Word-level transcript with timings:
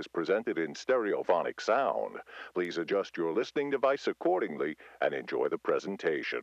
is 0.00 0.08
presented 0.08 0.58
in 0.58 0.72
stereophonic 0.72 1.60
sound. 1.60 2.16
Please 2.54 2.78
adjust 2.78 3.16
your 3.16 3.32
listening 3.32 3.70
device 3.70 4.08
accordingly 4.08 4.76
and 5.02 5.14
enjoy 5.14 5.48
the 5.48 5.58
presentation. 5.58 6.42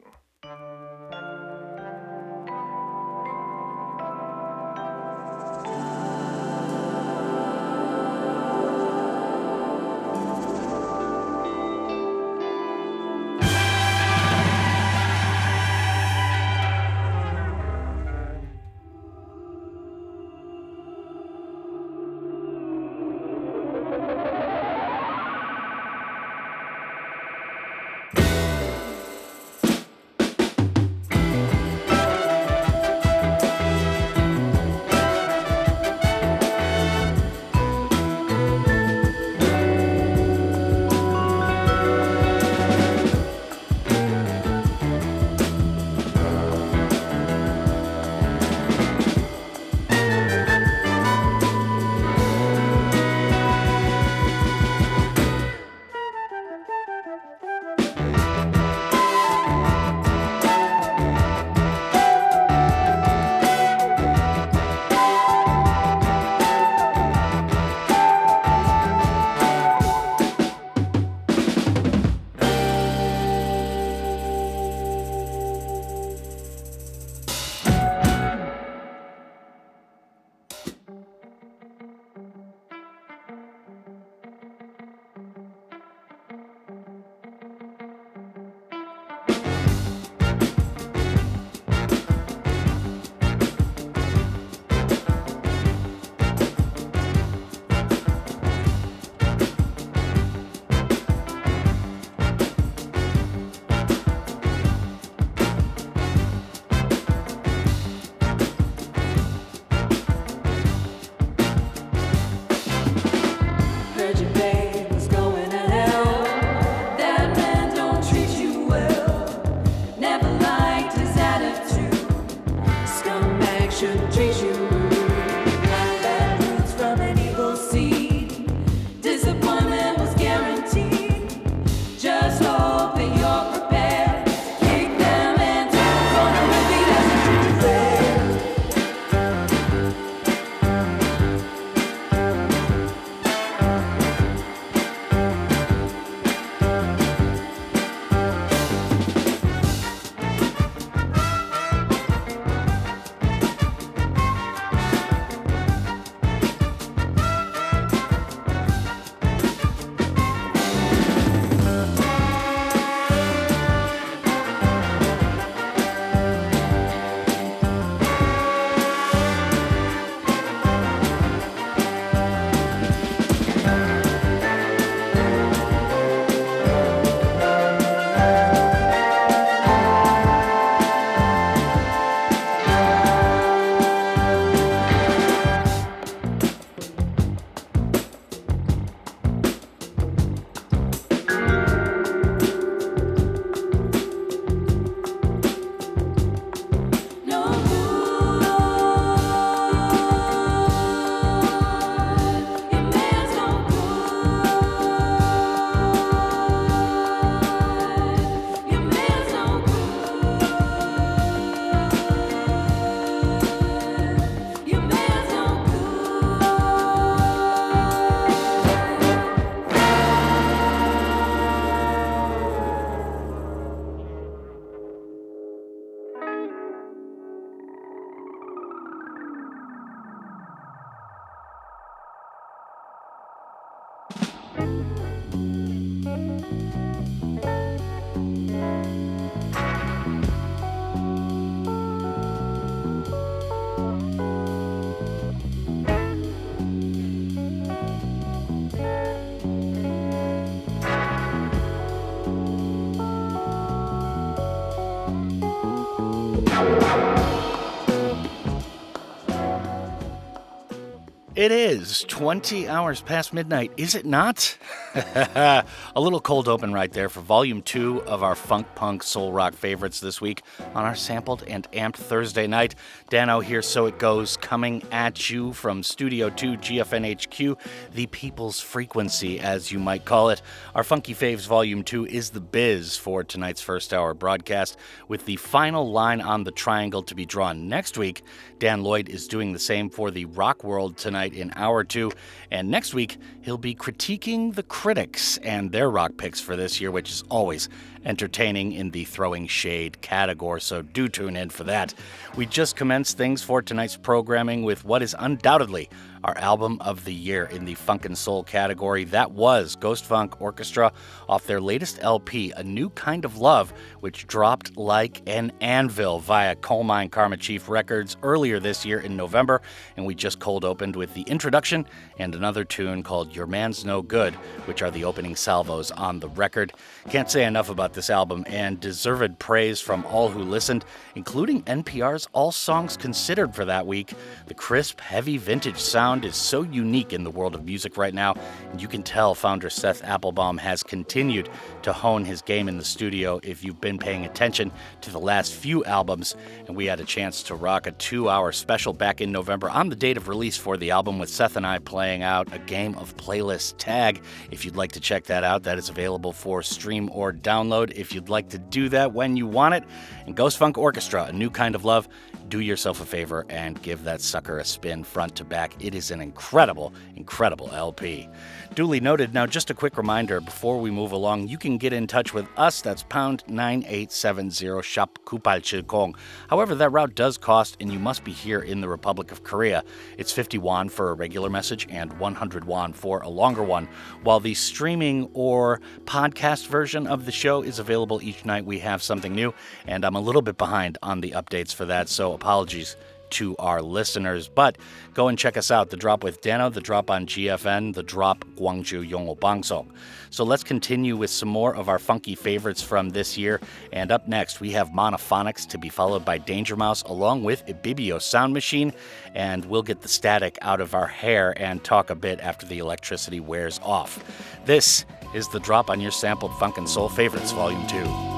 It 261.38 261.52
is 261.52 262.04
20 262.06 262.68
hours 262.68 263.02
past 263.02 263.32
midnight, 263.32 263.72
is 263.78 263.94
it 263.94 264.08
not? 264.08 264.58
a 265.16 265.64
little 265.96 266.20
cold 266.20 266.48
open 266.48 266.74
right 266.74 266.92
there 266.92 267.08
for 267.08 267.22
volume 267.22 267.62
two 267.62 268.02
of 268.04 268.24
our 268.24 268.34
funk 268.34 268.66
punk 268.74 269.04
soul 269.04 269.32
rock 269.32 269.54
favorites 269.54 270.00
this 270.00 270.20
week 270.20 270.42
on 270.74 270.86
our 270.86 270.96
sampled 270.96 271.44
and 271.48 271.72
amped 271.72 271.98
Thursday 271.98 272.48
night. 272.48 272.74
Danno 273.12 273.44
here, 273.44 273.62
so 273.62 273.86
it 273.86 274.00
goes, 274.00 274.38
coming 274.38 274.82
at 274.92 275.30
you 275.30 275.54
from 275.54 275.84
Studio 275.84 276.32
2 276.32 276.54
GFNHQ, 276.58 277.60
the 277.94 278.08
people's 278.08 278.60
frequency, 278.60 279.40
as 279.40 279.72
you 279.72 279.78
might 279.78 280.04
call 280.04 280.32
it. 280.32 280.42
Our 280.74 280.84
Funky 280.84 281.14
Faves 281.14 281.46
volume 281.46 281.84
two 281.84 282.08
is 282.08 282.32
the 282.32 282.42
biz 282.42 282.98
for 282.98 283.24
tonight's 283.24 283.62
first 283.62 283.94
hour 283.94 284.16
broadcast, 284.16 284.78
with 285.08 285.26
the 285.26 285.36
final 285.36 285.92
line 285.92 286.22
on 286.22 286.44
the 286.44 286.52
triangle 286.52 287.04
to 287.04 287.14
be 287.14 287.26
drawn 287.26 287.68
next 287.68 288.00
week. 288.00 288.24
Dan 288.58 288.82
Lloyd 288.82 289.10
is 289.10 289.28
doing 289.28 289.54
the 289.54 289.60
same 289.60 289.92
for 289.92 290.10
the 290.10 290.26
Rock 290.26 290.64
World 290.64 290.98
tonight 290.98 291.34
in 291.36 291.52
hour 291.56 291.84
two. 291.84 292.12
And 292.50 292.70
next 292.70 292.96
week, 292.96 293.18
he'll 293.48 293.58
be 293.58 293.74
critiquing 293.74 294.54
the 294.56 294.64
critics 294.64 295.38
and 295.38 295.72
their 295.72 295.90
rock 295.90 296.12
picks 296.18 296.42
for 296.42 296.58
this 296.58 296.82
year, 296.82 296.92
which 296.92 297.10
is 297.10 297.24
always 297.30 297.70
entertaining 298.04 298.74
in 298.74 298.92
the 298.92 299.06
throwing 299.06 299.48
shade 299.48 300.02
category, 300.02 300.60
so 300.60 300.82
do 300.82 301.08
tune 301.08 301.38
in 301.38 301.50
for 301.50 301.64
that. 301.64 301.94
We 302.36 302.46
just 302.46 302.76
commenced 302.76 303.16
things 303.16 303.42
for 303.42 303.62
tonight's 303.62 303.96
programming 303.96 304.64
with 304.64 304.84
what 304.84 305.02
is 305.02 305.16
undoubtedly 305.18 305.90
our 306.24 306.38
album 306.38 306.78
of 306.82 307.06
the 307.06 307.14
year 307.14 307.46
in 307.46 307.66
the 307.66 307.76
funk 307.76 308.06
and 308.06 308.18
soul 308.18 308.44
category. 308.44 309.04
That 309.04 309.32
was 309.32 309.76
Ghost 309.76 310.06
Funk 310.06 310.42
Orchestra 310.42 310.92
off 311.30 311.46
their 311.46 311.62
latest 311.62 312.00
LP, 312.02 312.52
A 312.56 312.64
New 312.64 312.90
Kind 312.92 313.26
of 313.26 313.38
Love, 313.38 313.74
which 314.00 314.28
dropped 314.28 314.78
like 314.78 315.22
an 315.28 315.52
anvil 315.62 316.20
via 316.20 316.56
Colemine 316.56 317.10
Karma 317.10 317.38
Chief 317.38 317.70
Records 317.70 318.18
earlier 318.24 318.60
this 318.60 318.86
year 318.86 319.00
in 319.00 319.16
November. 319.16 319.62
And 319.96 320.06
we 320.06 320.16
just 320.16 320.40
cold 320.40 320.66
opened 320.66 320.96
with 320.96 321.14
the 321.14 321.24
introduction 321.24 321.86
and 322.18 322.34
another 322.34 322.64
tune 322.64 323.04
called 323.04 323.36
Your 323.36 323.48
Man's 323.48 323.86
No 323.86 324.02
Good, 324.02 324.34
which 324.66 324.82
are 324.82 324.92
the 324.92 325.04
opening 325.04 325.36
salvos 325.36 325.92
on 325.92 326.20
the 326.20 326.30
record. 326.30 326.74
Can't 327.10 327.30
say 327.30 327.46
enough 327.46 327.70
about 327.70 327.94
this 327.94 328.10
album 328.10 328.44
and 328.48 328.80
deserved 328.80 329.40
praise 329.40 329.80
from 329.80 330.06
all 330.06 330.30
who 330.30 330.44
listened, 330.44 330.86
including 331.16 331.64
NPR's 331.64 332.28
All 332.34 332.52
Songs 332.52 332.98
Considered 332.98 333.54
for 333.56 333.66
that 333.66 333.86
week. 333.86 334.14
The 334.48 334.54
crisp, 334.54 335.00
heavy 335.00 335.38
vintage 335.38 335.78
sound 335.78 336.07
is 336.16 336.36
so 336.36 336.64
unique 336.64 337.12
in 337.12 337.24
the 337.24 337.30
world 337.30 337.54
of 337.54 337.66
music 337.66 337.98
right 337.98 338.14
now, 338.14 338.34
and 338.72 338.82
you 338.82 338.88
can 338.88 339.04
tell 339.04 339.36
founder 339.36 339.70
Seth 339.70 340.04
Applebaum 340.04 340.58
has 340.58 340.82
continued 340.82 341.50
to 341.84 341.92
hone 341.92 342.24
his 342.24 342.42
game 342.42 342.70
in 342.70 342.78
the 342.78 342.86
studio 342.86 343.40
if 343.44 343.64
you've 343.64 343.82
been 343.82 343.98
paying 343.98 344.26
attention 344.26 344.72
to 345.02 345.12
the 345.12 345.20
last 345.20 345.54
few 345.54 345.84
albums. 345.86 346.36
And 346.68 346.76
we 346.76 346.86
had 346.86 347.02
a 347.02 347.04
chance 347.04 347.44
to 347.44 347.56
rock 347.56 347.88
a 347.88 347.92
two 347.92 348.30
hour 348.30 348.52
special 348.52 348.94
back 348.94 349.20
in 349.20 349.32
November 349.32 349.70
on 349.70 349.90
the 349.90 349.96
date 349.96 350.16
of 350.18 350.30
release 350.30 350.56
for 350.56 350.78
the 350.78 350.92
album 350.92 351.20
with 351.20 351.30
Seth 351.30 351.58
and 351.58 351.68
I 351.68 351.80
playing 351.80 352.24
out 352.24 352.54
a 352.54 352.60
game 352.60 352.96
of 352.96 353.16
playlist 353.18 353.76
tag. 353.78 354.22
If 354.50 354.64
you'd 354.64 354.78
like 354.78 354.94
to 354.94 355.00
check 355.02 355.26
that 355.26 355.44
out, 355.44 355.64
that 355.64 355.78
is 355.78 355.90
available 355.90 356.32
for 356.32 356.64
stream 356.64 357.10
or 357.12 357.34
download 357.34 357.92
if 357.96 358.14
you'd 358.14 358.30
like 358.30 358.50
to 358.50 358.58
do 358.58 358.88
that 358.90 359.12
when 359.12 359.36
you 359.36 359.46
want 359.46 359.76
it. 359.76 359.84
And 360.26 360.36
Ghost 360.36 360.58
Funk 360.58 360.78
Orchestra, 360.78 361.26
A 361.26 361.34
New 361.34 361.50
Kind 361.50 361.76
of 361.76 361.84
Love, 361.84 362.08
do 362.50 362.60
yourself 362.62 363.02
a 363.02 363.06
favor 363.06 363.46
and 363.50 363.82
give 363.82 364.04
that 364.04 364.22
sucker 364.22 364.60
a 364.60 364.66
spin 364.66 365.04
front 365.04 365.36
to 365.36 365.44
back. 365.44 365.74
It 365.84 365.96
is 365.96 366.12
an 366.12 366.22
incredible, 366.22 366.94
incredible 367.16 367.70
LP. 367.74 368.30
Duly 368.78 369.00
noted. 369.00 369.34
Now, 369.34 369.48
just 369.48 369.72
a 369.72 369.74
quick 369.74 369.98
reminder 369.98 370.40
before 370.40 370.80
we 370.80 370.92
move 370.92 371.12
along, 371.12 371.48
you 371.48 371.58
can 371.58 371.80
get 371.80 371.94
in 371.94 372.06
touch 372.06 372.32
with 372.32 372.48
us. 372.58 372.80
That's 372.80 373.02
pound 373.02 373.44
9870 373.48 374.84
shop 374.84 375.18
Kupal 375.26 376.16
However, 376.48 376.76
that 376.76 376.92
route 376.92 377.16
does 377.16 377.40
cost, 377.40 377.78
and 377.80 377.92
you 377.92 377.98
must 377.98 378.24
be 378.24 378.32
here 378.32 378.60
in 378.60 378.80
the 378.82 378.88
Republic 378.88 379.32
of 379.32 379.44
Korea. 379.44 379.84
It's 380.20 380.32
50 380.32 380.60
won 380.60 380.90
for 380.90 381.10
a 381.10 381.16
regular 381.16 381.50
message 381.50 381.88
and 381.90 382.20
100 382.20 382.66
won 382.66 382.94
for 382.94 383.22
a 383.22 383.30
longer 383.30 383.64
one. 383.64 383.90
While 384.22 384.42
the 384.42 384.54
streaming 384.54 385.32
or 385.34 385.82
podcast 386.06 386.68
version 386.68 387.08
of 387.08 387.26
the 387.26 387.32
show 387.32 387.64
is 387.64 387.80
available 387.80 388.22
each 388.22 388.46
night, 388.46 388.64
we 388.64 388.78
have 388.78 389.02
something 389.02 389.34
new, 389.34 389.56
and 389.88 390.06
I'm 390.06 390.16
a 390.16 390.22
little 390.22 390.44
bit 390.44 390.60
behind 390.60 391.00
on 391.02 391.22
the 391.22 391.32
updates 391.32 391.74
for 391.74 391.86
that, 391.86 392.10
so 392.10 392.34
apologies 392.34 392.96
to 393.32 393.56
our 393.58 393.82
listeners. 393.82 394.48
But 394.48 394.78
go 395.14 395.28
and 395.28 395.38
check 395.38 395.58
us 395.58 395.72
out. 395.72 395.90
The 395.90 395.98
Drop 395.98 396.24
with 396.24 396.42
Danno, 396.42 396.74
The 396.74 396.82
Drop 396.82 397.10
on 397.10 397.26
GFN, 397.26 397.94
The 397.94 398.04
Drop 398.04 398.46
Gwangju 398.56 399.10
Yongo 399.10 399.38
Bangsong. 399.38 399.88
So 400.30 400.44
let's 400.44 400.64
continue 400.64 401.16
with 401.16 401.30
some 401.30 401.50
more 401.50 401.76
of 401.76 401.90
our 401.90 402.00
funky 402.00 402.36
favorites 402.36 402.82
from 402.82 403.10
this 403.10 403.38
year. 403.38 403.62
And 403.94 404.12
up 404.12 404.28
next, 404.28 404.60
we 404.60 404.72
have 404.72 404.90
Monophonics 404.90 405.68
to 405.70 405.78
be 405.78 405.90
followed 405.90 406.26
by 406.26 406.38
Danger 406.38 406.76
Mouse 406.76 407.02
along 407.04 407.44
with 407.44 407.66
Ibibio 407.66 408.22
Sound 408.22 408.54
Machine. 408.54 408.94
And 409.34 409.66
we'll 409.66 409.84
get 409.84 410.02
the 410.02 410.08
static 410.08 410.58
out 410.62 410.82
of 410.82 410.94
our 410.94 411.08
hair 411.08 411.54
and 411.58 411.84
talk 411.84 412.10
a 412.10 412.16
bit 412.16 412.40
after 412.42 412.66
the 412.66 412.80
electricity 412.80 413.40
wears 413.40 413.80
off. 413.84 414.24
This 414.66 415.06
is 415.34 415.48
The 415.50 415.60
Drop 415.60 415.90
on 415.90 416.02
your 416.02 416.12
sampled 416.12 416.58
funk 416.60 416.78
and 416.78 416.90
soul 416.90 417.10
favorites, 417.10 417.52
Volume 417.52 417.86
2. 417.88 418.37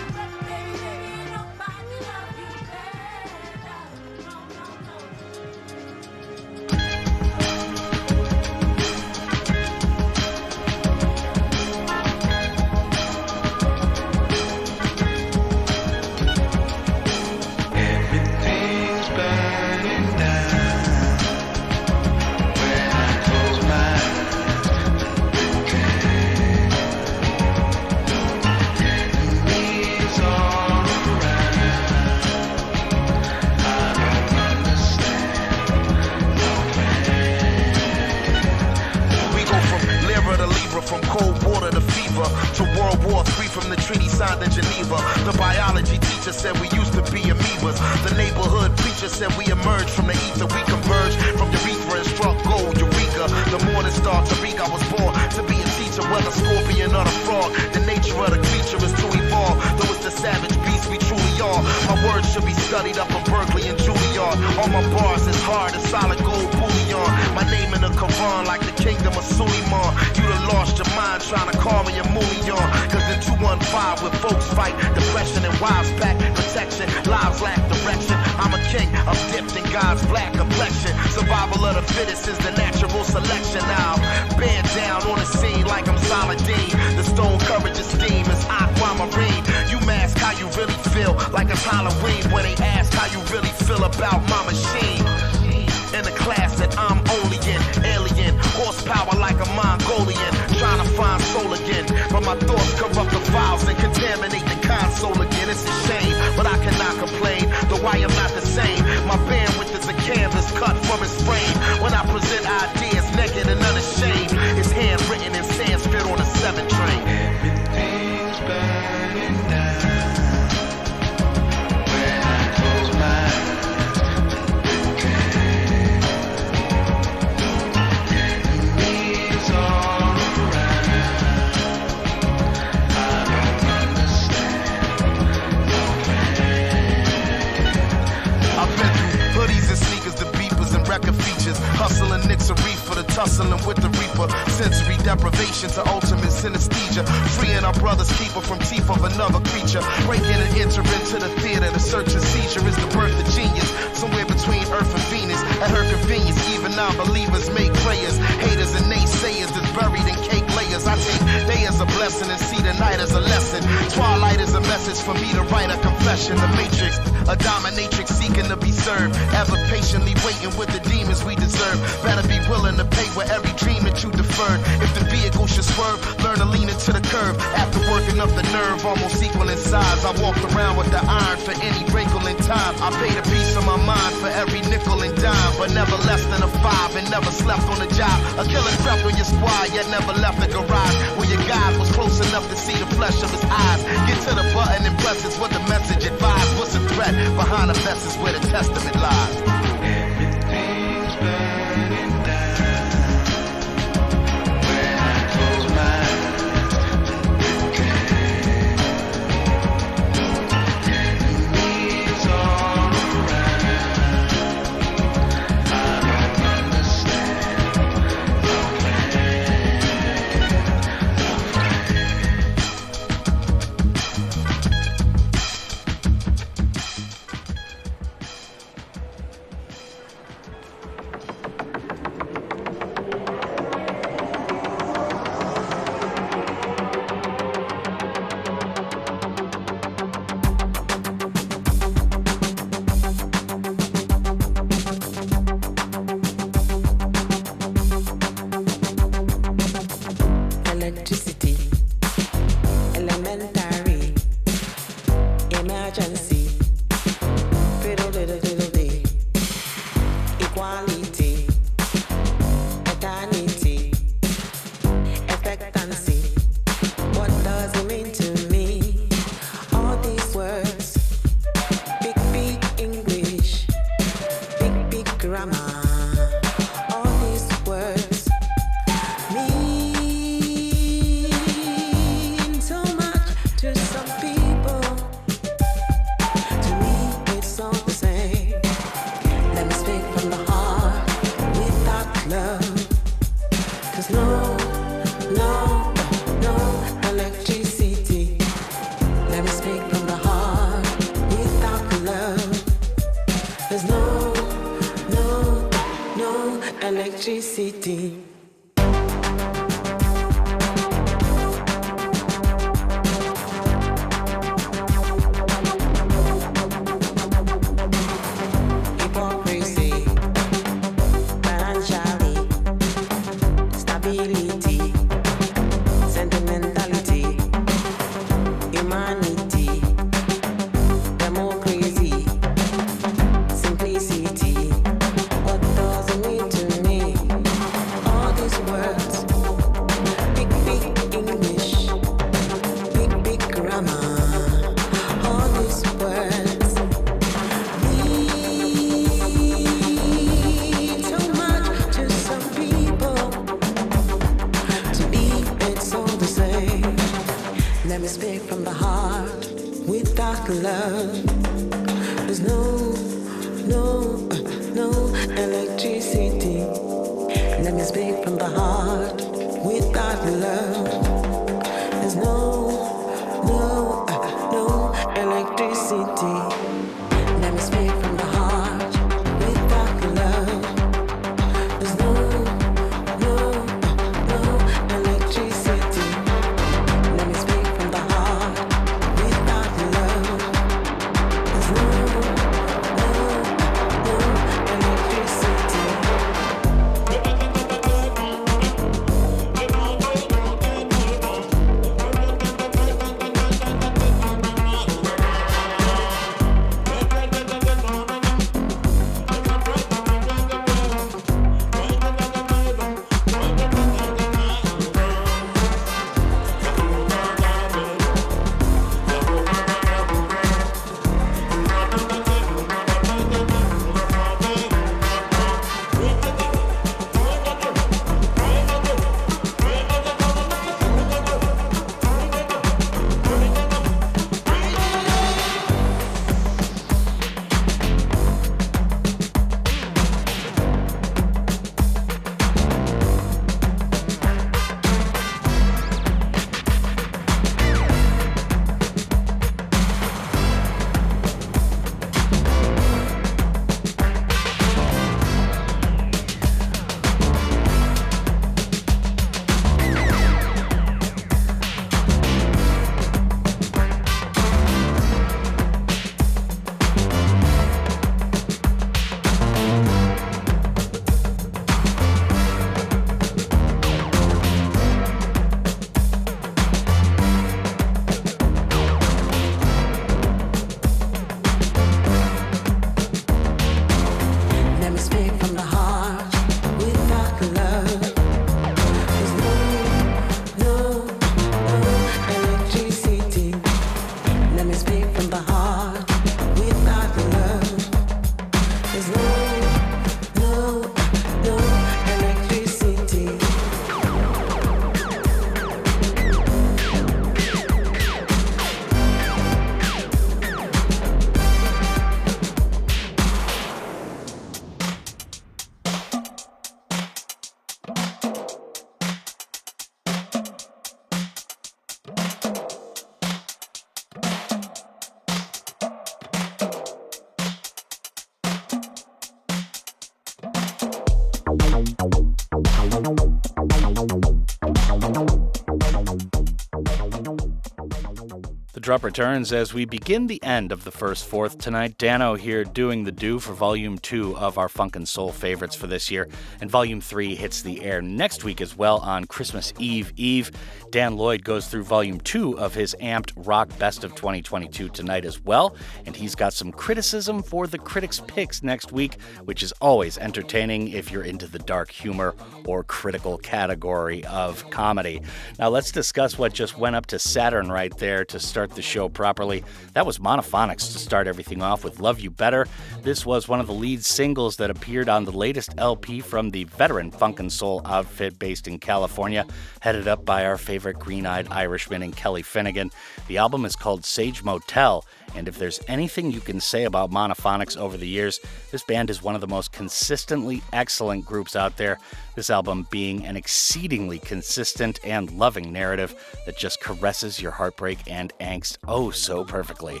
Drop 538.84 539.02
returns 539.02 539.50
as 539.50 539.72
we 539.72 539.86
begin 539.86 540.26
the 540.26 540.42
end 540.42 540.70
of 540.70 540.84
the 540.84 540.90
first 540.90 541.24
fourth 541.24 541.56
tonight. 541.56 541.96
Danno 541.96 542.38
here 542.38 542.64
doing 542.64 543.04
the 543.04 543.12
do 543.12 543.38
for 543.38 543.54
Volume 543.54 543.96
2 543.96 544.36
of 544.36 544.58
our 544.58 544.68
Funk 544.68 544.94
and 544.94 545.08
Soul 545.08 545.32
favorites 545.32 545.74
for 545.74 545.86
this 545.86 546.10
year. 546.10 546.28
And 546.60 546.70
Volume 546.70 547.00
3 547.00 547.34
hits 547.34 547.62
the 547.62 547.82
air 547.82 548.02
next 548.02 548.44
week 548.44 548.60
as 548.60 548.76
well 548.76 548.98
on 548.98 549.24
Christmas 549.24 549.72
Eve 549.78 550.12
Eve. 550.16 550.50
Dan 550.90 551.16
Lloyd 551.16 551.44
goes 551.44 551.66
through 551.66 551.84
Volume 551.84 552.20
2 552.20 552.58
of 552.58 552.74
his 552.74 552.94
amped 553.00 553.32
rock 553.36 553.70
best 553.78 554.04
of 554.04 554.14
2022 554.16 554.90
tonight 554.90 555.24
as 555.24 555.40
well. 555.40 555.74
And 556.04 556.14
he's 556.14 556.34
got 556.34 556.52
some 556.52 556.70
criticism 556.70 557.42
for 557.42 557.66
the 557.66 557.78
critics' 557.78 558.20
picks 558.26 558.62
next 558.62 558.92
week, 558.92 559.18
which 559.46 559.62
is 559.62 559.72
always 559.80 560.18
entertaining 560.18 560.88
if 560.88 561.10
you're 561.10 561.24
into 561.24 561.46
the 561.46 561.58
dark 561.58 561.90
humor 561.90 562.34
or 562.66 562.84
critical 562.84 563.38
category 563.38 564.22
of 564.26 564.68
comedy. 564.68 565.22
Now, 565.58 565.70
let's 565.70 565.90
discuss 565.90 566.36
what 566.38 566.52
just 566.52 566.76
went 566.76 566.96
up 566.96 567.06
to 567.06 567.18
Saturn 567.18 567.72
right 567.72 567.96
there 567.96 568.26
to 568.26 568.38
start 568.38 568.73
the 568.74 568.82
show 568.82 569.08
properly. 569.08 569.64
That 569.92 570.06
was 570.06 570.18
Monophonics 570.18 570.92
to 570.92 570.98
start 570.98 571.26
everything 571.26 571.62
off 571.62 571.84
with 571.84 572.00
Love 572.00 572.20
You 572.20 572.30
Better. 572.30 572.66
This 573.02 573.24
was 573.24 573.48
one 573.48 573.60
of 573.60 573.66
the 573.66 573.72
lead 573.72 574.04
singles 574.04 574.56
that 574.56 574.70
appeared 574.70 575.08
on 575.08 575.24
the 575.24 575.32
latest 575.32 575.74
LP 575.78 576.20
from 576.20 576.50
the 576.50 576.64
veteran 576.64 577.10
funk 577.10 577.40
and 577.40 577.52
soul 577.52 577.82
outfit 577.84 578.38
based 578.38 578.68
in 578.68 578.78
California, 578.78 579.46
headed 579.80 580.08
up 580.08 580.24
by 580.24 580.44
our 580.44 580.58
favorite 580.58 580.98
green 580.98 581.26
eyed 581.26 581.48
Irishman 581.50 582.02
and 582.02 582.16
Kelly 582.16 582.42
Finnigan. 582.42 582.90
The 583.28 583.38
album 583.38 583.64
is 583.64 583.76
called 583.76 584.04
Sage 584.04 584.42
Motel. 584.42 585.04
And 585.34 585.48
if 585.48 585.58
there's 585.58 585.80
anything 585.88 586.30
you 586.30 586.40
can 586.40 586.60
say 586.60 586.84
about 586.84 587.10
Monophonics 587.10 587.76
over 587.76 587.96
the 587.96 588.06
years, 588.06 588.38
this 588.70 588.84
band 588.84 589.10
is 589.10 589.22
one 589.22 589.34
of 589.34 589.40
the 589.40 589.48
most 589.48 589.72
consistently 589.72 590.62
excellent 590.72 591.24
groups 591.24 591.56
out 591.56 591.76
there. 591.76 591.98
This 592.34 592.50
album 592.50 592.86
being 592.90 593.24
an 593.24 593.36
exceedingly 593.36 594.18
consistent 594.18 594.98
and 595.04 595.30
loving 595.30 595.72
narrative 595.72 596.14
that 596.46 596.58
just 596.58 596.80
caresses 596.80 597.40
your 597.40 597.52
heartbreak 597.52 597.98
and 598.08 598.32
angst 598.40 598.78
oh 598.88 599.10
so 599.10 599.44
perfectly. 599.44 600.00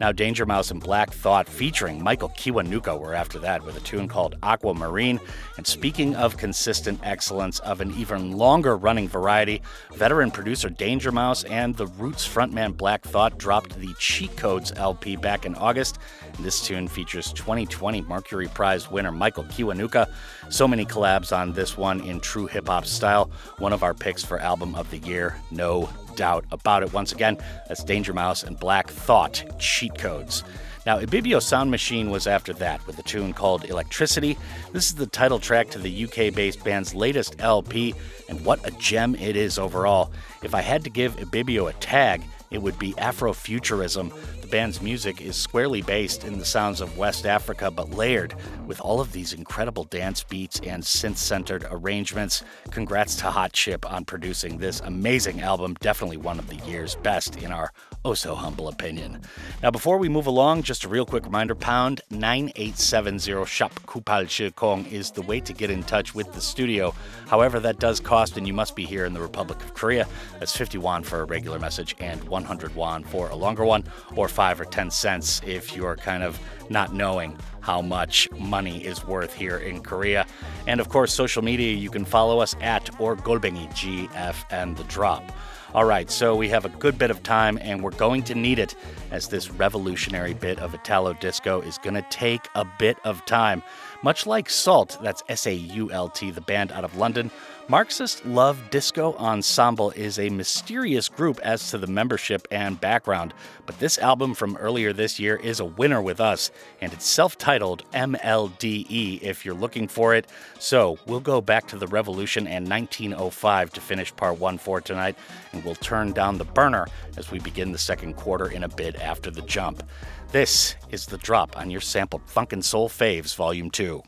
Now, 0.00 0.10
Danger 0.10 0.46
Mouse 0.46 0.70
and 0.70 0.80
Black 0.80 1.12
Thought 1.12 1.48
featuring 1.48 2.02
Michael 2.02 2.30
Kiwanuka 2.30 2.98
were 2.98 3.14
after 3.14 3.38
that 3.40 3.64
with 3.64 3.76
a 3.76 3.80
tune 3.80 4.08
called 4.08 4.36
Aquamarine. 4.42 5.20
And 5.56 5.66
speaking 5.66 6.16
of 6.16 6.36
consistent 6.36 6.98
excellence 7.02 7.60
of 7.60 7.80
an 7.80 7.92
even 7.94 8.32
longer 8.32 8.76
running 8.76 9.08
variety, 9.08 9.62
veteran 9.92 10.30
producer 10.30 10.68
Danger 10.70 11.12
Mouse 11.12 11.44
and 11.44 11.76
the 11.76 11.86
Roots 11.86 12.26
frontman 12.26 12.76
Black 12.76 13.02
Thought 13.02 13.38
dropped 13.38 13.78
the 13.78 13.94
Cheat 13.98 14.36
Codes 14.36 14.72
LP 14.76 15.16
back 15.16 15.44
in 15.44 15.54
August. 15.54 15.98
This 16.42 16.60
tune 16.60 16.88
features 16.88 17.32
2020 17.32 18.02
Mercury 18.02 18.48
Prize 18.48 18.90
winner 18.90 19.12
Michael 19.12 19.44
Kiwanuka. 19.44 20.10
So 20.48 20.66
many 20.66 20.84
collabs 20.84 21.36
on 21.36 21.52
this 21.52 21.76
one 21.76 22.00
in 22.00 22.18
true 22.18 22.46
hip 22.46 22.66
hop 22.66 22.84
style. 22.84 23.30
One 23.58 23.72
of 23.72 23.84
our 23.84 23.94
picks 23.94 24.24
for 24.24 24.40
Album 24.40 24.74
of 24.74 24.90
the 24.90 24.98
Year, 24.98 25.36
no 25.52 25.88
doubt 26.16 26.44
about 26.50 26.82
it. 26.82 26.92
Once 26.92 27.12
again, 27.12 27.38
that's 27.68 27.84
Danger 27.84 28.12
Mouse 28.12 28.42
and 28.42 28.58
Black 28.58 28.90
Thought 28.90 29.44
cheat 29.60 29.96
codes. 29.96 30.42
Now, 30.84 30.98
Ibibio 30.98 31.40
Sound 31.40 31.70
Machine 31.70 32.10
was 32.10 32.26
after 32.26 32.52
that 32.54 32.84
with 32.88 32.98
a 32.98 33.04
tune 33.04 33.32
called 33.32 33.64
Electricity. 33.66 34.36
This 34.72 34.86
is 34.86 34.96
the 34.96 35.06
title 35.06 35.38
track 35.38 35.70
to 35.70 35.78
the 35.78 36.04
UK 36.04 36.34
based 36.34 36.64
band's 36.64 36.92
latest 36.92 37.36
LP, 37.38 37.94
and 38.28 38.44
what 38.44 38.66
a 38.66 38.72
gem 38.72 39.14
it 39.14 39.36
is 39.36 39.58
overall. 39.58 40.10
If 40.42 40.56
I 40.56 40.60
had 40.60 40.82
to 40.82 40.90
give 40.90 41.16
Ibibio 41.18 41.70
a 41.70 41.72
tag, 41.74 42.24
it 42.52 42.62
would 42.62 42.78
be 42.78 42.92
Afrofuturism. 42.92 44.12
The 44.40 44.46
band's 44.46 44.82
music 44.82 45.20
is 45.20 45.36
squarely 45.36 45.82
based 45.82 46.24
in 46.24 46.38
the 46.38 46.44
sounds 46.44 46.80
of 46.80 46.98
West 46.98 47.26
Africa, 47.26 47.70
but 47.70 47.90
layered 47.90 48.34
with 48.66 48.80
all 48.80 49.00
of 49.00 49.12
these 49.12 49.32
incredible 49.32 49.84
dance 49.84 50.22
beats 50.22 50.60
and 50.60 50.82
synth 50.82 51.16
centered 51.16 51.66
arrangements. 51.70 52.44
Congrats 52.70 53.16
to 53.16 53.30
Hot 53.30 53.52
Chip 53.52 53.90
on 53.90 54.04
producing 54.04 54.58
this 54.58 54.80
amazing 54.80 55.40
album, 55.40 55.74
definitely 55.80 56.18
one 56.18 56.38
of 56.38 56.48
the 56.48 56.56
year's 56.66 56.96
best 56.96 57.36
in 57.36 57.50
our 57.50 57.72
oh 58.04 58.14
so 58.14 58.34
humble 58.34 58.68
opinion. 58.68 59.20
Now, 59.62 59.70
before 59.70 59.96
we 59.98 60.08
move 60.08 60.26
along, 60.26 60.62
just 60.64 60.84
a 60.84 60.88
real 60.88 61.06
quick 61.06 61.24
reminder 61.24 61.54
pound 61.54 62.00
9870 62.10 63.44
Shop 63.46 63.72
Kupal 63.86 64.92
is 64.92 65.10
the 65.12 65.22
way 65.22 65.38
to 65.40 65.52
get 65.52 65.70
in 65.70 65.82
touch 65.84 66.14
with 66.14 66.32
the 66.32 66.40
studio. 66.40 66.94
However, 67.28 67.60
that 67.60 67.78
does 67.78 68.00
cost, 68.00 68.36
and 68.36 68.46
you 68.46 68.52
must 68.52 68.74
be 68.74 68.84
here 68.84 69.04
in 69.04 69.12
the 69.12 69.20
Republic 69.20 69.62
of 69.62 69.74
Korea. 69.74 70.08
That's 70.40 70.56
50 70.56 70.78
won 70.78 71.04
for 71.04 71.20
a 71.20 71.24
regular 71.24 71.58
message 71.58 71.94
and 72.00 72.22
100 72.24 72.74
won 72.74 73.04
for 73.04 73.28
a 73.28 73.36
longer 73.36 73.64
one, 73.64 73.84
or 74.16 74.28
5 74.28 74.60
or 74.60 74.64
10 74.64 74.90
cents 74.90 75.40
if 75.46 75.76
you're 75.76 75.96
kind 75.96 76.24
of 76.24 76.40
not 76.70 76.92
knowing 76.92 77.38
how 77.60 77.80
much 77.80 78.28
money 78.32 78.84
is 78.84 79.06
worth 79.06 79.32
here 79.32 79.58
in 79.58 79.80
Korea. 79.80 80.26
And 80.66 80.80
of 80.80 80.88
course, 80.88 81.14
social 81.14 81.42
media, 81.42 81.72
you 81.72 81.90
can 81.90 82.04
follow 82.04 82.40
us 82.40 82.56
at 82.60 83.00
or 83.00 83.16
Golbengi 83.16 83.68
GFN 83.70 84.76
The 84.76 84.84
Drop. 84.84 85.30
All 85.74 85.86
right, 85.86 86.10
so 86.10 86.36
we 86.36 86.50
have 86.50 86.66
a 86.66 86.68
good 86.68 86.98
bit 86.98 87.10
of 87.10 87.22
time, 87.22 87.56
and 87.62 87.82
we're 87.82 87.92
going 87.92 88.24
to 88.24 88.34
need 88.34 88.58
it 88.58 88.74
as 89.10 89.28
this 89.28 89.50
revolutionary 89.50 90.34
bit 90.34 90.58
of 90.58 90.74
Italo 90.74 91.14
disco 91.14 91.62
is 91.62 91.78
going 91.78 91.94
to 91.94 92.04
take 92.10 92.46
a 92.54 92.66
bit 92.78 92.98
of 93.04 93.24
time. 93.24 93.62
Much 94.02 94.26
like 94.26 94.50
SAULT, 94.50 94.98
that's 95.02 95.22
S 95.30 95.46
A 95.46 95.54
U 95.54 95.90
L 95.90 96.10
T, 96.10 96.30
the 96.30 96.42
band 96.42 96.72
out 96.72 96.84
of 96.84 96.98
London, 96.98 97.30
Marxist 97.68 98.26
Love 98.26 98.70
Disco 98.70 99.14
Ensemble 99.14 99.92
is 99.92 100.18
a 100.18 100.28
mysterious 100.30 101.08
group 101.08 101.38
as 101.40 101.70
to 101.70 101.78
the 101.78 101.86
membership 101.86 102.46
and 102.50 102.80
background, 102.80 103.32
but 103.66 103.78
this 103.78 103.98
album 103.98 104.34
from 104.34 104.56
earlier 104.56 104.92
this 104.92 105.20
year 105.20 105.36
is 105.36 105.60
a 105.60 105.64
winner 105.64 106.02
with 106.02 106.20
us, 106.20 106.50
and 106.80 106.92
it's 106.92 107.06
self 107.06 107.38
titled 107.38 107.88
MLDE 107.92 109.22
if 109.22 109.44
you're 109.44 109.54
looking 109.54 109.86
for 109.86 110.12
it. 110.12 110.26
So 110.58 110.98
we'll 111.06 111.20
go 111.20 111.40
back 111.40 111.68
to 111.68 111.76
the 111.76 111.86
revolution 111.86 112.48
and 112.48 112.68
1905 112.68 113.72
to 113.74 113.80
finish 113.80 114.14
part 114.16 114.40
one 114.40 114.58
for 114.58 114.80
tonight, 114.80 115.16
and 115.52 115.64
we'll 115.64 115.76
turn 115.76 116.12
down 116.12 116.38
the 116.38 116.44
burner 116.44 116.88
as 117.16 117.30
we 117.30 117.38
begin 117.38 117.70
the 117.70 117.78
second 117.78 118.14
quarter 118.14 118.50
in 118.50 118.64
a 118.64 118.68
bit 118.68 118.96
after 118.96 119.30
the 119.30 119.42
jump. 119.42 119.84
This 120.32 120.74
is 120.90 121.06
The 121.06 121.18
Drop 121.18 121.56
on 121.56 121.70
your 121.70 121.80
sampled 121.80 122.28
Funk 122.28 122.52
and 122.52 122.64
Soul 122.64 122.88
Faves, 122.88 123.36
Volume 123.36 123.70
2. 123.70 124.02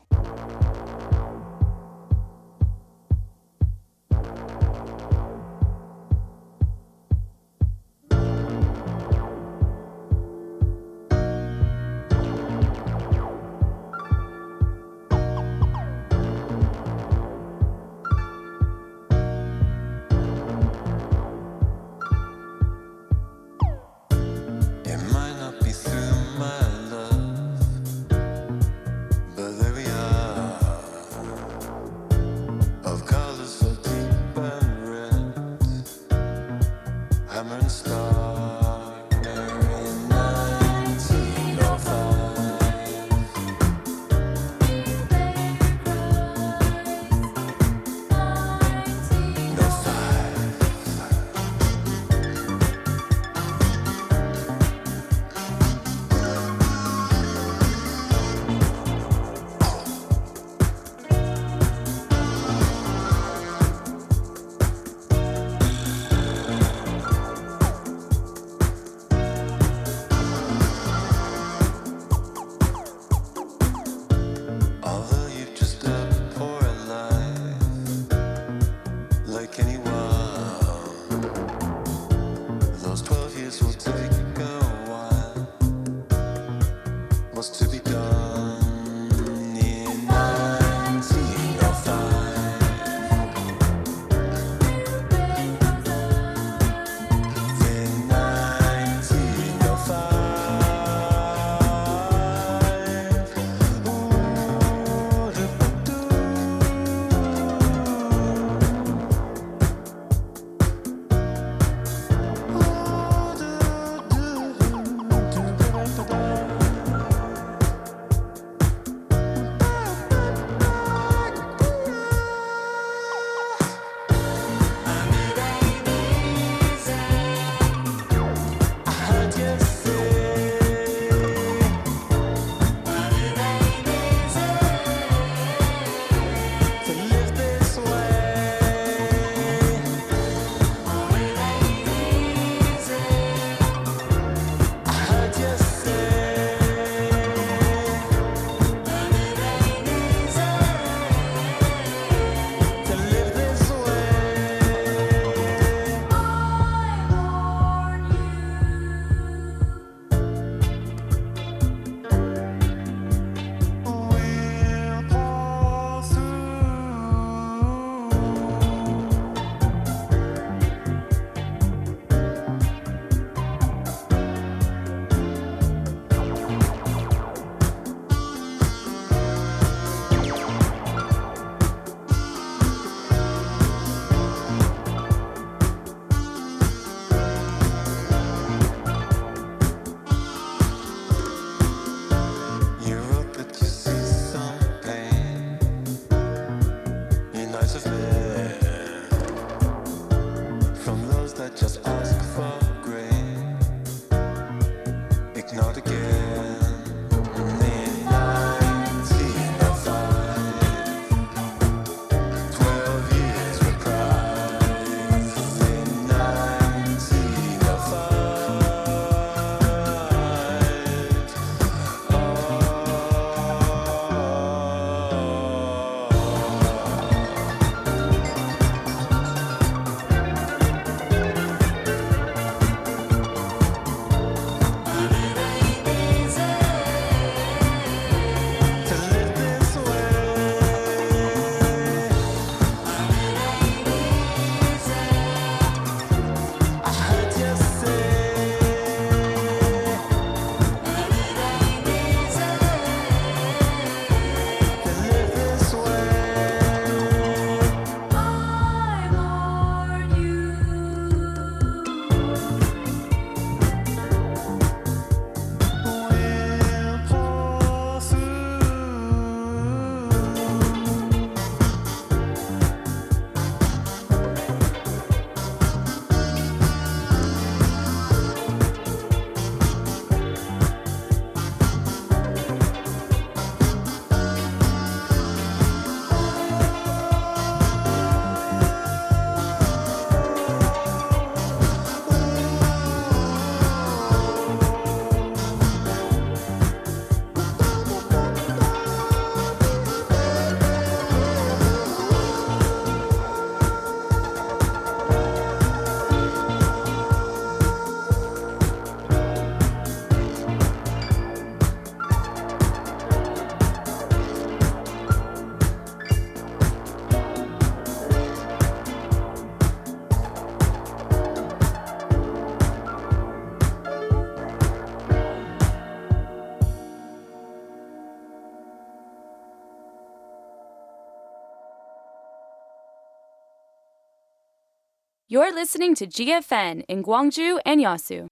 You're 335.35 335.53
listening 335.53 335.95
to 335.95 336.07
GFN 336.07 336.85
in 336.87 337.03
Gwangju 337.03 337.59
and 337.65 337.81
Yeosu. 337.81 338.27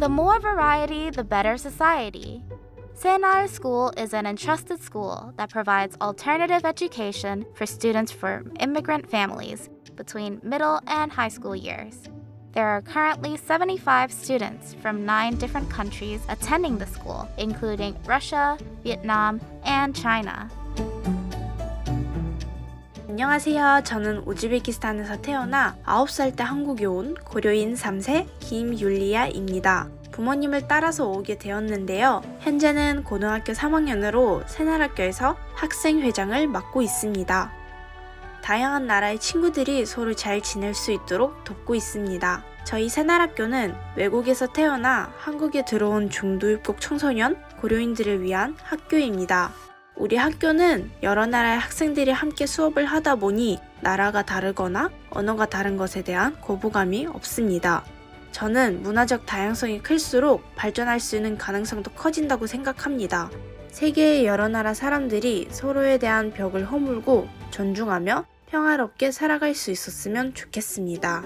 The 0.00 0.08
more 0.08 0.40
variety, 0.40 1.10
the 1.10 1.24
better 1.24 1.58
society. 1.58 2.42
Saenal 2.94 3.50
School 3.50 3.92
is 3.98 4.14
an 4.14 4.24
entrusted 4.24 4.80
school 4.80 5.34
that 5.36 5.50
provides 5.50 5.94
alternative 6.00 6.64
education 6.64 7.44
for 7.52 7.66
students 7.66 8.10
from 8.10 8.50
immigrant 8.60 9.06
families 9.10 9.68
between 9.94 10.40
middle 10.42 10.80
and 10.86 11.12
high 11.12 11.28
school 11.28 11.54
years. 11.54 12.04
There 12.52 12.68
are 12.68 12.80
currently 12.80 13.36
75 13.36 14.10
students 14.10 14.72
from 14.72 15.04
nine 15.04 15.36
different 15.36 15.68
countries 15.68 16.22
attending 16.30 16.78
the 16.78 16.86
school, 16.86 17.28
including 17.36 17.94
Russia, 18.06 18.56
Vietnam, 18.82 19.38
and 19.64 19.94
China. 19.94 20.50
안녕하세요. 23.18 23.80
저는 23.82 24.18
우즈베키스탄에서 24.26 25.20
태어나 25.20 25.76
9살 25.84 26.36
때 26.36 26.44
한국에 26.44 26.84
온 26.84 27.14
고려인 27.14 27.74
3세 27.74 28.28
김율리아입니다. 28.38 29.88
부모님을 30.12 30.68
따라서 30.68 31.08
오게 31.08 31.36
되었는데요. 31.36 32.22
현재는 32.38 33.02
고등학교 33.02 33.54
3학년으로 33.54 34.46
새날학교에서 34.46 35.36
학생회장을 35.56 36.46
맡고 36.46 36.80
있습니다. 36.80 37.52
다양한 38.44 38.86
나라의 38.86 39.18
친구들이 39.18 39.84
서로 39.84 40.14
잘 40.14 40.40
지낼 40.40 40.72
수 40.72 40.92
있도록 40.92 41.42
돕고 41.42 41.74
있습니다. 41.74 42.44
저희 42.62 42.88
새날학교는 42.88 43.74
외국에서 43.96 44.46
태어나 44.46 45.12
한국에 45.18 45.64
들어온 45.64 46.08
중도입국 46.08 46.80
청소년 46.80 47.36
고려인들을 47.60 48.22
위한 48.22 48.56
학교입니다. 48.62 49.50
우리 49.98 50.14
학교는 50.16 50.92
여러 51.02 51.26
나라의 51.26 51.58
학생들이 51.58 52.12
함께 52.12 52.46
수업을 52.46 52.84
하다 52.84 53.16
보니 53.16 53.58
나라가 53.80 54.22
다르거나 54.22 54.90
언어가 55.10 55.44
다른 55.46 55.76
것에 55.76 56.02
대한 56.02 56.40
거부감이 56.40 57.06
없습니다. 57.06 57.84
저는 58.30 58.82
문화적 58.82 59.26
다양성이 59.26 59.82
클수록 59.82 60.54
발전할 60.54 61.00
수 61.00 61.16
있는 61.16 61.36
가능성도 61.36 61.90
커진다고 61.90 62.46
생각합니다. 62.46 63.28
세계의 63.72 64.24
여러 64.24 64.46
나라 64.46 64.72
사람들이 64.72 65.48
서로에 65.50 65.98
대한 65.98 66.32
벽을 66.32 66.64
허물고 66.70 67.28
존중하며 67.50 68.24
평화롭게 68.46 69.10
살아갈 69.10 69.56
수 69.56 69.72
있었으면 69.72 70.32
좋겠습니다. 70.32 71.24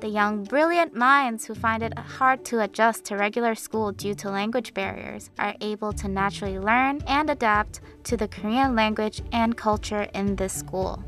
the 0.00 0.08
young, 0.08 0.44
brilliant 0.44 0.94
minds 0.94 1.44
who 1.44 1.54
find 1.54 1.82
it 1.82 1.96
hard 1.98 2.44
to 2.46 2.60
adjust 2.60 3.04
to 3.04 3.16
regular 3.16 3.54
school 3.54 3.92
due 3.92 4.14
to 4.14 4.30
language 4.30 4.72
barriers 4.72 5.30
are 5.38 5.54
able 5.60 5.92
to 5.92 6.08
naturally 6.08 6.58
learn 6.58 7.02
and 7.06 7.28
adapt 7.28 7.80
to 8.04 8.16
the 8.16 8.28
Korean 8.28 8.74
language 8.74 9.22
and 9.32 9.56
culture 9.56 10.08
in 10.14 10.36
this 10.36 10.52
school. 10.52 11.02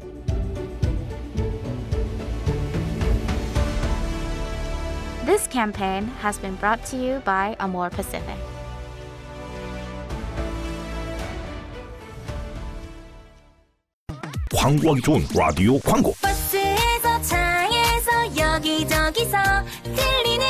This 5.25 5.47
campaign 5.47 6.07
has 6.21 6.39
been 6.39 6.57
brought 6.57 6.85
to 6.87 6.97
you 6.97 7.23
by 7.25 7.57
Amorepacific. 7.61 8.39
광고하기 14.55 15.01
좋은 15.01 15.21
라디오 15.35 15.79
광고. 15.81 16.15
여기저기서 18.73 19.37
들리는 19.85 20.47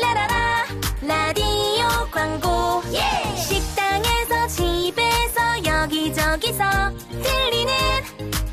라라라 0.00 0.64
라디오 1.02 1.88
광고. 2.12 2.82
식당에서 3.36 4.46
집에서 4.46 5.64
여기저기서 5.64 6.62
들리는 7.10 7.72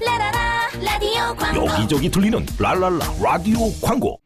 라라라 0.03 0.69
라디오 0.81 1.35
광고. 1.35 1.65
여기저기 1.67 2.09
들리는 2.09 2.45
랄랄라 2.57 3.05
라디오 3.21 3.59
광고 3.79 4.19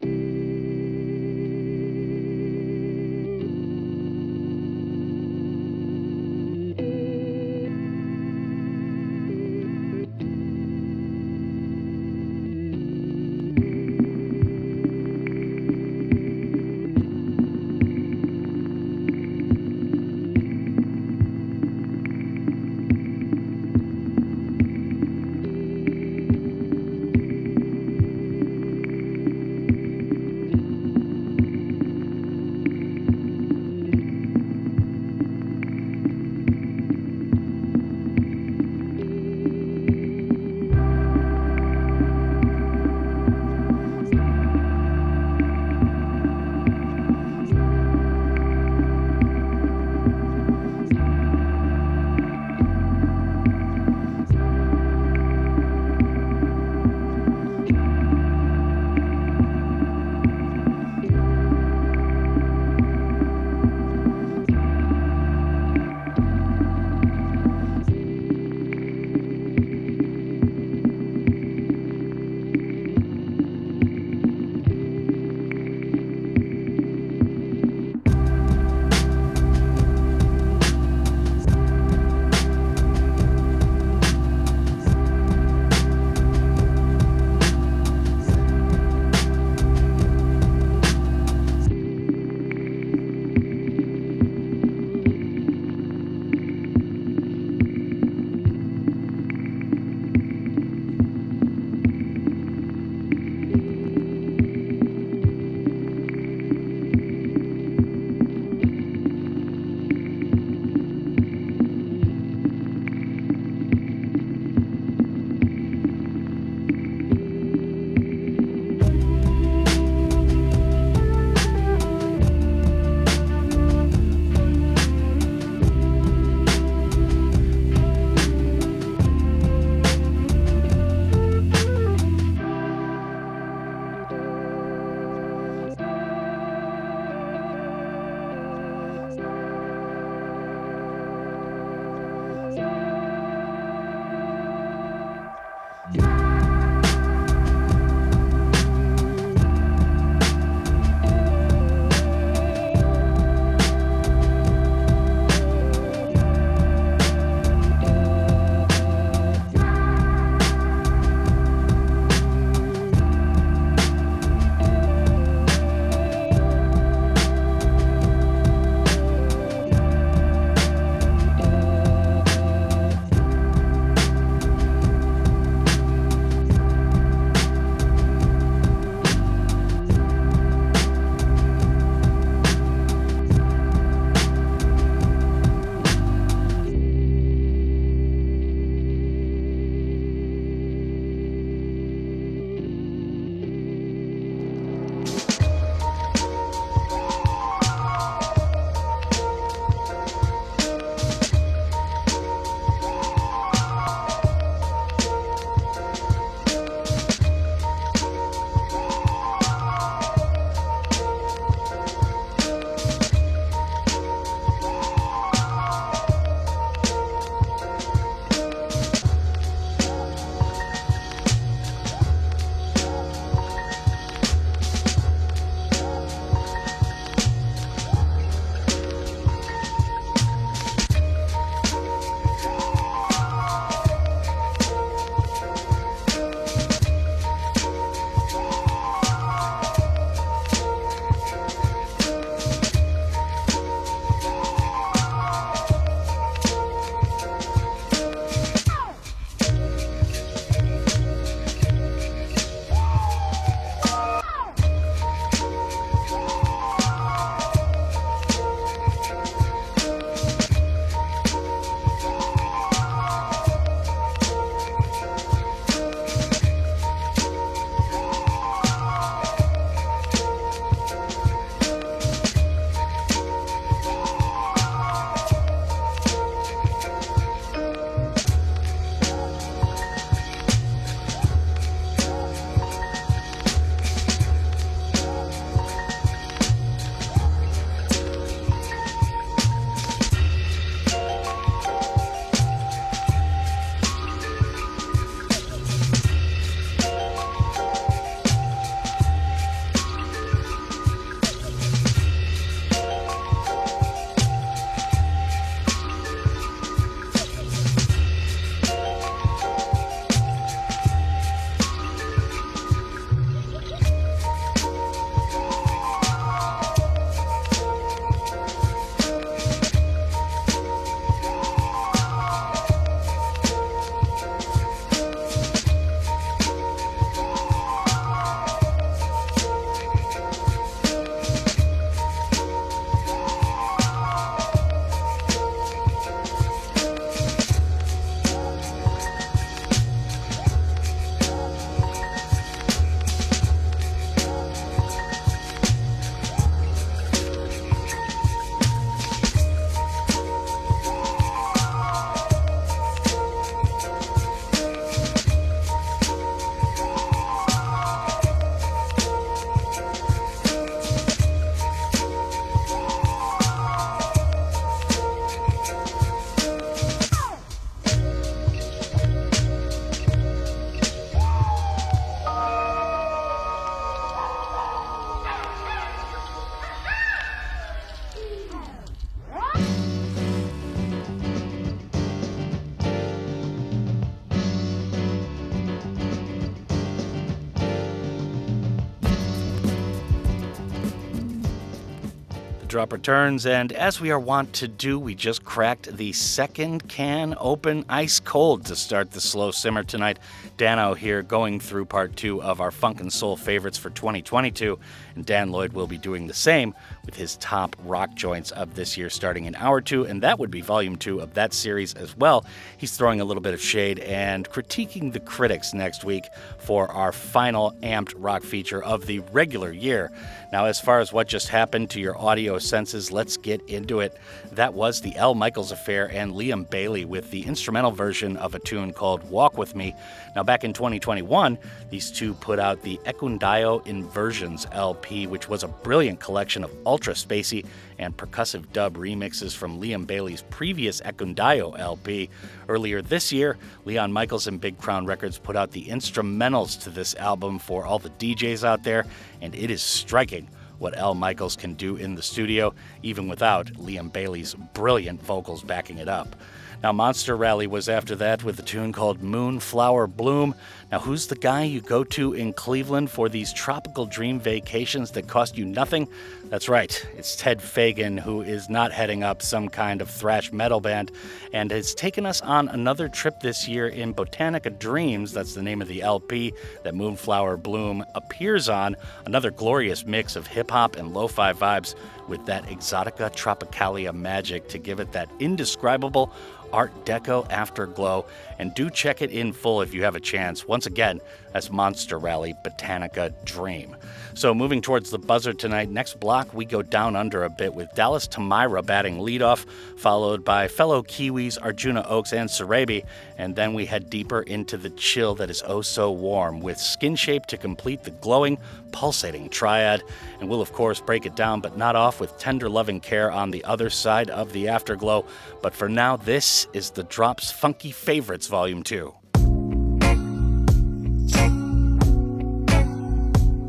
Drop 392.73 392.91
returns, 392.91 393.45
and 393.45 393.71
as 393.71 394.01
we 394.01 394.09
are 394.09 394.19
wont 394.19 394.51
to 394.53 394.67
do, 394.67 394.97
we 394.97 395.13
just 395.13 395.45
cracked 395.45 395.95
the 395.95 396.11
second 396.11 396.89
can 396.89 397.35
open 397.39 397.85
ice 397.87 398.19
cold 398.19 398.65
to 398.65 398.75
start 398.75 399.11
the 399.11 399.21
slow 399.21 399.51
simmer 399.51 399.83
tonight. 399.83 400.17
Danno 400.57 400.97
here 400.97 401.21
going 401.21 401.59
through 401.59 401.85
part 401.85 402.15
two 402.15 402.41
of 402.41 402.59
our 402.59 402.71
funk 402.71 402.99
and 402.99 403.13
soul 403.13 403.37
favorites 403.37 403.77
for 403.77 403.91
2022, 403.91 404.79
and 405.13 405.23
Dan 405.23 405.51
Lloyd 405.51 405.73
will 405.73 405.85
be 405.85 405.99
doing 405.99 406.25
the 406.25 406.33
same 406.33 406.73
with 407.05 407.15
his 407.15 407.37
top 407.37 407.75
rock 407.83 408.13
joints 408.15 408.51
of 408.51 408.75
this 408.75 408.97
year 408.97 409.09
starting 409.09 409.45
in 409.45 409.55
hour 409.55 409.81
two, 409.81 410.05
and 410.05 410.23
that 410.23 410.39
would 410.39 410.51
be 410.51 410.61
volume 410.61 410.95
two 410.95 411.19
of 411.19 411.33
that 411.33 411.53
series 411.53 411.93
as 411.93 412.15
well. 412.17 412.45
He's 412.77 412.95
throwing 412.95 413.21
a 413.21 413.25
little 413.25 413.41
bit 413.41 413.53
of 413.53 413.61
shade 413.61 413.99
and 413.99 414.49
critiquing 414.49 415.11
the 415.11 415.19
critics 415.19 415.73
next 415.73 416.03
week 416.03 416.25
for 416.59 416.89
our 416.91 417.11
final 417.11 417.71
amped 417.81 418.13
rock 418.15 418.43
feature 418.43 418.83
of 418.83 419.05
the 419.05 419.19
regular 419.31 419.71
year. 419.71 420.11
Now, 420.51 420.65
as 420.65 420.79
far 420.79 420.99
as 420.99 421.11
what 421.11 421.27
just 421.27 421.49
happened 421.49 421.89
to 421.91 421.99
your 421.99 422.17
audio 422.17 422.59
senses, 422.59 423.11
let's 423.11 423.37
get 423.37 423.61
into 423.67 423.99
it. 423.99 424.17
That 424.51 424.73
was 424.73 425.01
the 425.01 425.15
El 425.15 425.35
Michels 425.35 425.71
Affair 425.71 426.09
and 426.11 426.33
Liam 426.33 426.69
Bailey 426.69 427.05
with 427.05 427.31
the 427.31 427.45
instrumental 427.45 427.91
version 427.91 428.37
of 428.37 428.55
a 428.55 428.59
tune 428.59 428.93
called 428.93 429.29
Walk 429.29 429.57
With 429.57 429.75
Me. 429.75 429.95
Now, 430.35 430.43
back 430.43 430.63
in 430.63 430.73
2021, 430.73 431.57
these 431.89 432.09
two 432.11 432.33
put 432.35 432.59
out 432.59 432.81
the 432.81 432.99
Ekundayo 433.05 433.85
Inversions 433.85 434.65
LP, 434.71 435.27
which 435.27 435.47
was 435.47 435.63
a 435.63 435.67
brilliant 435.67 436.19
collection 436.19 436.63
of 436.63 436.71
ultra 436.85 437.13
spacey 437.13 437.65
and 437.99 438.15
percussive 438.17 438.71
dub 438.73 438.97
remixes 438.97 439.55
from 439.55 439.79
Liam 439.79 440.07
Bailey's 440.07 440.43
previous 440.49 441.01
Ekundayo 441.01 441.77
LP. 441.77 442.29
Earlier 442.67 443.01
this 443.01 443.31
year, 443.31 443.57
Leon 443.85 444.11
Michels 444.11 444.47
and 444.47 444.59
Big 444.59 444.77
Crown 444.79 445.05
Records 445.05 445.37
put 445.37 445.55
out 445.55 445.71
the 445.71 445.85
instrumentals 445.85 446.81
to 446.83 446.89
this 446.89 447.15
album 447.15 447.59
for 447.59 447.85
all 447.85 447.99
the 447.99 448.09
DJs 448.11 448.63
out 448.63 448.83
there, 448.83 449.05
and 449.41 449.53
it 449.53 449.69
is 449.69 449.81
striking 449.81 450.49
what 450.79 450.97
El 450.97 451.15
Michels 451.15 451.55
can 451.55 451.75
do 451.75 451.95
in 451.95 452.15
the 452.15 452.21
studio, 452.21 452.73
even 453.03 453.27
without 453.27 453.67
Liam 453.73 454.11
Bailey's 454.11 454.55
brilliant 454.73 455.21
vocals 455.21 455.63
backing 455.63 455.97
it 455.97 456.09
up. 456.09 456.35
Now, 456.83 456.91
Monster 456.91 457.37
Rally 457.37 457.65
was 457.65 457.87
after 457.87 458.13
that 458.17 458.43
with 458.43 458.59
a 458.59 458.61
tune 458.61 458.91
called 458.91 459.23
Moonflower 459.23 460.05
Bloom. 460.05 460.53
Now, 460.91 460.99
who's 460.99 461.27
the 461.27 461.37
guy 461.37 461.63
you 461.63 461.79
go 461.79 462.03
to 462.03 462.33
in 462.33 462.51
Cleveland 462.51 463.09
for 463.09 463.29
these 463.29 463.53
tropical 463.53 464.05
dream 464.05 464.37
vacations 464.37 465.11
that 465.11 465.29
cost 465.29 465.57
you 465.57 465.63
nothing? 465.63 466.09
That's 466.49 466.67
right, 466.67 467.07
it's 467.15 467.37
Ted 467.37 467.59
Feighan, 467.59 468.19
who 468.19 468.41
is 468.41 468.67
not 468.69 468.91
heading 468.91 469.23
up 469.23 469.41
some 469.41 469.69
kind 469.69 470.01
of 470.01 470.09
thrash 470.09 470.51
metal 470.51 470.81
band 470.81 471.13
and 471.53 471.71
has 471.71 471.95
taken 471.95 472.25
us 472.25 472.41
on 472.41 472.67
another 472.67 473.07
trip 473.07 473.39
this 473.39 473.65
year 473.65 473.87
in 473.87 474.13
Botanica 474.13 474.77
Dreams. 474.77 475.31
That's 475.31 475.53
the 475.55 475.63
name 475.63 475.81
of 475.81 475.87
the 475.87 476.01
LP 476.01 476.53
that 476.83 476.95
Moonflower 476.95 477.55
Bloom 477.55 478.03
appears 478.13 478.67
on. 478.67 478.97
Another 479.25 479.51
glorious 479.51 480.05
mix 480.05 480.35
of 480.35 480.47
hip 480.47 480.69
hop 480.69 480.97
and 480.97 481.13
lo 481.13 481.29
fi 481.29 481.53
vibes 481.53 481.95
with 482.27 482.45
that 482.45 482.65
Exotica 482.65 483.31
Tropicalia 483.33 484.13
magic 484.13 484.67
to 484.69 484.77
give 484.77 484.99
it 484.99 485.11
that 485.13 485.29
indescribable 485.39 486.33
Art 486.73 487.05
Deco 487.05 487.49
afterglow, 487.49 488.25
and 488.59 488.73
do 488.73 488.89
check 488.89 489.21
it 489.21 489.31
in 489.31 489.53
full 489.53 489.81
if 489.81 489.93
you 489.93 490.03
have 490.03 490.15
a 490.15 490.19
chance. 490.19 490.67
Once 490.67 490.85
again, 490.85 491.21
that's 491.53 491.71
Monster 491.71 492.17
Rally 492.17 492.55
Botanica 492.65 493.33
Dream. 493.45 493.95
So, 494.35 494.53
moving 494.53 494.81
towards 494.81 495.11
the 495.11 495.19
buzzer 495.19 495.53
tonight, 495.53 495.91
next 495.91 496.19
block 496.19 496.53
we 496.55 496.65
go 496.65 496.81
down 496.81 497.15
under 497.15 497.43
a 497.43 497.49
bit 497.49 497.75
with 497.75 497.93
Dallas 497.93 498.27
Tamaira 498.27 498.83
batting 498.83 499.19
leadoff, 499.19 499.65
followed 499.95 500.43
by 500.43 500.67
fellow 500.67 501.03
Kiwis 501.03 501.59
Arjuna 501.61 502.03
Oakes 502.07 502.33
and 502.33 502.49
Serebii, 502.49 503.05
and 503.37 503.55
then 503.55 503.75
we 503.75 503.85
head 503.85 504.09
deeper 504.09 504.41
into 504.41 504.75
the 504.75 504.89
chill 504.91 505.35
that 505.35 505.51
is 505.51 505.61
oh 505.67 505.81
so 505.81 506.11
warm 506.11 506.61
with 506.61 506.77
Skinshape 506.77 507.45
to 507.45 507.57
complete 507.57 508.03
the 508.03 508.11
glowing, 508.11 508.57
pulsating 508.91 509.49
triad. 509.49 510.03
And 510.39 510.49
we'll, 510.49 510.61
of 510.61 510.73
course, 510.73 510.99
break 510.99 511.27
it 511.27 511.35
down, 511.35 511.61
but 511.61 511.77
not 511.77 511.95
off 511.95 512.19
with 512.19 512.37
tender 512.39 512.69
loving 512.69 513.01
care 513.01 513.31
on 513.31 513.51
the 513.51 513.63
other 513.65 513.91
side 513.91 514.31
of 514.31 514.51
the 514.51 514.67
afterglow. 514.67 515.25
But 515.61 515.75
for 515.75 515.87
now, 515.87 516.17
this 516.17 516.67
is 516.73 516.89
the 516.89 517.03
Drops 517.03 517.51
Funky 517.51 517.91
Favorites 517.91 518.47
Volume 518.47 518.81
2. 518.81 519.13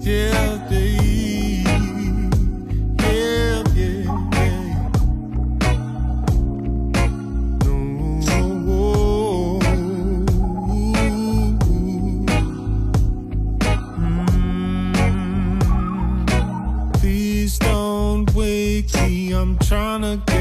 Yeah, 0.04 0.68
yeah, 0.68 1.64
yeah, 3.00 3.62
yeah. 3.74 4.04
No. 7.64 9.58
Please 17.00 17.58
don't 17.58 18.30
wake 18.34 18.92
me. 18.94 19.32
I'm 19.32 19.58
trying 19.58 20.02
to 20.02 20.33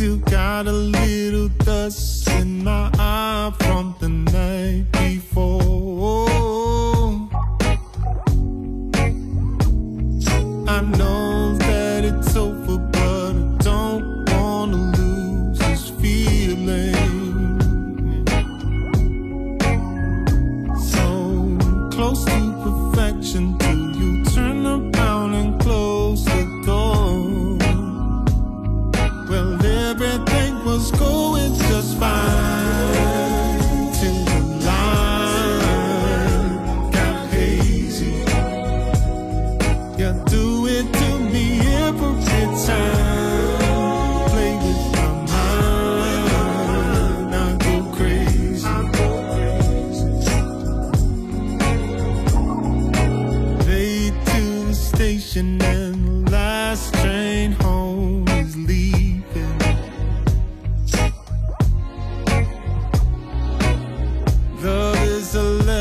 Still 0.00 0.16
got 0.16 0.66
a 0.66 0.72
little 0.72 1.48
dust 1.58 2.26
in 2.30 2.64
my 2.64 2.90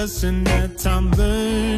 is 0.04 0.24
a 0.24 0.32
that 0.32 0.88
I'm 0.88 1.12
learning 1.12 1.69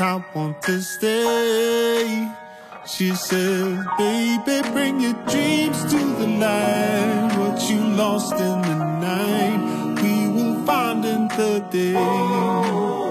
I 0.00 0.22
want 0.34 0.60
to 0.62 0.80
stay. 0.82 2.28
She 2.86 3.14
says, 3.14 3.84
baby, 3.96 4.68
bring 4.70 5.00
your 5.00 5.14
dreams 5.28 5.82
to 5.90 5.98
the 5.98 6.26
light. 6.38 7.34
What 7.38 7.68
you 7.70 7.80
lost 7.80 8.32
in 8.34 8.62
the 8.62 8.74
night, 9.00 10.02
we 10.02 10.28
will 10.28 10.64
find 10.64 11.04
in 11.04 11.28
the 11.28 11.66
day. 11.70 13.05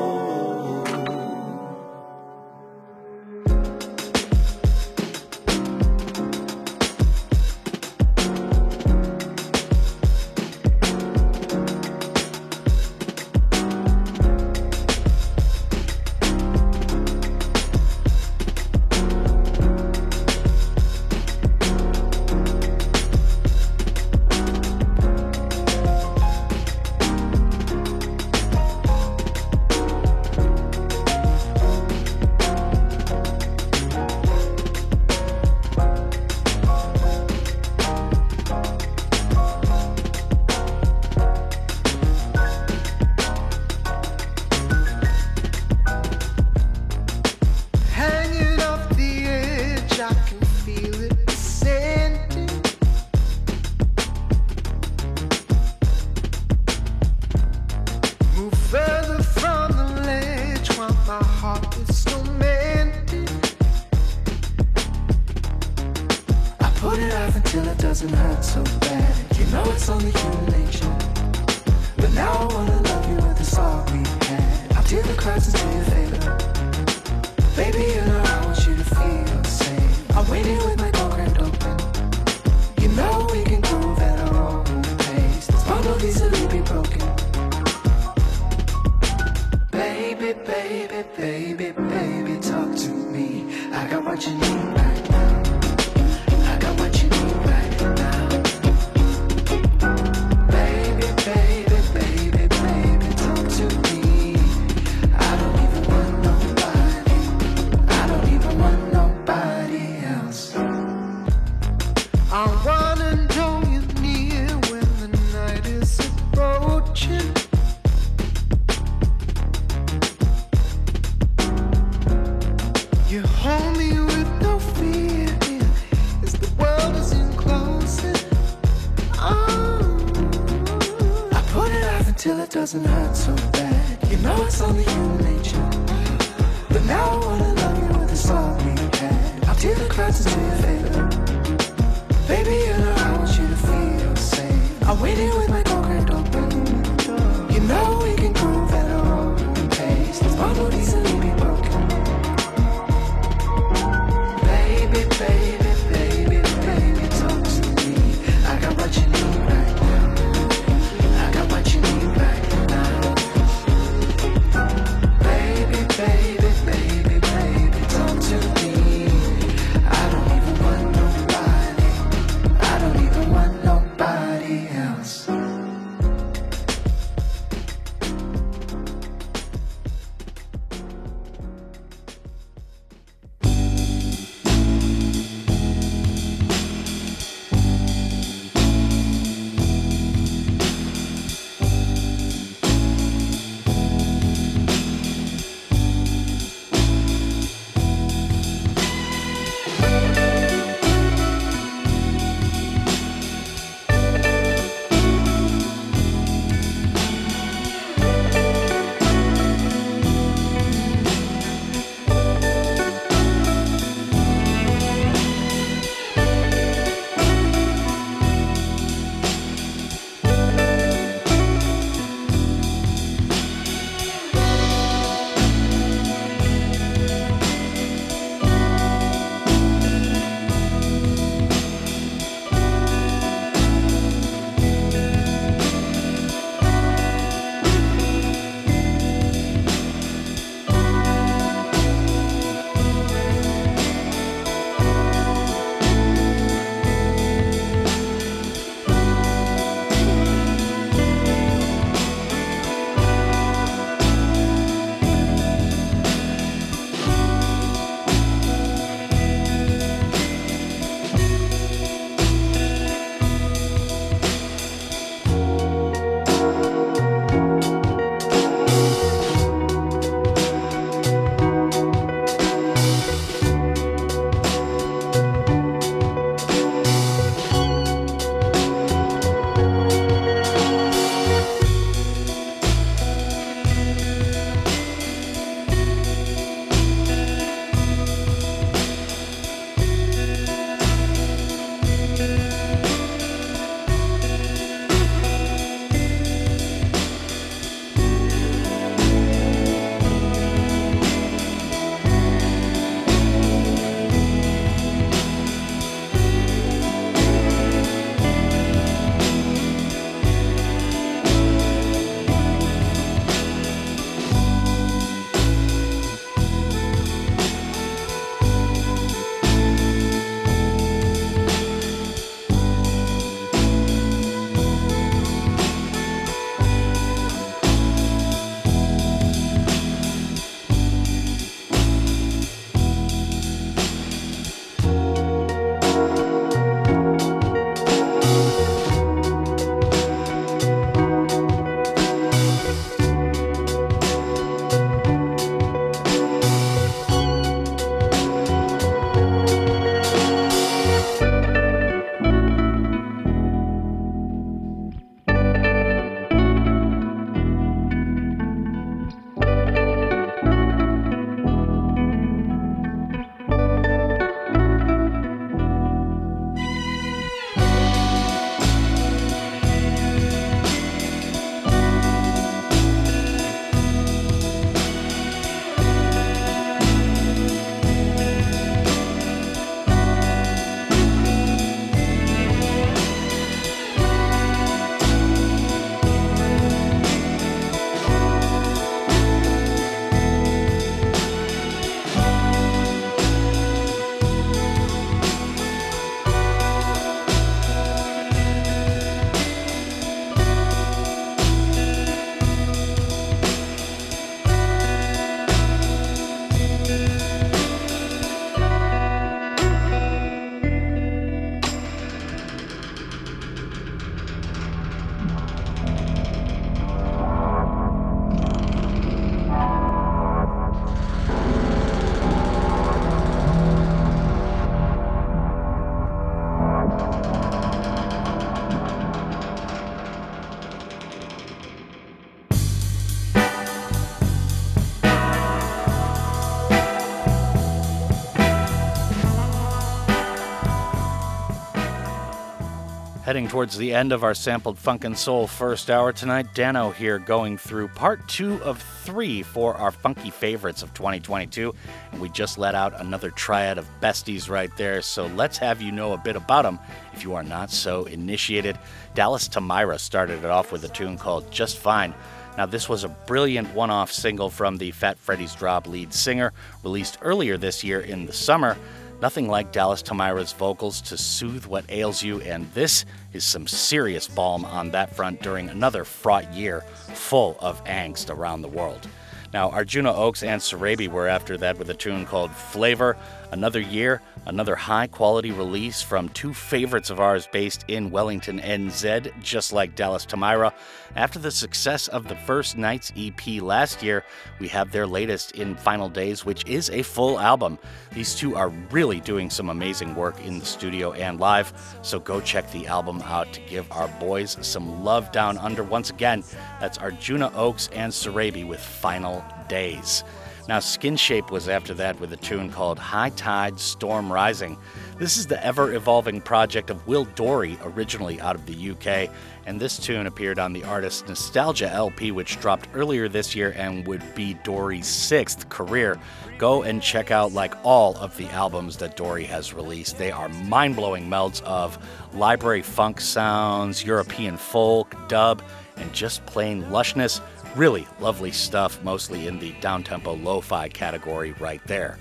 Heading 443.36 443.50
towards 443.50 443.78
the 443.78 443.94
end 443.94 444.14
of 444.14 444.24
our 444.24 444.34
sampled 444.34 444.80
funk 444.80 445.04
and 445.04 445.18
soul 445.18 445.46
first 445.46 445.90
hour 445.90 446.14
tonight, 446.14 446.54
Danno 446.56 446.94
here 446.94 447.20
going 447.20 447.58
through 447.58 447.90
part 447.90 448.26
two 448.30 448.64
of 448.64 448.82
three 449.04 449.44
for 449.44 449.76
our 449.76 449.92
funky 449.92 450.30
favorites 450.30 450.82
of 450.82 450.94
2022. 450.94 451.76
And 452.14 452.22
we 452.22 452.30
just 452.30 452.58
let 452.58 452.76
out 452.76 452.98
another 452.98 453.32
triad 453.32 453.78
of 453.78 453.90
besties 454.00 454.50
right 454.50 454.72
there, 454.78 455.02
so 455.02 455.26
let's 455.26 455.58
have 455.58 455.82
you 455.82 455.92
know 455.92 456.14
a 456.14 456.18
bit 456.18 456.38
about 456.38 456.62
them 456.62 456.80
if 457.12 457.26
you 457.26 457.36
are 457.36 457.44
not 457.44 457.72
so 457.72 458.06
initiated. 458.06 458.80
Dallas 459.16 459.50
Tamaira 459.50 460.00
started 460.00 460.46
it 460.46 460.50
off 460.50 460.72
with 460.72 460.86
a 460.86 460.88
tune 460.88 461.18
called 461.18 461.52
Just 461.52 461.78
Fine. 461.78 462.14
Now, 462.58 462.66
this 462.68 462.88
was 462.88 463.04
a 463.04 463.10
brilliant 463.10 463.74
one 463.76 463.92
off 463.92 464.14
single 464.14 464.50
from 464.50 464.78
the 464.78 464.92
Fat 464.92 465.20
Freddy's 465.20 465.54
Drop 465.56 465.88
lead 465.88 466.14
singer, 466.14 466.54
released 466.86 467.18
earlier 467.22 467.58
this 467.58 467.84
year 467.84 468.00
in 468.00 468.28
the 468.28 468.34
summer. 468.34 468.78
Nothing 469.26 469.48
like 469.48 469.72
Dallas 469.72 470.04
Tamaira's 470.04 470.52
vocals 470.54 471.02
to 471.02 471.18
soothe 471.18 471.66
what 471.66 471.84
ails 471.90 472.22
you, 472.22 472.42
and 472.42 472.72
this 472.74 473.06
is 473.34 473.44
some 473.44 473.66
serious 473.66 474.28
balm 474.28 474.64
on 474.64 474.92
that 474.92 475.16
front 475.16 475.42
during 475.42 475.68
another 475.68 476.04
fraught 476.04 476.54
year 476.54 476.82
full 477.16 477.58
of 477.60 477.84
angst 477.86 478.30
around 478.30 478.62
the 478.62 478.68
world. 478.68 479.08
Now, 479.52 479.72
Arjuna 479.72 480.14
Oakes 480.14 480.44
and 480.44 480.62
Serebii 480.62 481.08
were 481.08 481.28
after 481.28 481.58
that 481.58 481.80
with 481.80 481.90
a 481.90 481.96
tune 481.96 482.28
called 482.28 482.52
Flavor. 482.52 483.18
Another 483.52 483.80
year, 483.80 484.22
another 484.46 484.76
high 484.76 485.08
quality 485.08 485.52
release 485.52 486.02
from 486.02 486.30
two 486.30 486.54
favorites 486.54 487.10
of 487.10 487.20
ours 487.20 487.48
based 487.52 487.86
in 487.88 488.12
Wellington, 488.12 488.60
NZ, 488.60 489.32
just 489.42 489.74
like 489.74 489.96
Dallas 489.96 490.26
Tamaira. 490.26 490.74
After 491.16 491.40
the 491.40 491.52
success 491.52 492.08
of 492.08 492.28
the 492.28 492.36
First 492.36 492.78
Nights 492.78 493.12
EP 493.18 493.62
last 493.62 494.04
year, 494.04 494.24
we 494.60 494.68
have 494.68 494.92
their 494.92 495.08
latest 495.08 495.52
in 495.54 495.76
Final 495.76 496.10
Days, 496.10 496.46
which 496.46 496.66
is 496.68 496.90
a 496.90 497.02
full 497.02 497.40
album. 497.40 497.80
These 498.14 498.36
two 498.36 498.56
are 498.56 498.70
really 498.92 499.20
doing 499.20 499.50
some 499.50 499.70
amazing 499.70 500.16
work 500.16 500.40
in 500.46 500.60
the 500.60 500.66
studio 500.66 501.14
and 501.14 501.40
live, 501.40 501.74
so 502.02 502.20
go 502.20 502.42
check 502.42 502.72
the 502.72 502.88
album 502.88 503.22
out 503.24 503.54
to 503.54 503.62
give 503.62 503.92
our 503.92 504.08
boys 504.20 504.58
some 504.62 505.04
love 505.04 505.32
down 505.32 505.58
under. 505.58 505.84
Once 505.84 506.10
again, 506.10 506.44
that's 506.80 506.98
Arjuna 506.98 507.52
Oakes 507.56 507.90
and 507.94 508.12
Serebii 508.12 508.68
with 508.68 508.80
Final 508.80 509.44
Days. 509.68 510.24
Now, 510.68 510.80
Skinshape 510.80 511.52
was 511.52 511.70
after 511.70 511.94
that 511.94 512.20
with 512.20 512.34
a 512.34 512.38
tune 512.38 512.72
called 512.72 512.98
High 512.98 513.30
Tide 513.30 513.80
Storm 513.80 514.34
Rising. 514.34 514.80
This 515.20 515.38
is 515.38 515.46
the 515.46 515.64
ever 515.64 515.94
evolving 515.94 516.42
project 516.42 516.90
of 516.90 517.06
Will 517.06 517.26
Dorey, 517.36 517.78
originally 517.84 518.42
out 518.42 518.56
of 518.56 518.66
the 518.66 518.90
UK, 518.90 519.30
and 519.68 519.80
this 519.80 520.00
tune 520.00 520.26
appeared 520.26 520.58
on 520.58 520.74
the 520.74 520.84
artist's 520.84 521.28
Nostalgia 521.28 521.92
LP, 521.92 522.32
which 522.32 522.60
dropped 522.60 522.90
earlier 522.96 523.30
this 523.30 523.56
year 523.56 523.76
and 523.78 524.08
would 524.08 524.24
be 524.34 524.56
Dorey's 524.64 525.06
sixth 525.06 525.70
career. 525.70 526.20
Go 526.58 526.82
and 526.82 527.00
check 527.00 527.30
out 527.30 527.52
like 527.54 527.76
all 527.84 528.18
of 528.18 528.36
the 528.36 528.48
albums 528.48 528.98
that 528.98 529.16
Dorey 529.16 529.46
has 529.46 529.72
released. 529.72 530.18
They 530.18 530.32
are 530.32 530.50
mind 530.50 530.96
blowing 530.96 531.30
melds 531.30 531.62
of 531.62 532.00
library 532.34 532.82
funk 532.82 533.22
sounds, 533.22 534.04
European 534.04 534.58
folk, 534.58 535.16
dub, 535.28 535.62
and 535.98 536.12
just 536.14 536.46
plain 536.46 536.84
lushness. 536.86 537.40
Really 537.76 538.08
lovely 538.22 538.54
stuff, 538.54 539.04
mostly 539.04 539.48
in 539.48 539.60
the 539.60 539.74
downtempo 539.82 540.42
lo 540.42 540.62
fi 540.62 540.88
category 540.88 541.52
right 541.60 541.86
there. 541.88 542.18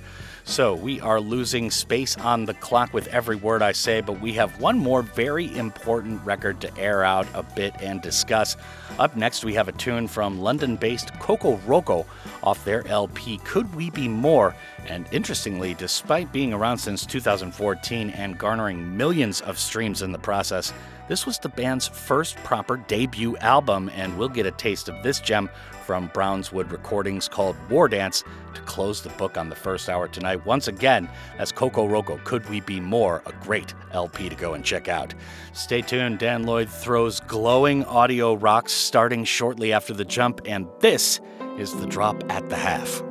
So, 0.47 0.75
we 0.75 1.01
are 1.01 1.21
losing 1.21 1.71
space 1.71 2.19
on 2.19 2.45
the 2.45 2.53
clock 2.53 2.93
with 2.93 3.09
every 3.09 3.35
word 3.35 3.63
I 3.63 3.73
say, 3.73 4.03
but 4.03 4.21
we 4.21 4.35
have 4.35 4.61
one 4.61 4.79
more 4.79 5.01
very 5.01 5.57
important 5.57 6.23
record 6.23 6.61
to 6.61 6.79
air 6.79 7.03
out 7.03 7.27
a 7.33 7.43
bit 7.43 7.75
and 7.81 8.03
discuss. 8.03 8.59
Up 8.99 9.17
next, 9.17 9.43
we 9.43 9.55
have 9.55 9.69
a 9.69 9.73
tune 9.73 10.07
from 10.07 10.39
London 10.39 10.77
based 10.77 11.19
Coco 11.19 11.57
Roco 11.67 12.05
off 12.43 12.63
their 12.63 12.87
LP 12.87 13.39
Could 13.39 13.75
We 13.75 13.89
Be 13.89 14.07
More? 14.07 14.55
And 14.87 15.09
interestingly, 15.13 15.73
despite 15.73 16.31
being 16.31 16.53
around 16.53 16.77
since 16.77 17.07
2014 17.07 18.11
and 18.11 18.37
garnering 18.37 18.95
millions 18.95 19.41
of 19.41 19.59
streams 19.59 20.03
in 20.03 20.13
the 20.13 20.19
process, 20.19 20.75
this 21.09 21.25
was 21.25 21.39
the 21.39 21.49
band's 21.49 21.89
first 21.89 22.37
proper 22.37 22.77
debut 22.77 23.37
album, 23.39 23.91
and 23.95 24.17
we'll 24.19 24.29
get 24.29 24.47
a 24.47 24.51
taste 24.51 24.91
of 24.91 25.03
this 25.03 25.21
gem 25.21 25.49
from 25.85 26.09
Brownswood 26.11 26.71
Recordings 26.73 27.29
called 27.29 27.57
War 27.69 27.89
Dance 27.89 28.25
to 28.55 28.61
close 28.63 29.03
the 29.03 29.11
book 29.11 29.37
on 29.37 29.49
the 29.49 29.55
first 29.55 29.89
hour 29.89 30.09
tonight. 30.09 30.45
Once 30.47 30.69
again, 30.69 31.09
as 31.39 31.53
Kokoroko, 31.53 32.23
Could 32.25 32.49
We 32.49 32.61
Be 32.61 32.81
More, 32.81 33.23
a 33.27 33.33
great 33.45 33.75
LP 33.93 34.29
to 34.29 34.35
go 34.35 34.55
and 34.55 34.65
check 34.65 34.89
out. 34.89 35.15
Stay 35.53 35.83
tuned. 35.83 36.19
Dan 36.19 36.45
Lloyd 36.45 36.69
throws 36.69 37.21
glowing 37.21 37.85
audio 37.85 38.35
rocks 38.35 38.73
starting 38.73 39.25
shortly 39.25 39.73
after 39.73 39.93
the 39.93 40.05
jump, 40.05 40.41
and 40.47 40.67
this 40.81 41.21
is 41.59 41.75
the 41.75 41.87
drop 41.87 42.23
at 42.31 42.49
the 42.49 42.57
half. 42.57 43.03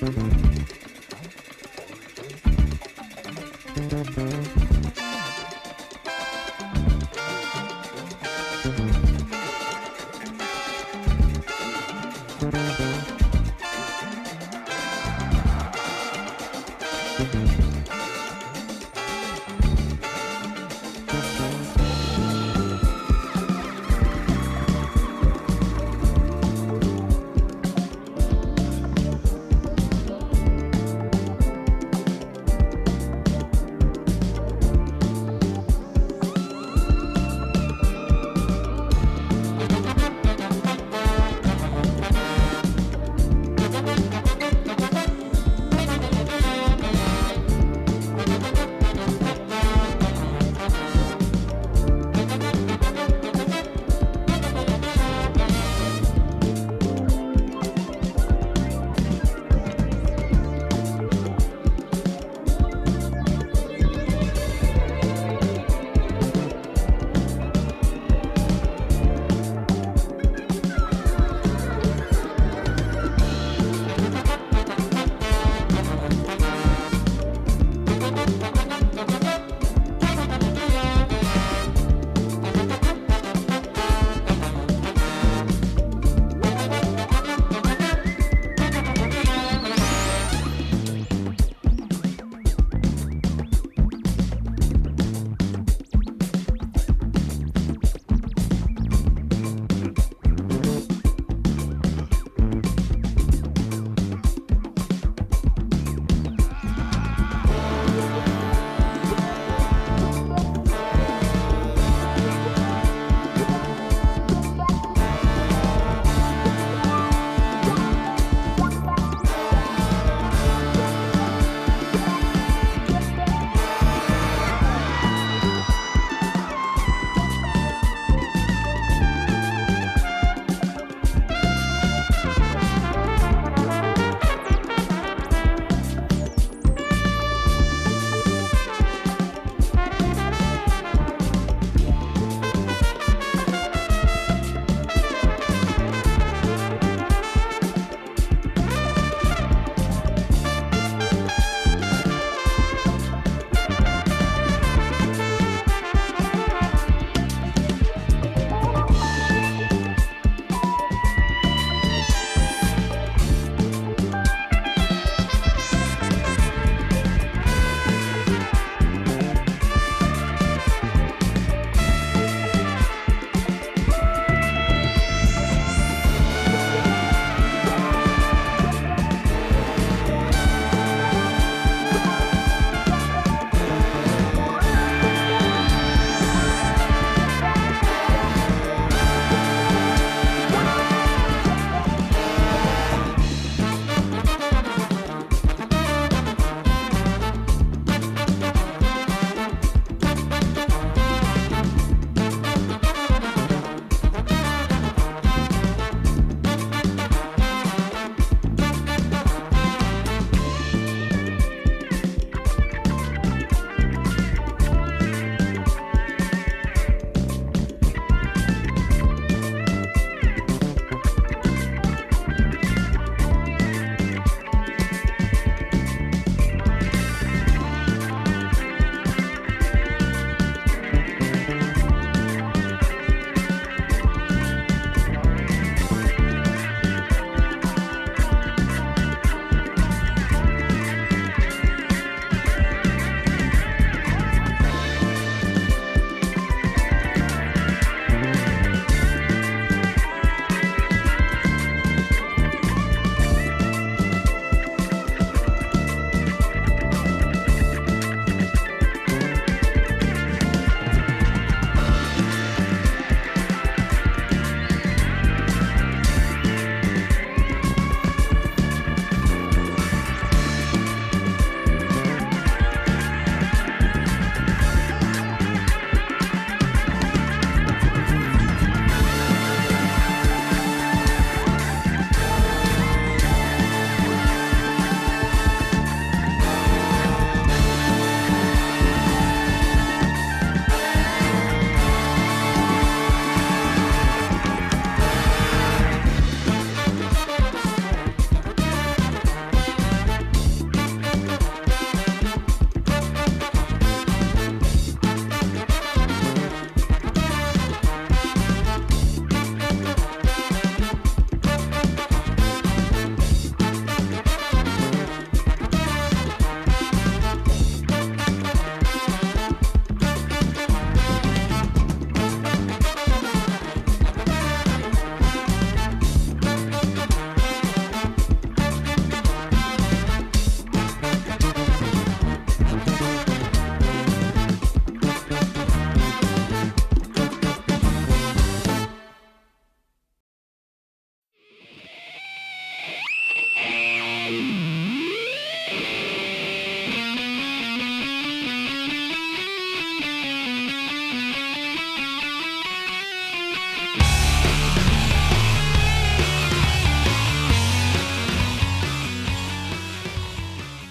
Mm-hmm. 0.00 0.49
Mm-hmm. 4.20 4.59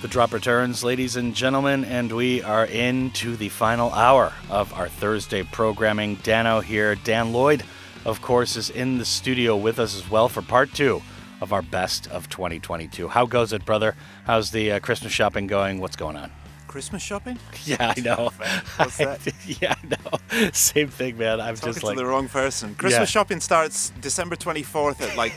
Drop 0.09 0.33
returns, 0.33 0.83
ladies 0.83 1.15
and 1.17 1.35
gentlemen, 1.35 1.85
and 1.85 2.11
we 2.11 2.41
are 2.41 2.65
into 2.65 3.35
the 3.35 3.49
final 3.49 3.91
hour 3.93 4.33
of 4.49 4.73
our 4.73 4.89
Thursday 4.89 5.43
programming. 5.43 6.17
Danno 6.17 6.63
here. 6.63 6.95
Dan 6.95 7.31
Lloyd, 7.31 7.63
of 8.05 8.19
course, 8.19 8.55
is 8.55 8.71
in 8.71 8.97
the 8.97 9.05
studio 9.05 9.55
with 9.55 9.77
us 9.77 9.95
as 9.95 10.09
well 10.09 10.27
for 10.27 10.41
part 10.41 10.73
two 10.73 11.03
of 11.41 11.53
our 11.53 11.61
best 11.61 12.07
of 12.07 12.27
2022. 12.27 13.07
How 13.07 13.27
goes 13.27 13.53
it, 13.53 13.65
brother? 13.65 13.95
How's 14.25 14.49
the 14.49 14.71
uh, 14.71 14.79
Christmas 14.79 15.11
shopping 15.13 15.45
going? 15.45 15.79
What's 15.79 15.95
going 15.95 16.15
on? 16.15 16.31
Christmas 16.67 17.03
shopping? 17.03 17.37
Yeah, 17.65 17.93
I 17.95 17.99
know. 18.01 18.31
What's 18.77 18.97
that? 18.97 19.19
yeah, 19.61 19.75
I 19.83 19.87
know. 19.87 20.49
Same 20.53 20.87
thing, 20.89 21.19
man. 21.19 21.39
I'm 21.39 21.53
Talking 21.55 21.73
just 21.73 21.83
like 21.83 21.95
to 21.97 21.99
the 22.01 22.07
wrong 22.07 22.27
person. 22.29 22.73
Christmas 22.73 22.99
Yeah. 23.01 23.05
shopping 23.05 23.39
starts 23.41 23.91
December 24.01 24.35
24th 24.35 25.01
at 25.01 25.15
like 25.15 25.33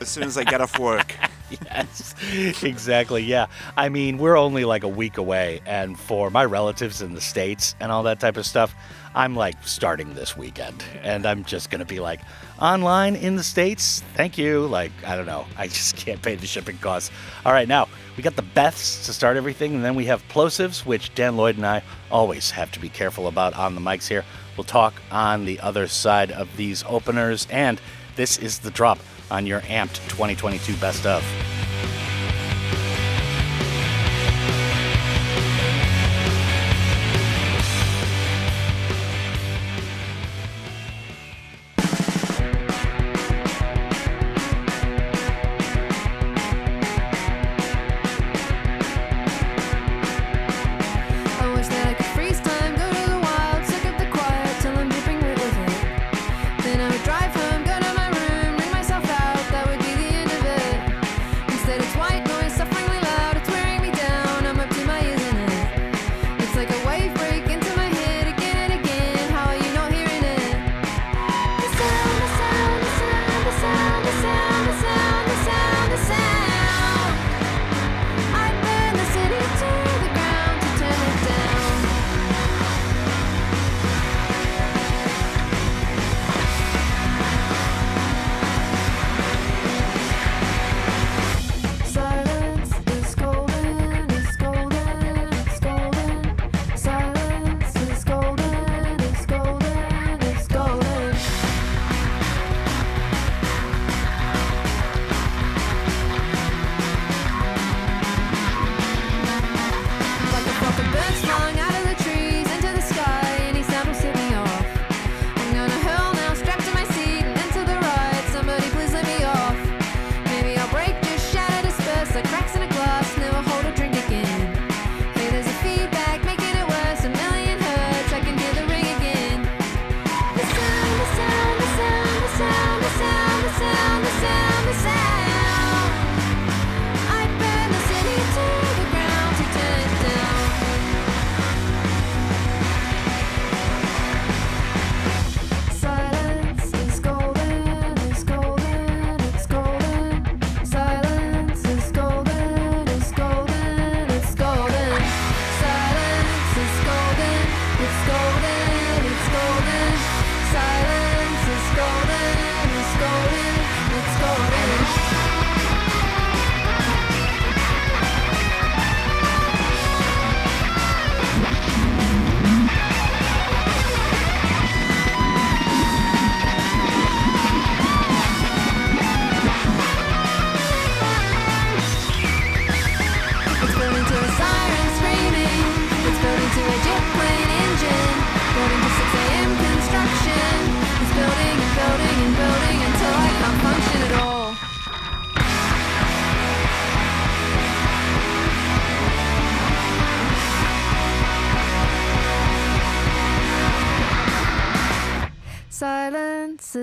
as 0.00 0.08
soon 0.08 0.22
as 0.24 0.38
I 0.38 0.44
get 0.44 0.62
off 0.62 0.78
work. 0.78 1.14
yes, 1.64 2.14
exactly. 2.62 3.22
Yeah. 3.22 3.46
I 3.76 3.88
mean, 3.88 4.18
we're 4.18 4.36
only 4.36 4.64
like 4.64 4.84
a 4.84 4.88
week 4.88 5.16
away, 5.16 5.60
and 5.66 5.98
for 5.98 6.30
my 6.30 6.44
relatives 6.44 7.02
in 7.02 7.14
the 7.14 7.20
States 7.20 7.74
and 7.80 7.90
all 7.90 8.04
that 8.04 8.20
type 8.20 8.36
of 8.36 8.46
stuff, 8.46 8.74
I'm 9.14 9.34
like 9.34 9.56
starting 9.66 10.14
this 10.14 10.36
weekend, 10.36 10.84
and 11.02 11.26
I'm 11.26 11.44
just 11.44 11.70
going 11.70 11.80
to 11.80 11.84
be 11.84 11.98
like 11.98 12.20
online 12.60 13.16
in 13.16 13.36
the 13.36 13.42
States. 13.42 14.02
Thank 14.14 14.38
you. 14.38 14.66
Like, 14.66 14.92
I 15.04 15.16
don't 15.16 15.26
know. 15.26 15.46
I 15.56 15.66
just 15.66 15.96
can't 15.96 16.22
pay 16.22 16.36
the 16.36 16.46
shipping 16.46 16.78
costs. 16.78 17.10
All 17.44 17.52
right, 17.52 17.66
now 17.66 17.88
we 18.16 18.22
got 18.22 18.36
the 18.36 18.42
Beths 18.42 19.04
to 19.06 19.12
start 19.12 19.36
everything, 19.36 19.74
and 19.74 19.84
then 19.84 19.94
we 19.94 20.04
have 20.06 20.26
Plosivs, 20.28 20.86
which 20.86 21.14
Dan 21.14 21.36
Lloyd 21.36 21.56
and 21.56 21.66
I 21.66 21.82
always 22.10 22.50
have 22.52 22.70
to 22.72 22.80
be 22.80 22.88
careful 22.88 23.26
about 23.26 23.54
on 23.54 23.74
the 23.74 23.80
mics 23.80 24.06
here. 24.06 24.24
We'll 24.56 24.64
talk 24.64 24.94
on 25.10 25.44
the 25.44 25.58
other 25.60 25.88
side 25.88 26.30
of 26.30 26.56
these 26.56 26.84
openers, 26.86 27.48
and 27.50 27.80
this 28.16 28.38
is 28.38 28.60
the 28.60 28.70
drop 28.70 28.98
on 29.30 29.46
your 29.46 29.60
Amped 29.62 29.96
2022 30.08 30.76
Best 30.76 31.06
of. 31.06 31.24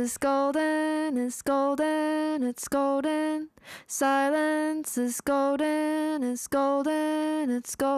Is 0.08 0.18
golden, 0.18 1.18
it's 1.18 1.42
golden, 1.42 2.42
it's 2.42 2.70
golden. 2.70 3.50
Silence 3.88 4.98
is 4.98 5.20
golden, 5.20 6.24
it's 6.24 6.48
golden, 6.48 7.52
it's 7.52 7.76
golden. 7.76 7.97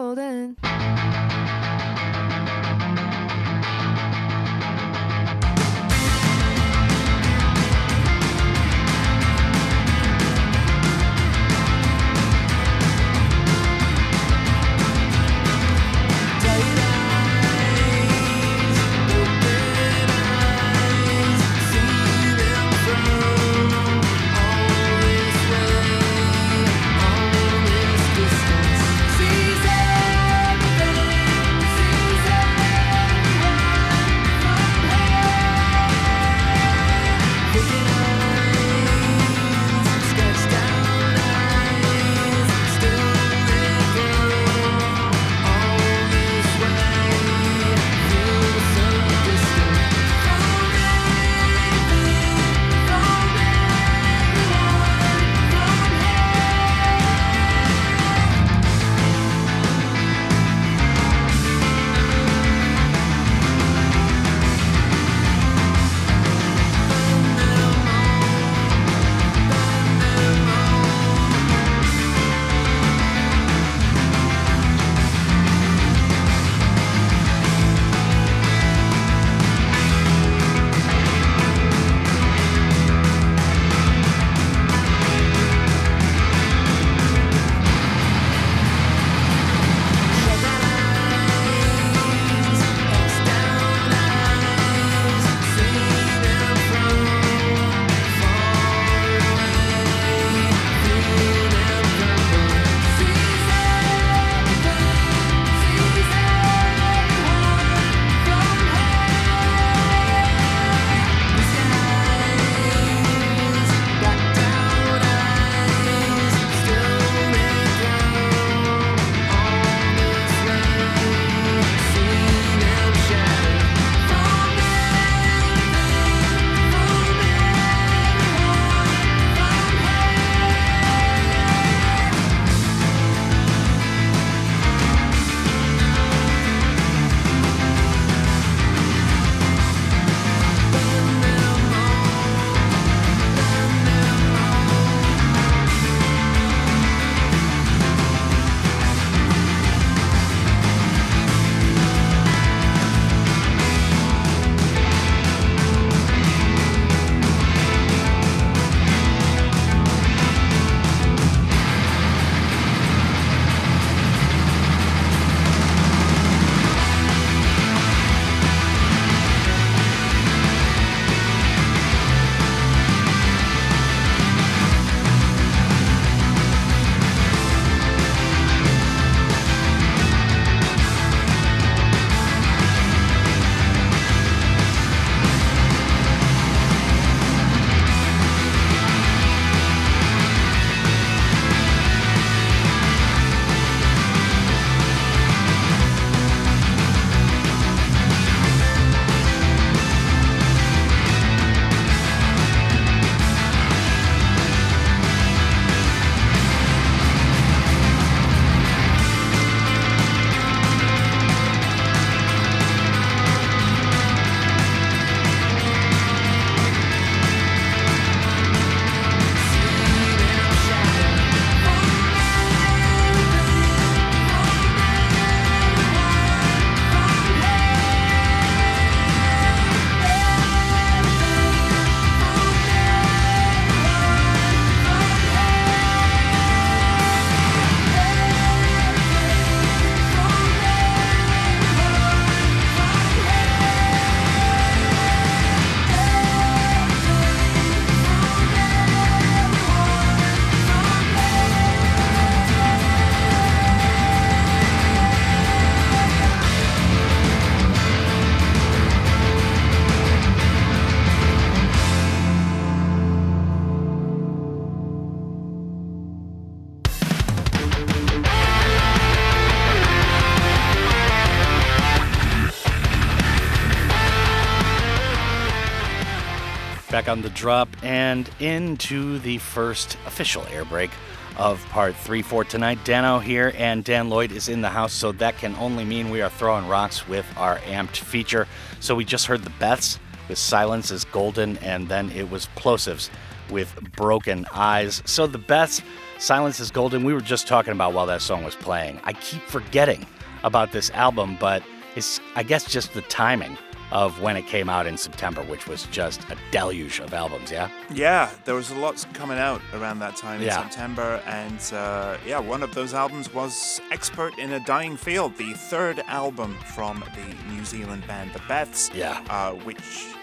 Back 277.00 277.08
on 277.08 277.22
the 277.22 277.30
drop 277.30 277.74
and 277.82 278.28
into 278.40 279.20
the 279.20 279.38
first 279.38 279.96
official 280.04 280.44
air 280.52 280.66
break 280.66 280.90
of 281.38 281.64
part 281.70 281.96
three 281.96 282.20
for 282.20 282.44
tonight. 282.44 282.78
Danno 282.84 283.22
here 283.22 283.54
and 283.56 283.82
Dan 283.82 284.10
Lloyd 284.10 284.32
is 284.32 284.50
in 284.50 284.60
the 284.60 284.68
house, 284.68 284.92
so 284.92 285.10
that 285.12 285.38
can 285.38 285.56
only 285.56 285.82
mean 285.86 286.10
we 286.10 286.20
are 286.20 286.28
throwing 286.28 286.68
rocks 286.68 287.08
with 287.08 287.24
our 287.38 287.56
amped 287.60 287.96
feature. 287.96 288.46
So 288.80 288.94
we 288.94 289.06
just 289.06 289.24
heard 289.24 289.44
the 289.44 289.52
Beths 289.52 289.98
with 290.28 290.36
Silence 290.36 290.90
is 290.90 291.04
Golden, 291.06 291.56
and 291.58 291.88
then 291.88 292.10
it 292.10 292.30
was 292.30 292.48
Plosivs 292.54 293.08
with 293.48 293.74
Broken 293.96 294.44
Eyes. 294.52 295.02
So 295.06 295.26
the 295.26 295.38
Beths, 295.38 295.82
Silence 296.18 296.60
is 296.60 296.70
Golden, 296.70 297.02
we 297.02 297.14
were 297.14 297.22
just 297.22 297.46
talking 297.46 297.72
about 297.72 297.94
while 297.94 298.04
that 298.08 298.20
song 298.20 298.44
was 298.44 298.56
playing. 298.56 299.00
I 299.04 299.14
keep 299.14 299.40
forgetting 299.44 300.04
about 300.42 300.70
this 300.70 300.90
album, 300.90 301.38
but 301.40 301.62
it's, 301.96 302.20
I 302.36 302.42
guess, 302.42 302.70
just 302.70 302.92
the 302.92 303.00
timing 303.02 303.56
of 303.92 304.20
when 304.20 304.36
it 304.36 304.46
came 304.46 304.68
out 304.68 304.86
in 304.86 304.96
September, 304.96 305.42
which 305.42 305.66
was 305.66 305.86
just 305.86 306.22
a 306.30 306.36
deluge 306.52 307.00
of 307.00 307.12
albums, 307.12 307.50
yeah? 307.50 307.68
Yeah, 307.92 308.30
there 308.44 308.54
was 308.54 308.70
a 308.70 308.76
lot 308.76 309.04
coming 309.14 309.38
out 309.38 309.60
around 309.74 309.98
that 310.00 310.16
time 310.16 310.40
in 310.40 310.46
Yeah. 310.46 310.62
September, 310.62 311.22
and 311.26 311.60
uh, 311.72 312.16
yeah, 312.26 312.38
one 312.38 312.62
of 312.62 312.74
those 312.74 312.94
albums 312.94 313.32
was 313.34 313.80
Expert 313.90 314.38
in 314.38 314.52
a 314.52 314.60
Dying 314.60 314.96
Field, 314.96 315.36
the 315.36 315.52
third 315.54 316.00
album 316.06 316.56
from 316.74 317.02
the 317.16 317.52
New 317.52 317.64
Zealand 317.64 318.06
band 318.06 318.32
The 318.32 318.38
Beths. 318.40 318.94
Yeah. 318.94 319.20
Uh, 319.28 319.52
which 319.64 319.78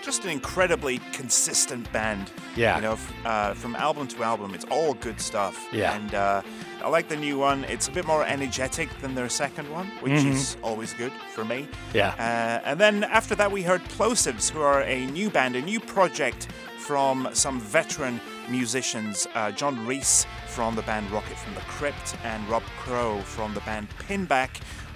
just 0.08 0.24
an 0.24 0.30
incredibly 0.30 1.00
consistent 1.12 1.92
band. 1.92 2.32
Yeah. 2.56 2.78
You 2.78 2.82
know, 2.84 2.94
f- 2.94 3.14
uh, 3.26 3.54
from 3.56 3.76
album 3.76 4.08
to 4.08 4.24
album, 4.24 4.54
it's 4.54 4.64
all 4.72 4.94
good 4.94 5.20
stuff. 5.20 5.68
Yeah. 5.74 5.96
And 5.96 6.16
uh, 6.16 6.42
I 6.82 6.88
like 6.88 7.10
the 7.10 7.18
new 7.18 7.38
one. 7.38 7.66
It's 7.66 7.90
a 7.90 7.92
bit 7.92 8.08
more 8.08 8.24
energetic 8.26 8.88
than 9.02 9.16
their 9.16 9.28
second 9.28 9.70
one, 9.70 9.88
which 10.00 10.14
Mhm. 10.14 10.32
is 10.32 10.56
always 10.64 10.94
good 10.94 11.12
for 11.36 11.44
me. 11.44 11.68
Yeah. 11.94 12.12
Uh, 12.18 12.70
and 12.70 12.80
then 12.80 13.04
after 13.04 13.36
that, 13.36 13.52
we 13.52 13.64
heard 13.64 13.84
Plosivs, 13.98 14.50
who 14.50 14.62
are 14.62 14.82
a 14.84 15.06
new 15.08 15.30
band, 15.30 15.58
a 15.58 15.62
new 15.62 15.82
project 15.82 16.48
from 16.78 17.28
some 17.34 17.60
veteran 17.60 18.22
musicians. 18.48 19.28
Uh, 19.36 19.52
John 19.52 19.86
Reis 19.86 20.26
from 20.48 20.76
the 20.78 20.84
band 20.84 21.12
Rocket 21.12 21.38
from 21.38 21.54
the 21.54 21.66
Crypt 21.78 22.16
and 22.24 22.48
Rob 22.48 22.64
Crow 22.80 23.20
from 23.24 23.54
the 23.54 23.60
band 23.62 23.90
Pinback 24.08 24.52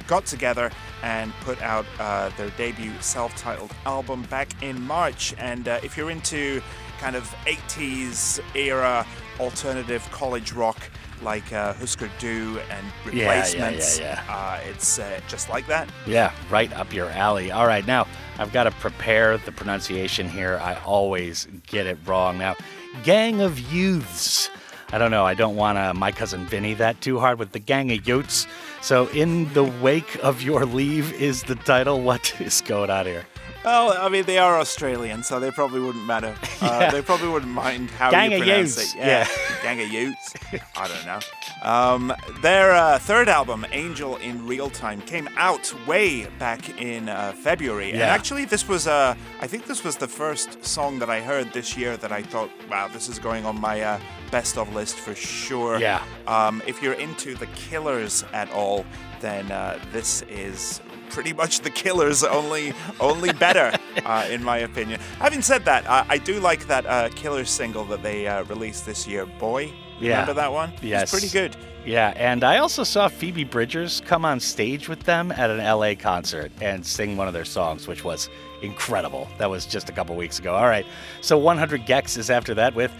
got 0.07 0.25
together 0.25 0.71
and 1.03 1.33
put 1.41 1.61
out 1.61 1.85
uh, 1.99 2.29
their 2.37 2.49
debut 2.51 2.91
self 2.99 3.35
titled 3.35 3.71
album 3.85 4.23
back 4.23 4.49
in 4.61 4.81
March. 4.81 5.33
And 5.37 5.67
uh, 5.67 5.79
if 5.83 5.97
you're 5.97 6.11
into 6.11 6.61
kind 6.99 7.15
of 7.15 7.23
80s 7.45 8.39
era 8.55 9.05
alternative 9.39 10.07
college 10.11 10.51
rock, 10.53 10.79
like 11.21 11.51
uh, 11.53 11.73
Husker 11.73 12.09
Du 12.19 12.59
and 12.69 12.85
Yeah, 13.05 13.11
yeah, 13.11 13.13
yeah, 13.13 13.31
Replacements, 13.33 13.99
yeah. 13.99 14.23
Uh, 14.27 14.59
it's 14.69 14.99
uh, 14.99 15.19
just 15.27 15.49
like 15.49 15.67
that. 15.67 15.89
Yeah, 16.07 16.31
right 16.49 16.71
up 16.73 16.93
your 16.93 17.09
alley. 17.09 17.51
All 17.51 17.67
right, 17.67 17.85
now 17.85 18.07
I've 18.37 18.51
got 18.51 18.63
to 18.63 18.71
prepare 18.71 19.37
the 19.37 19.51
pronunciation 19.51 20.29
here. 20.29 20.59
I 20.61 20.75
always 20.85 21.47
get 21.67 21.85
it 21.85 21.97
wrong. 22.05 22.37
Now, 22.37 22.55
Gang 23.03 23.41
of 23.41 23.59
Youths. 23.59 24.49
I 24.93 24.97
don't 24.97 25.11
know. 25.11 25.25
I 25.25 25.33
don't 25.35 25.55
want 25.55 25.77
to 25.77 25.93
my 25.93 26.11
cousin 26.11 26.45
Vinny 26.45 26.73
that 26.75 26.99
too 27.01 27.19
hard 27.19 27.39
with 27.39 27.51
the 27.51 27.59
Gang 27.59 27.91
of 27.91 28.07
Youths. 28.07 28.45
So, 28.82 29.07
in 29.09 29.53
the 29.53 29.63
wake 29.63 30.17
of 30.23 30.41
your 30.41 30.65
leave 30.65 31.13
is 31.13 31.43
the 31.43 31.53
title. 31.53 32.01
What 32.01 32.34
is 32.41 32.61
going 32.61 32.89
on 32.89 33.05
here? 33.05 33.25
Well, 33.64 33.95
I 33.95 34.09
mean, 34.09 34.26
they 34.26 34.39
are 34.39 34.57
Australian, 34.59 35.22
so 35.24 35.39
they 35.39 35.51
probably 35.51 35.82
wouldn't 35.82 36.05
matter. 36.05 36.36
Uh, 36.62 36.68
Yeah. 36.82 36.89
They 36.91 37.01
probably 37.01 37.28
wouldn't 37.28 37.51
mind 37.51 37.91
how 37.91 38.09
Gang 38.12 38.32
you 38.32 38.39
pronounce 38.39 38.78
Utes, 38.78 38.95
it. 38.95 38.99
Yeah, 38.99 39.28
gang 39.62 39.82
of 39.82 39.88
Utes. 39.89 40.34
I 40.76 40.88
don't 40.88 41.05
know. 41.05 41.20
Um, 41.62 42.13
their 42.42 42.71
uh, 42.71 42.97
third 42.97 43.29
album, 43.29 43.66
Angel 43.71 44.16
in 44.17 44.47
Real 44.47 44.70
Time, 44.70 45.00
came 45.01 45.29
out 45.38 45.71
way 45.86 46.25
back 46.39 46.82
in 46.82 47.08
uh, 47.09 47.33
February. 47.33 47.92
And 47.92 48.01
actually, 48.01 48.46
this 48.46 48.67
was, 48.67 48.88
uh, 48.88 49.16
I 49.42 49.47
think 49.47 49.67
this 49.67 49.83
was 49.83 49.97
the 49.97 50.08
first 50.08 50.63
song 50.66 50.97
that 51.00 51.09
I 51.09 51.20
heard 51.21 51.51
this 51.54 51.78
year 51.78 51.97
that 51.97 52.12
I 52.12 52.24
thought, 52.24 52.50
wow, 52.70 52.88
this 52.88 53.08
is 53.09 53.20
going 53.20 53.46
on 53.46 53.59
my 53.59 53.82
uh, 53.82 54.00
best 54.32 54.58
of 54.58 54.74
list 54.74 54.96
for 54.96 55.13
sure. 55.13 55.78
Yeah. 55.78 56.01
Um, 56.25 56.63
if 56.66 56.82
you're 56.82 56.93
into 56.93 57.36
the 57.36 57.47
Killers 57.47 58.24
at 58.33 58.51
all, 58.51 58.86
then 59.20 59.51
uh, 59.51 59.78
this 59.92 60.24
is 60.24 60.82
pretty 61.12 61.33
much 61.33 61.59
the 61.62 61.70
Killers, 61.70 62.24
only 62.24 62.74
only 63.00 63.32
better, 63.33 63.71
uh, 64.05 64.28
in 64.29 64.43
my 64.43 64.59
opinion. 64.59 65.00
Having 65.20 65.42
said 65.42 65.66
that, 65.66 65.89
I, 65.89 66.05
I 66.09 66.17
do 66.17 66.39
like 66.39 66.67
that 66.67 66.86
uh, 66.86 67.09
Killers 67.09 67.50
single 67.50 67.86
that 67.86 68.01
they 68.01 68.28
uh, 68.28 68.43
released 68.46 68.86
this 68.86 69.08
year, 69.08 69.25
"Boy." 69.25 69.71
Yeah. 70.00 70.21
Remember 70.21 70.33
that 70.33 70.51
one? 70.51 70.74
Yes. 70.82 71.04
It's 71.04 71.12
pretty 71.12 71.29
good. 71.29 71.55
Yeah, 71.86 72.13
and 72.16 72.43
I 72.43 72.58
also 72.58 72.83
saw 72.83 73.08
Phoebe 73.08 73.43
Bridgers 73.43 74.01
come 74.05 74.25
on 74.25 74.39
stage 74.39 74.89
with 74.89 75.01
them 75.01 75.32
at 75.32 75.50
an 75.51 75.58
LA 75.58 75.93
concert 75.96 76.51
and 76.59 76.83
sing 76.86 77.17
one 77.17 77.28
of 77.28 77.33
their 77.33 77.46
songs, 77.46 77.88
which 77.88 78.04
was 78.04 78.29
incredible. 78.63 79.28
That 79.38 79.50
was 79.50 79.66
just 79.66 79.89
a 79.89 79.92
couple 79.92 80.16
weeks 80.16 80.39
ago. 80.39 80.55
All 80.55 80.66
right, 80.67 80.86
so 81.21 81.38
100 81.38 81.86
Gecs 81.86 82.17
is 82.17 82.29
after 82.29 82.54
that 82.55 82.75
with 82.75 82.92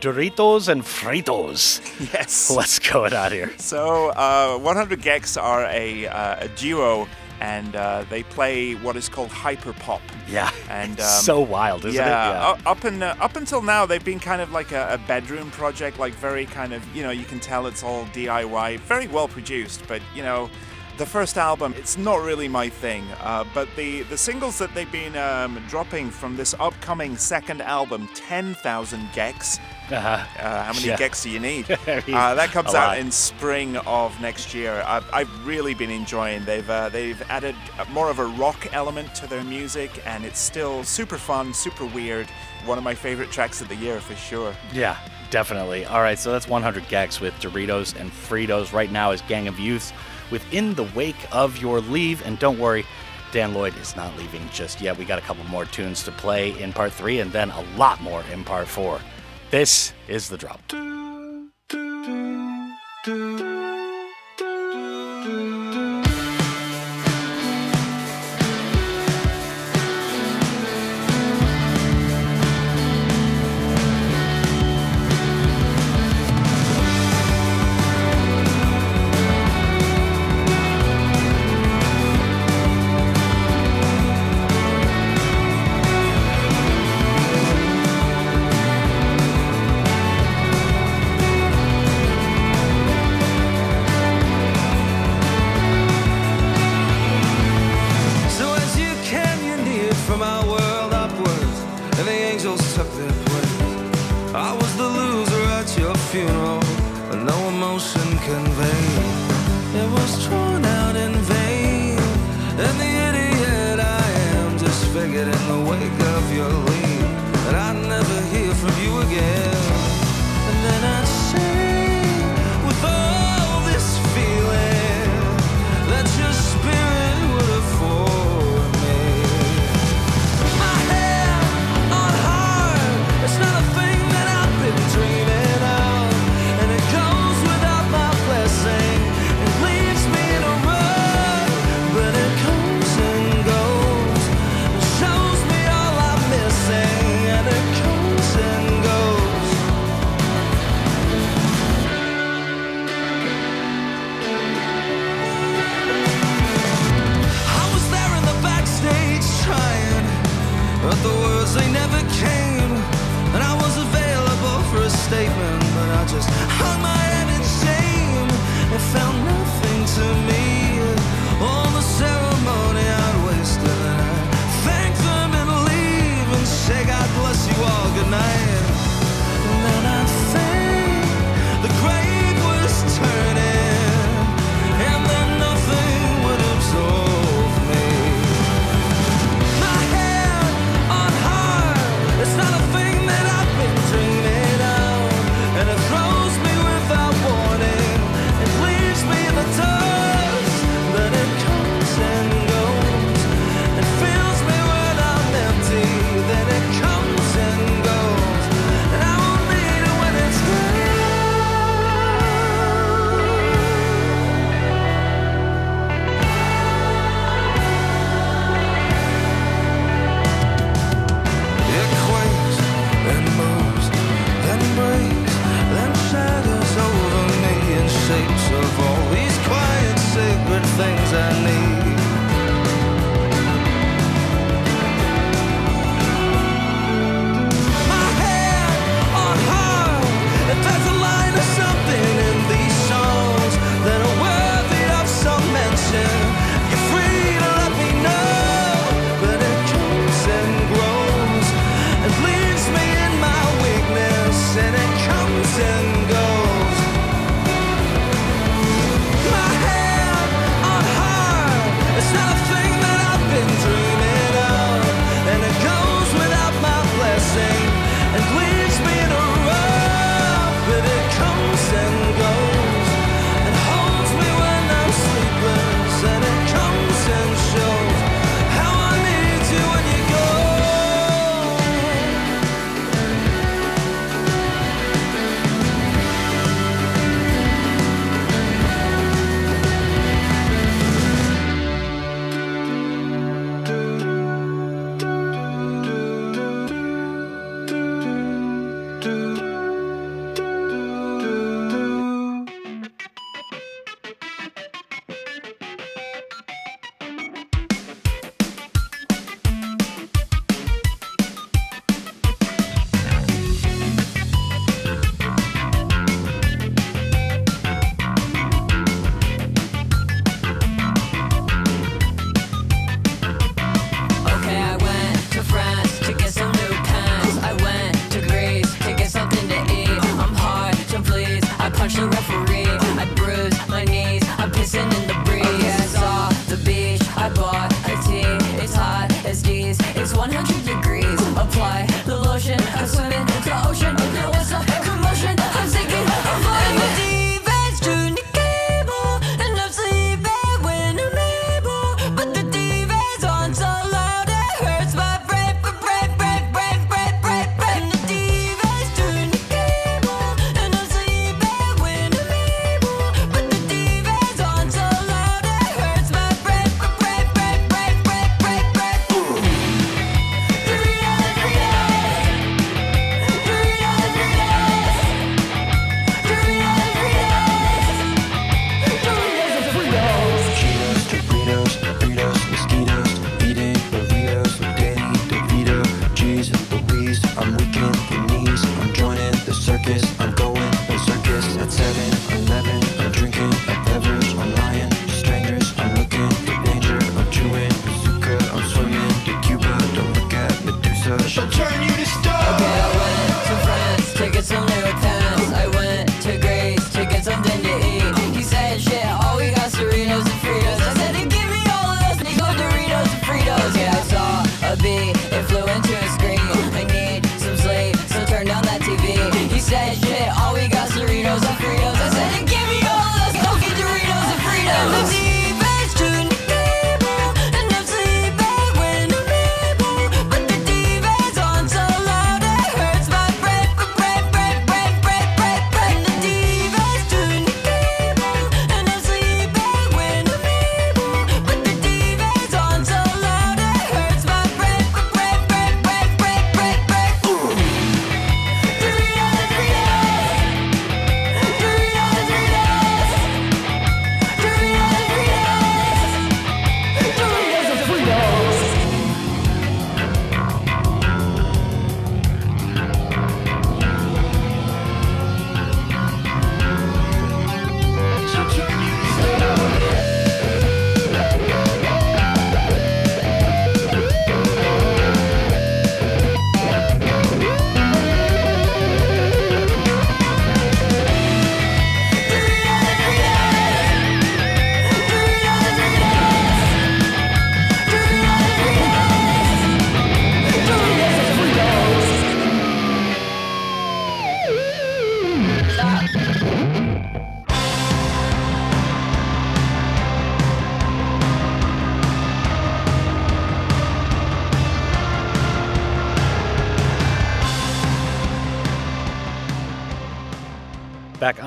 Doritos 0.00 0.68
and 0.68 0.82
Fritos. 0.82 1.80
Yes. 2.12 2.50
What's 2.54 2.78
going 2.78 3.12
on 3.12 3.32
here? 3.32 3.52
So, 3.58 4.10
uh, 4.10 4.58
100 4.58 5.00
Gecs 5.02 5.40
are 5.40 5.64
a, 5.66 6.06
uh, 6.06 6.44
a 6.44 6.48
duo, 6.48 7.08
and 7.40 7.74
uh, 7.74 8.04
they 8.10 8.22
play 8.22 8.74
what 8.74 8.96
is 8.96 9.08
called 9.08 9.30
hyper 9.30 9.72
pop. 9.72 10.02
Yeah, 10.28 10.50
and 10.68 11.00
um, 11.00 11.06
so 11.06 11.40
wild, 11.40 11.84
isn't 11.84 12.00
it? 12.00 12.06
yeah, 12.06 12.54
Yeah. 12.54 12.70
Up 12.70 12.84
and 12.84 13.02
uh, 13.02 13.14
up 13.20 13.36
until 13.36 13.62
now, 13.62 13.86
they've 13.86 14.04
been 14.04 14.20
kind 14.20 14.40
of 14.40 14.52
like 14.52 14.72
a, 14.72 14.94
a 14.94 14.98
bedroom 14.98 15.50
project, 15.50 15.98
like 15.98 16.12
very 16.14 16.46
kind 16.46 16.72
of 16.72 16.84
you 16.94 17.02
know 17.02 17.10
you 17.10 17.24
can 17.24 17.40
tell 17.40 17.66
it's 17.66 17.82
all 17.82 18.04
DIY, 18.06 18.78
very 18.80 19.08
well 19.08 19.28
produced, 19.28 19.82
but 19.88 20.02
you 20.14 20.22
know. 20.22 20.50
The 20.98 21.06
first 21.06 21.38
album, 21.38 21.72
it's 21.78 21.96
not 21.96 22.20
really 22.20 22.46
my 22.46 22.68
thing, 22.68 23.06
uh, 23.22 23.46
but 23.54 23.68
the, 23.74 24.02
the 24.02 24.18
singles 24.18 24.58
that 24.58 24.74
they've 24.74 24.92
been 24.92 25.16
um, 25.16 25.58
dropping 25.66 26.10
from 26.10 26.36
this 26.36 26.54
upcoming 26.60 27.16
second 27.16 27.62
album, 27.62 28.06
10,000 28.14 29.00
Gecs, 29.14 29.58
Uh-huh. 30.00 30.08
uh, 30.38 30.62
how 30.64 30.72
many 30.72 30.86
Yeah. 30.86 30.96
do 31.08 31.30
you 31.30 31.40
need? 31.40 31.66
Uh, 32.20 32.34
that 32.34 32.50
comes 32.50 32.74
out 32.74 32.96
in 32.98 33.10
spring 33.10 33.76
of 33.78 34.18
next 34.20 34.54
year. 34.54 34.82
I've, 34.86 35.04
I've 35.12 35.46
really 35.46 35.74
been 35.74 35.90
enjoying. 35.90 36.44
They've 36.44 36.68
uh, 36.68 36.88
they've 36.90 37.20
added 37.30 37.54
more 37.90 38.08
of 38.10 38.18
a 38.18 38.24
rock 38.26 38.68
element 38.72 39.14
to 39.16 39.26
their 39.26 39.42
music, 39.42 39.90
and 40.06 40.24
it's 40.24 40.38
still 40.38 40.84
super 40.84 41.18
fun, 41.18 41.52
super 41.54 41.84
weird. 41.86 42.28
One 42.66 42.78
of 42.78 42.84
my 42.84 42.94
favorite 42.94 43.30
tracks 43.30 43.60
of 43.60 43.68
the 43.68 43.76
year 43.76 44.00
for 44.00 44.14
sure. 44.16 44.54
Yeah, 44.72 44.96
definitely. 45.30 45.84
All 45.86 46.02
right, 46.02 46.18
so 46.18 46.30
that's 46.30 46.46
100 46.46 46.84
Gecs 46.84 47.20
with 47.20 47.34
Doritos 47.40 47.98
and 47.98 48.10
Fritos. 48.12 48.72
Right 48.72 48.92
now 48.92 49.10
is 49.10 49.22
Gang 49.22 49.48
of 49.48 49.58
Youth 49.58 49.92
within 50.30 50.74
the 50.74 50.84
wake 50.94 51.26
of 51.32 51.58
your 51.58 51.80
leave. 51.80 52.24
And 52.26 52.38
don't 52.38 52.58
worry, 52.58 52.84
Dan 53.32 53.54
Lloyd 53.54 53.76
is 53.78 53.96
not 53.96 54.16
leaving 54.16 54.48
just 54.52 54.80
yet. 54.80 54.96
We 54.98 55.04
got 55.04 55.18
a 55.18 55.22
couple 55.22 55.44
more 55.44 55.64
tunes 55.64 56.02
to 56.04 56.12
play 56.12 56.58
in 56.60 56.72
part 56.72 56.92
three 56.92 57.20
and 57.20 57.32
then 57.32 57.50
a 57.50 57.62
lot 57.76 58.00
more 58.02 58.22
in 58.32 58.44
part 58.44 58.68
four. 58.68 59.00
This 59.50 59.92
is 60.06 60.28
The 60.28 60.36
Drop. 60.36 60.62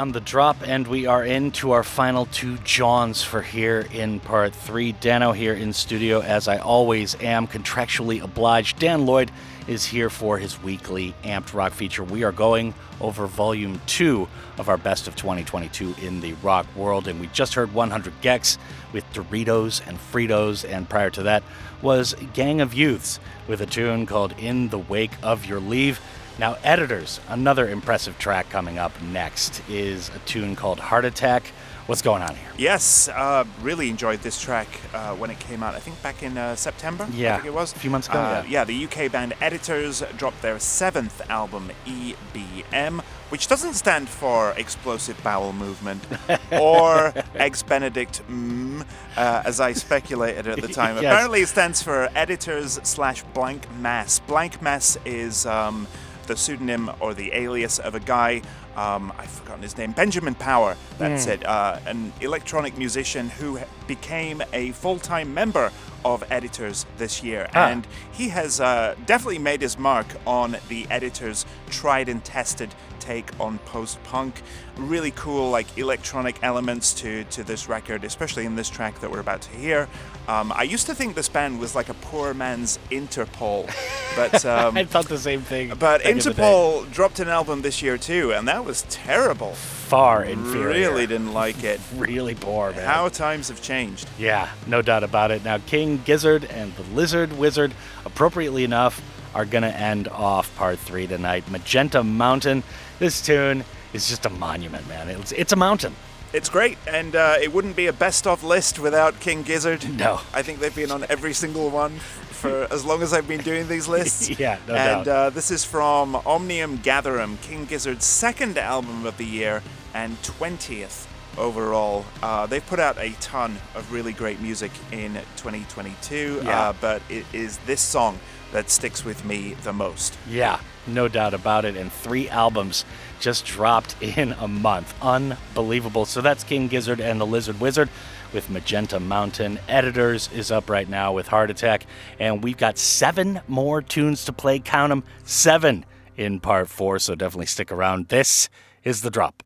On 0.04 0.12
the 0.12 0.20
drop, 0.20 0.58
and 0.68 0.86
we 0.86 1.06
are 1.06 1.24
into 1.24 1.72
our 1.72 1.82
final 1.82 2.26
two 2.26 2.58
Johns 2.58 3.24
for 3.24 3.42
here 3.42 3.88
in 3.94 4.20
part 4.20 4.54
three. 4.54 4.92
Danno 4.92 5.34
here 5.34 5.54
in 5.54 5.72
studio, 5.72 6.20
as 6.20 6.50
I 6.50 6.58
always 6.58 7.16
am, 7.22 7.48
contractually 7.48 8.22
obliged. 8.22 8.80
Dan 8.80 9.06
Lloyd 9.06 9.32
is 9.66 9.86
here 9.86 10.10
for 10.10 10.40
his 10.40 10.62
weekly 10.62 11.16
Amped 11.24 11.54
Rock 11.54 11.72
feature. 11.72 12.04
We 12.04 12.26
are 12.26 12.34
going 12.34 12.74
over 13.00 13.28
volume 13.28 13.80
two 13.88 14.28
of 14.58 14.68
our 14.68 14.76
best 14.76 15.08
of 15.08 15.16
2022 15.16 15.96
in 16.02 16.20
the 16.20 16.34
rock 16.44 16.66
world, 16.76 17.08
and 17.08 17.22
we 17.22 17.28
just 17.28 17.54
heard 17.54 17.74
100 17.74 18.22
Gecs 18.22 18.58
with 18.92 19.06
Doritos 19.14 19.82
and 19.88 19.98
Fritos, 19.98 20.70
and 20.70 20.90
prior 20.90 21.12
to 21.12 21.24
that 21.24 21.44
was 21.82 22.14
Gang 22.34 22.60
of 22.60 22.74
Youths 22.74 23.22
with 23.48 23.62
a 23.62 23.66
tune 23.66 24.06
called 24.06 24.36
In 24.38 24.68
the 24.68 24.80
Wake 24.80 25.14
of 25.24 25.46
Your 25.46 25.62
Leave. 25.62 26.02
Now, 26.40 26.58
editors, 26.64 27.20
another 27.30 27.70
impressive 27.70 28.18
track 28.18 28.50
coming 28.50 28.80
up 28.80 28.92
next 29.04 29.62
is 29.70 30.10
a 30.10 30.20
tune 30.20 30.56
called 30.56 30.80
Heart 30.80 31.06
Attack. 31.06 31.44
What's 31.86 32.02
going 32.02 32.24
on 32.24 32.36
here? 32.36 32.50
Yes, 32.58 33.10
uh, 33.10 33.44
really 33.62 33.90
enjoyed 33.90 34.22
this 34.22 34.42
track 34.42 34.68
uh, 34.94 35.14
when 35.16 35.30
it 35.30 35.38
came 35.40 35.62
out. 35.62 35.76
I 35.76 35.80
think 35.80 36.02
back 36.02 36.24
in 36.24 36.38
uh, 36.38 36.56
September. 36.56 37.04
I 37.04 37.14
Yeah, 37.14 37.36
think 37.36 37.48
it 37.48 37.54
was 37.54 37.74
a 37.76 37.80
few 37.80 37.90
months 37.92 38.08
ago, 38.08 38.20
Uh, 38.20 38.44
yeah. 38.48 38.64
the 38.64 38.86
UK 38.86 39.12
band 39.12 39.34
Editors 39.42 40.02
dropped 40.18 40.42
their 40.42 40.58
seventh 40.60 41.22
album, 41.30 41.72
EBM, 41.86 43.02
which 43.30 43.48
doesn't 43.48 43.74
stand 43.74 44.08
for 44.08 44.54
Explosive 44.58 45.22
Bowel 45.24 45.52
Movement 45.54 46.02
or 46.54 47.14
Eggs 47.36 47.64
Benedict, 47.64 48.22
mm, 48.30 48.86
uh, 49.18 49.44
as 49.46 49.60
I 49.60 49.74
speculated 49.74 50.48
at 50.48 50.62
the 50.62 50.68
time. 50.74 50.96
Yes. 50.96 51.04
Apparently, 51.12 51.42
it 51.42 51.48
stands 51.50 51.84
for 51.84 52.10
Editors 52.16 52.80
slash 52.84 53.24
Blank 53.34 53.70
Mass. 53.76 54.20
Blank 54.20 54.62
Mass 54.64 54.98
is. 55.06 55.46
Um, 55.46 55.86
the 56.28 56.36
pseudonym 56.36 56.90
or 57.00 57.14
the 57.14 57.32
alias 57.34 57.80
of 57.80 57.96
a 57.96 58.00
guy, 58.00 58.42
um, 58.76 59.14
I've 59.18 59.30
forgotten 59.30 59.62
his 59.62 59.78
name, 59.78 59.92
Benjamin 59.92 60.36
Power, 60.36 60.76
that's 60.98 61.26
Hmm. 61.26 61.32
it, 61.32 61.46
uh, 61.46 61.80
an 61.86 62.12
electronic 62.22 62.78
musician 62.78 63.30
who 63.30 63.60
became 63.88 64.42
a 64.54 64.72
full 64.72 65.00
time 65.00 65.34
member 65.34 65.72
of 66.06 66.24
Editors 66.30 66.86
this 66.98 67.24
year. 67.24 67.50
Ah. 67.54 67.68
And 67.70 67.88
he 68.12 68.30
has 68.30 68.60
uh, 68.60 68.96
definitely 69.06 69.40
made 69.40 69.62
his 69.62 69.78
mark 69.78 70.08
on 70.26 70.58
the 70.70 70.86
Editors' 70.90 71.46
tried 71.70 72.10
and 72.10 72.24
tested 72.24 72.74
take 73.00 73.30
on 73.40 73.60
post 73.60 74.02
punk. 74.04 74.42
Really 74.78 75.12
cool, 75.12 75.52
like 75.52 75.78
electronic 75.78 76.40
elements 76.42 76.94
to, 76.96 77.24
to 77.26 77.44
this 77.44 77.70
record, 77.70 78.04
especially 78.04 78.46
in 78.46 78.56
this 78.56 78.70
track 78.70 79.00
that 79.02 79.12
we're 79.12 79.20
about 79.20 79.42
to 79.44 79.52
hear. 79.52 79.88
Um, 80.28 80.52
I 80.52 80.64
used 80.64 80.88
to 80.88 80.96
think 80.96 81.14
this 81.14 81.30
band 81.30 81.60
was 81.60 81.76
like 81.76 81.90
a 81.90 81.94
poor 81.94 82.34
man's 82.34 82.80
Interpol, 82.90 83.70
but 84.16 84.44
um, 84.48 84.76
I 84.76 84.86
thought 84.86 85.08
the 85.08 85.20
same 85.20 85.42
thing. 85.42 85.70
but 85.70 86.02
back 86.02 86.06
in 86.06 86.18
the 86.18 86.34
day. 86.34 86.42
Interpol 86.42 86.92
dropped 86.92 87.20
an 87.20 87.28
album 87.28 87.62
this 87.62 87.84
year 87.84 88.00
too, 88.00 88.34
and 88.34 88.48
that 88.48 88.66
was 88.66 88.82
terrible. 88.90 89.54
Far 89.54 90.24
inferior. 90.24 90.90
Really 90.90 91.06
didn't 91.08 91.34
like 91.34 91.64
it. 91.64 91.80
Really 91.96 92.36
poor, 92.36 92.72
man. 92.72 92.86
How 92.86 93.08
times 93.10 93.50
have 93.50 93.62
changed. 93.62 94.10
Yeah, 94.18 94.50
no 94.66 94.82
doubt 94.82 95.04
about 95.04 95.32
it. 95.32 95.44
Now, 95.44 95.60
King 95.60 96.02
Gizzard 96.04 96.46
and 96.46 96.74
the 96.76 96.84
Lizard 96.96 97.38
Wizard, 97.38 97.74
appropriately 98.06 98.64
enough, 98.64 99.02
are 99.36 99.46
going 99.46 99.62
to 99.62 99.76
end 99.76 100.08
off 100.08 100.54
part 100.56 100.80
three 100.80 101.08
tonight. 101.08 101.50
Magenta 101.50 102.04
Mountain. 102.04 102.64
This 103.00 103.22
tune 103.22 103.64
is 103.94 104.08
just 104.10 104.26
a 104.26 104.30
monument, 104.30 104.88
man. 104.88 105.10
It's, 105.10 105.32
it's 105.32 105.54
a 105.54 105.56
mountain. 105.56 105.96
It's 106.34 106.50
great, 106.50 106.78
and 106.88 107.16
uh, 107.16 107.36
it 107.40 107.54
wouldn't 107.54 107.76
be 107.76 107.86
a 107.88 107.94
best 107.94 108.26
of 108.26 108.44
list 108.44 108.80
without 108.80 109.20
King 109.20 109.44
Gizzard. 109.44 109.88
No. 109.98 110.20
I 110.34 110.42
think 110.42 110.60
they've 110.60 110.76
been 110.76 110.90
on 110.90 111.06
every 111.08 111.34
single 111.34 111.70
one 111.70 112.00
for 112.00 112.68
as 112.72 112.84
long 112.84 113.04
as 113.04 113.14
I've 113.14 113.28
been 113.28 113.42
doing 113.42 113.68
these 113.68 113.88
lists. 113.88 114.30
Yeah, 114.40 114.58
no 114.68 114.74
and 114.74 115.06
doubt. 115.06 115.08
uh, 115.16 115.30
this 115.30 115.52
is 115.52 115.64
from 115.64 116.16
Omnium 116.26 116.80
Gatherum, 116.80 117.38
King 117.44 117.66
Gizzard's 117.66 118.06
second 118.06 118.58
album 118.58 119.06
of 119.06 119.18
the 119.18 119.26
year 119.26 119.62
and 119.94 120.20
20th 120.24 121.06
overall. 121.38 122.04
Uh, 122.24 122.48
they've 122.48 122.66
put 122.66 122.80
out 122.80 122.98
a 122.98 123.12
ton 123.22 123.58
of 123.76 123.92
really 123.92 124.12
great 124.12 124.42
music 124.42 124.72
in 124.92 125.14
2022, 125.38 126.42
Yeah. 126.44 126.60
uh, 126.70 126.74
but 126.82 127.02
it 127.10 127.26
is 127.32 127.58
this 127.60 127.82
song 127.82 128.20
that 128.52 128.70
sticks 128.70 129.06
with 129.06 129.24
me 129.24 129.56
the 129.64 129.74
most. 129.74 130.18
Yeah, 130.28 130.60
no 130.88 131.08
doubt 131.08 131.34
about 131.34 131.64
it. 131.66 131.76
And 131.78 131.92
three 131.92 132.28
albums 132.30 132.86
just 133.24 133.46
dropped 133.46 133.96
in 134.02 134.34
a 134.34 134.48
month. 134.50 134.94
Unbelievable. 135.02 136.06
So 136.06 136.20
that's 136.20 136.44
King 136.44 136.68
Gizzard 136.68 137.00
and 137.00 137.22
the 137.22 137.26
Lizard 137.26 137.60
Wizard 137.62 137.88
with 138.34 138.50
Magenta 138.50 139.00
Mountain. 139.00 139.60
Editors 139.70 140.30
is 140.34 140.52
up 140.52 140.70
right 140.70 140.90
now 140.90 141.14
with 141.14 141.28
Heart 141.28 141.50
Attack. 141.50 141.86
And 142.20 142.44
we've 142.44 142.58
got 142.58 142.78
seven 142.78 143.40
more 143.48 143.82
tunes 143.82 144.26
to 144.26 144.34
play. 144.34 144.60
Count 144.60 144.90
them 144.90 145.06
seven 145.24 145.86
in 146.18 146.42
part 146.42 146.68
four. 146.68 147.00
So 147.00 147.16
definitely 147.16 147.46
stick 147.46 147.72
around. 147.72 148.10
This 148.10 148.50
is 148.84 149.02
the 149.02 149.10
drop. 149.10 149.42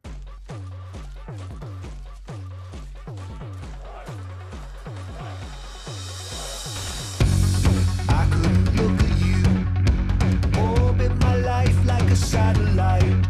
I 12.80 13.27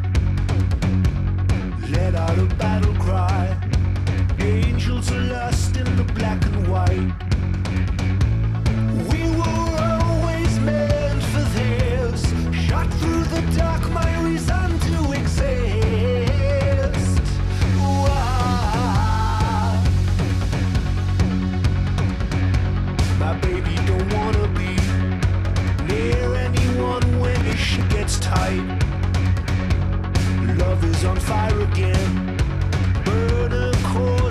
not 2.37 2.51
a 2.51 2.55
battle 2.55 2.93
cry. 2.95 3.57
Angels 4.39 5.11
are 5.11 5.21
lost 5.21 5.77
in 5.77 5.95
the 5.95 6.03
black 6.13 6.45
and 6.45 6.67
white. 6.67 7.13
We 9.11 9.29
were 9.37 9.77
always 10.03 10.59
meant 10.59 11.23
for 11.23 11.45
this. 11.57 12.21
Shot 12.67 12.87
through 12.99 13.23
the 13.23 13.41
dark, 13.57 13.89
my 13.91 14.19
reason 14.21 14.79
to 14.79 15.11
exist. 15.13 15.47
Why? 17.77 18.23
My 23.19 23.33
baby 23.39 23.75
don't 23.85 24.13
wanna 24.13 24.47
be 24.49 24.75
near 25.87 26.35
anyone 26.35 27.19
when 27.19 27.55
she 27.57 27.81
gets 27.89 28.19
tight. 28.19 28.83
Love 30.57 30.83
is 30.83 31.03
on 31.05 31.19
fire 31.19 31.61
again 31.61 32.26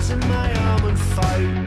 in 0.09 0.19
my 0.19 0.53
arm 0.53 0.85
and 0.85 0.97
fight. 0.97 1.66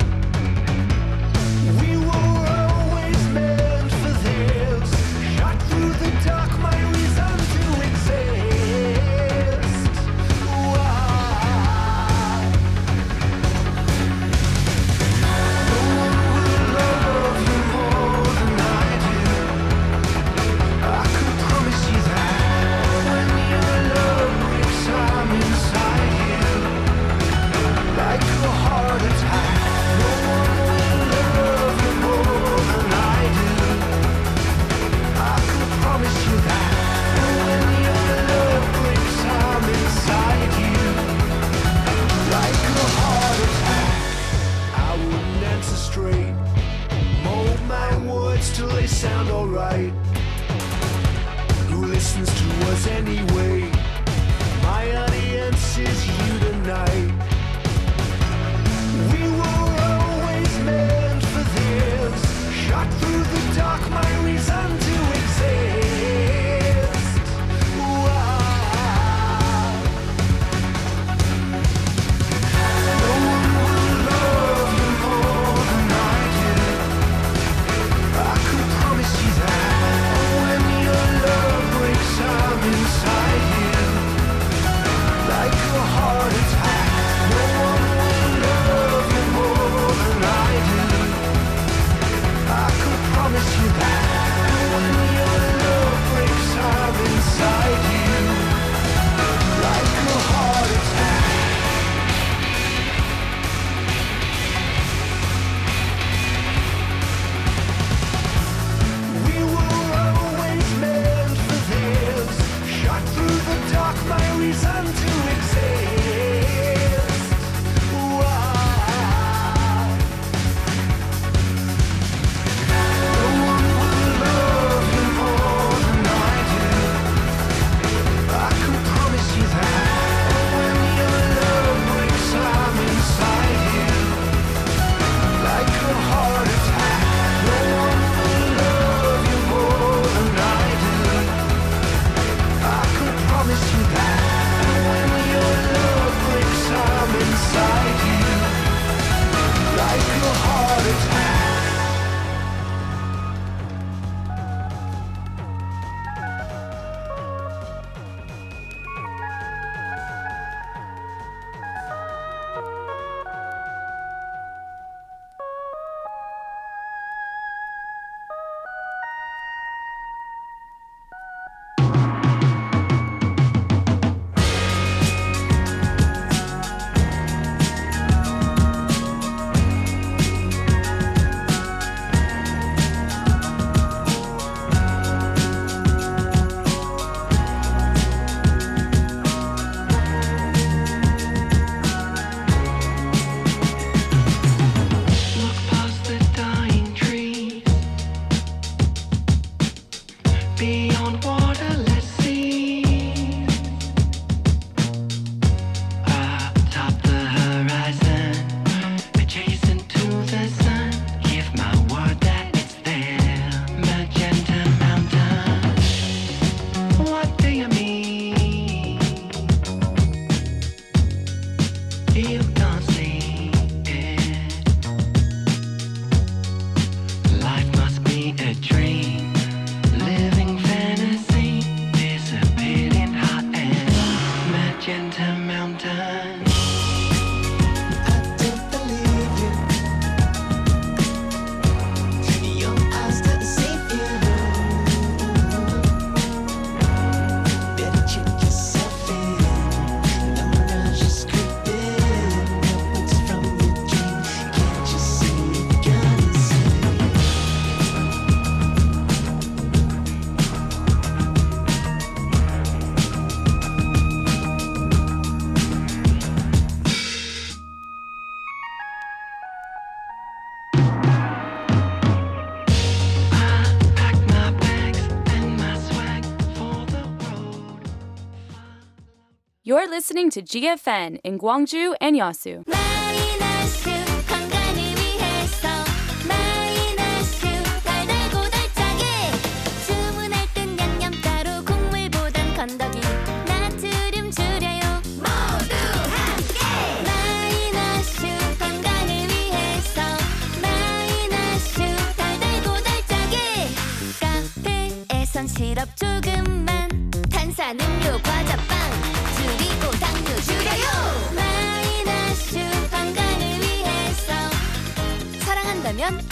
Listening 280.10 280.30
to 280.30 280.42
GFN 280.42 281.20
in 281.22 281.38
Gwangju 281.38 281.94
and 282.00 282.16
Yeosu. 282.16 282.89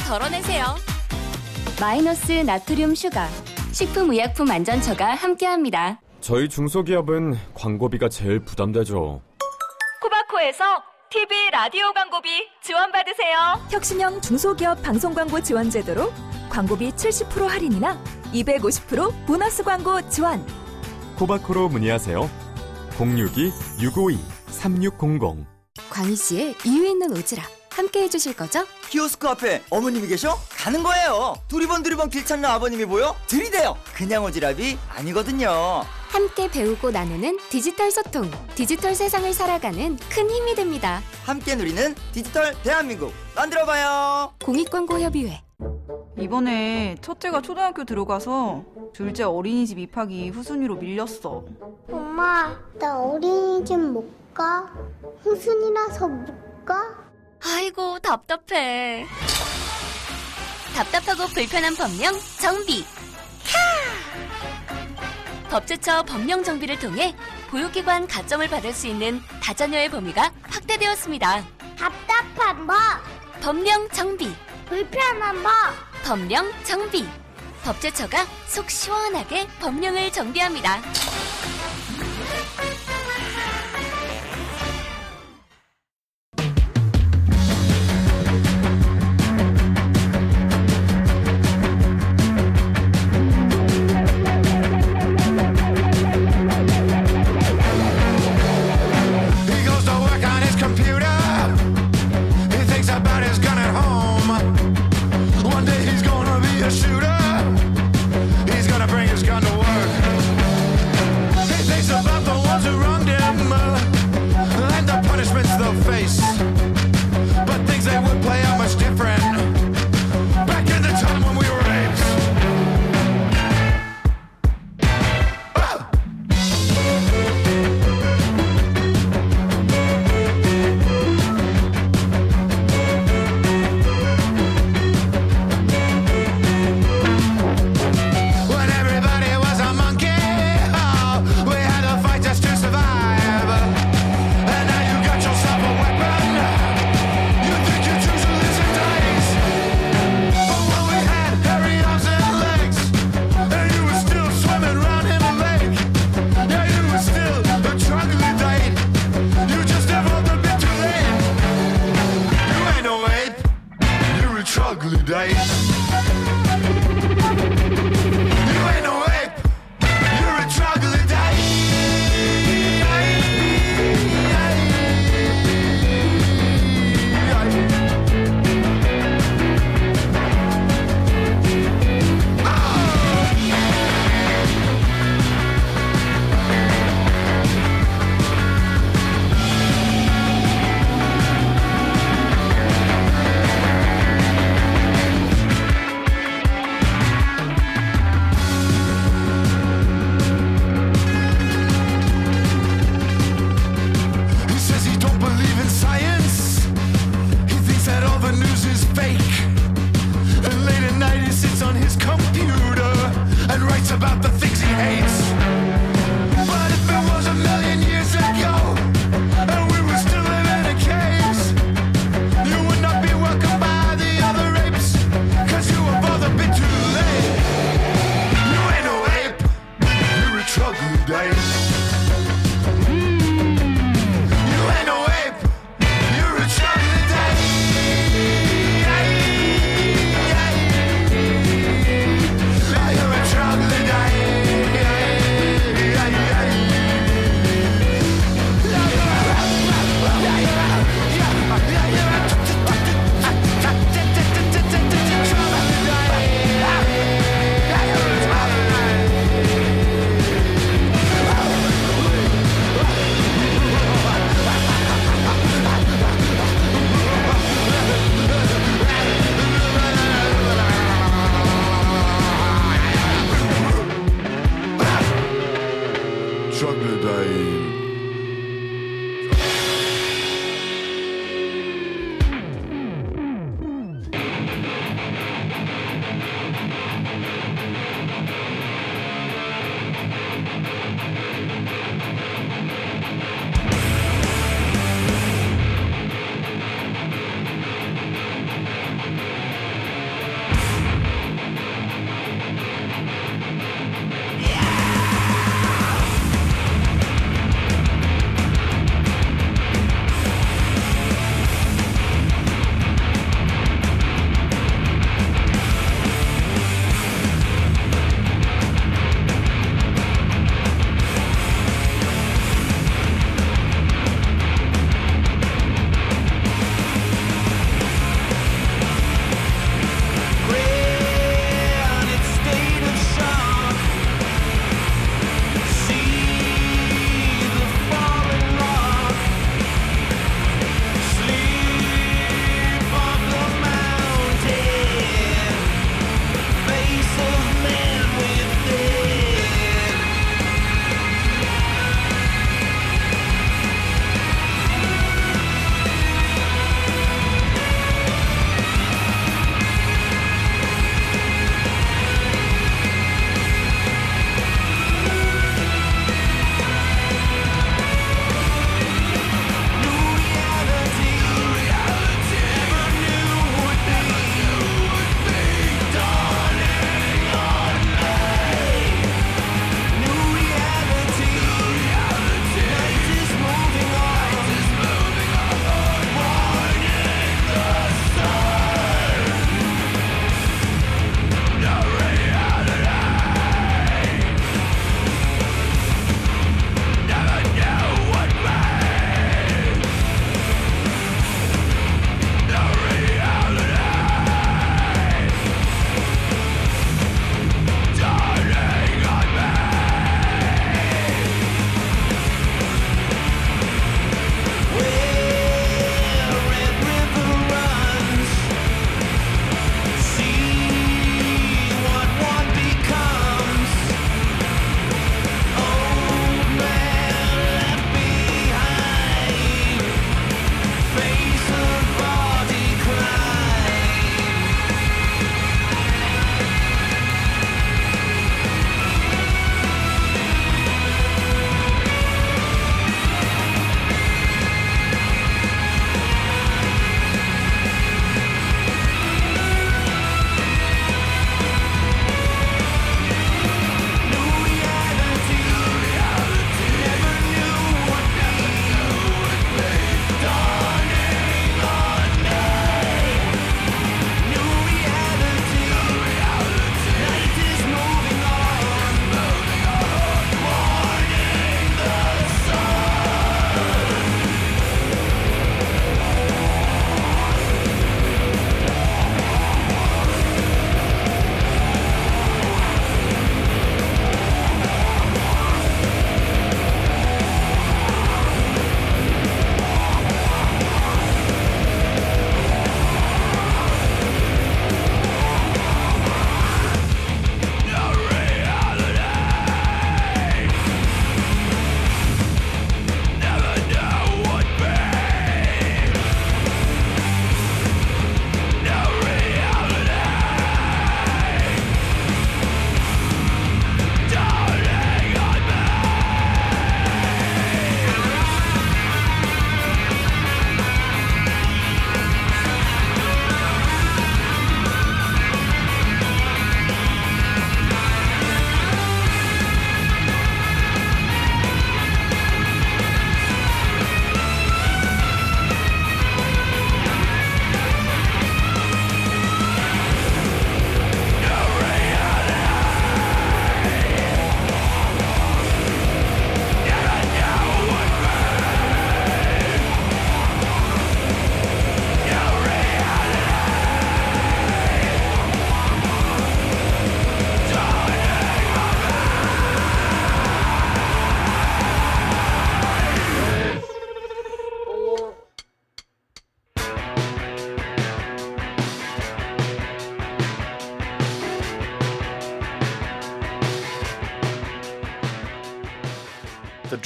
덜어내세요. 0.08 0.64
마이너스 1.78 2.32
나트륨 2.32 2.94
슈가 2.94 3.28
식품의약품 3.72 4.50
안전처가 4.50 5.14
함께합니다. 5.14 6.00
저희 6.22 6.48
중소기업은 6.48 7.36
광고비가 7.52 8.08
제일 8.08 8.40
부담되죠. 8.40 9.20
코바코에서 10.00 10.64
TV 11.10 11.50
라디오 11.52 11.92
광고비 11.92 12.30
지원받으세요. 12.62 13.60
혁신형 13.70 14.22
중소기업 14.22 14.82
방송 14.82 15.12
광고 15.12 15.42
지원 15.42 15.68
제도로 15.68 16.10
광고비 16.48 16.92
70% 16.92 17.46
할인이나 17.46 18.02
250% 18.32 19.26
보너스 19.26 19.62
광고 19.62 20.00
지원. 20.08 20.42
코바코로 21.18 21.68
문의하세요. 21.68 22.30
062-652-3600 22.96 25.44
광희 25.90 26.16
씨의 26.16 26.54
이유 26.64 26.86
있는 26.86 27.12
오지랖 27.12 27.57
함께 27.78 28.02
해주실 28.02 28.34
거죠? 28.34 28.64
키오스크 28.90 29.28
앞에 29.28 29.62
어머님이 29.70 30.08
계셔? 30.08 30.36
가는 30.50 30.82
거예요. 30.82 31.36
두리번 31.46 31.84
두리번 31.84 32.10
길 32.10 32.24
찾는 32.26 32.44
아버님이 32.50 32.84
보여? 32.86 33.14
들이대요. 33.28 33.76
그냥 33.94 34.24
오지랖이 34.24 34.76
아니거든요. 34.88 35.84
함께 36.08 36.50
배우고 36.50 36.90
나누는 36.90 37.38
디지털 37.48 37.92
소통, 37.92 38.28
디지털 38.56 38.96
세상을 38.96 39.32
살아가는 39.32 39.96
큰 40.10 40.28
힘이 40.28 40.56
됩니다. 40.56 41.00
함께 41.24 41.54
누리는 41.54 41.94
디지털 42.10 42.60
대한민국 42.64 43.12
만들어봐요. 43.36 44.32
공익광고협의회 44.44 45.40
이번에 46.18 46.96
첫째가 47.00 47.42
초등학교 47.42 47.84
들어가서 47.84 48.64
둘째 48.92 49.22
어린이집 49.22 49.78
입학이 49.78 50.30
후순위로 50.30 50.74
밀렸어. 50.74 51.44
엄마, 51.92 52.58
나 52.80 52.98
어린이집 53.00 53.78
못 53.78 54.34
가? 54.34 54.68
후순이라서 55.22 56.08
못 56.08 56.64
가? 56.64 57.07
아이고 57.44 57.98
답답해. 58.00 59.06
답답하고 60.74 61.26
불편한 61.28 61.74
법령 61.74 62.14
정비. 62.40 62.84
법제처 65.50 66.02
법령 66.02 66.44
정비를 66.44 66.78
통해 66.78 67.16
보육기관 67.48 68.06
가점을 68.06 68.46
받을 68.48 68.72
수 68.72 68.86
있는 68.86 69.20
다자녀의 69.42 69.88
범위가 69.90 70.30
확대되었습니다. 70.42 71.44
답답한 71.78 72.66
법, 72.66 72.76
법령 73.40 73.88
정비. 73.90 74.30
불편한 74.66 75.42
법. 75.42 75.52
법령 76.04 76.52
정비. 76.64 77.08
법제처가 77.64 78.26
속 78.46 78.70
시원하게 78.70 79.46
법령을 79.60 80.12
정비합니다. 80.12 80.82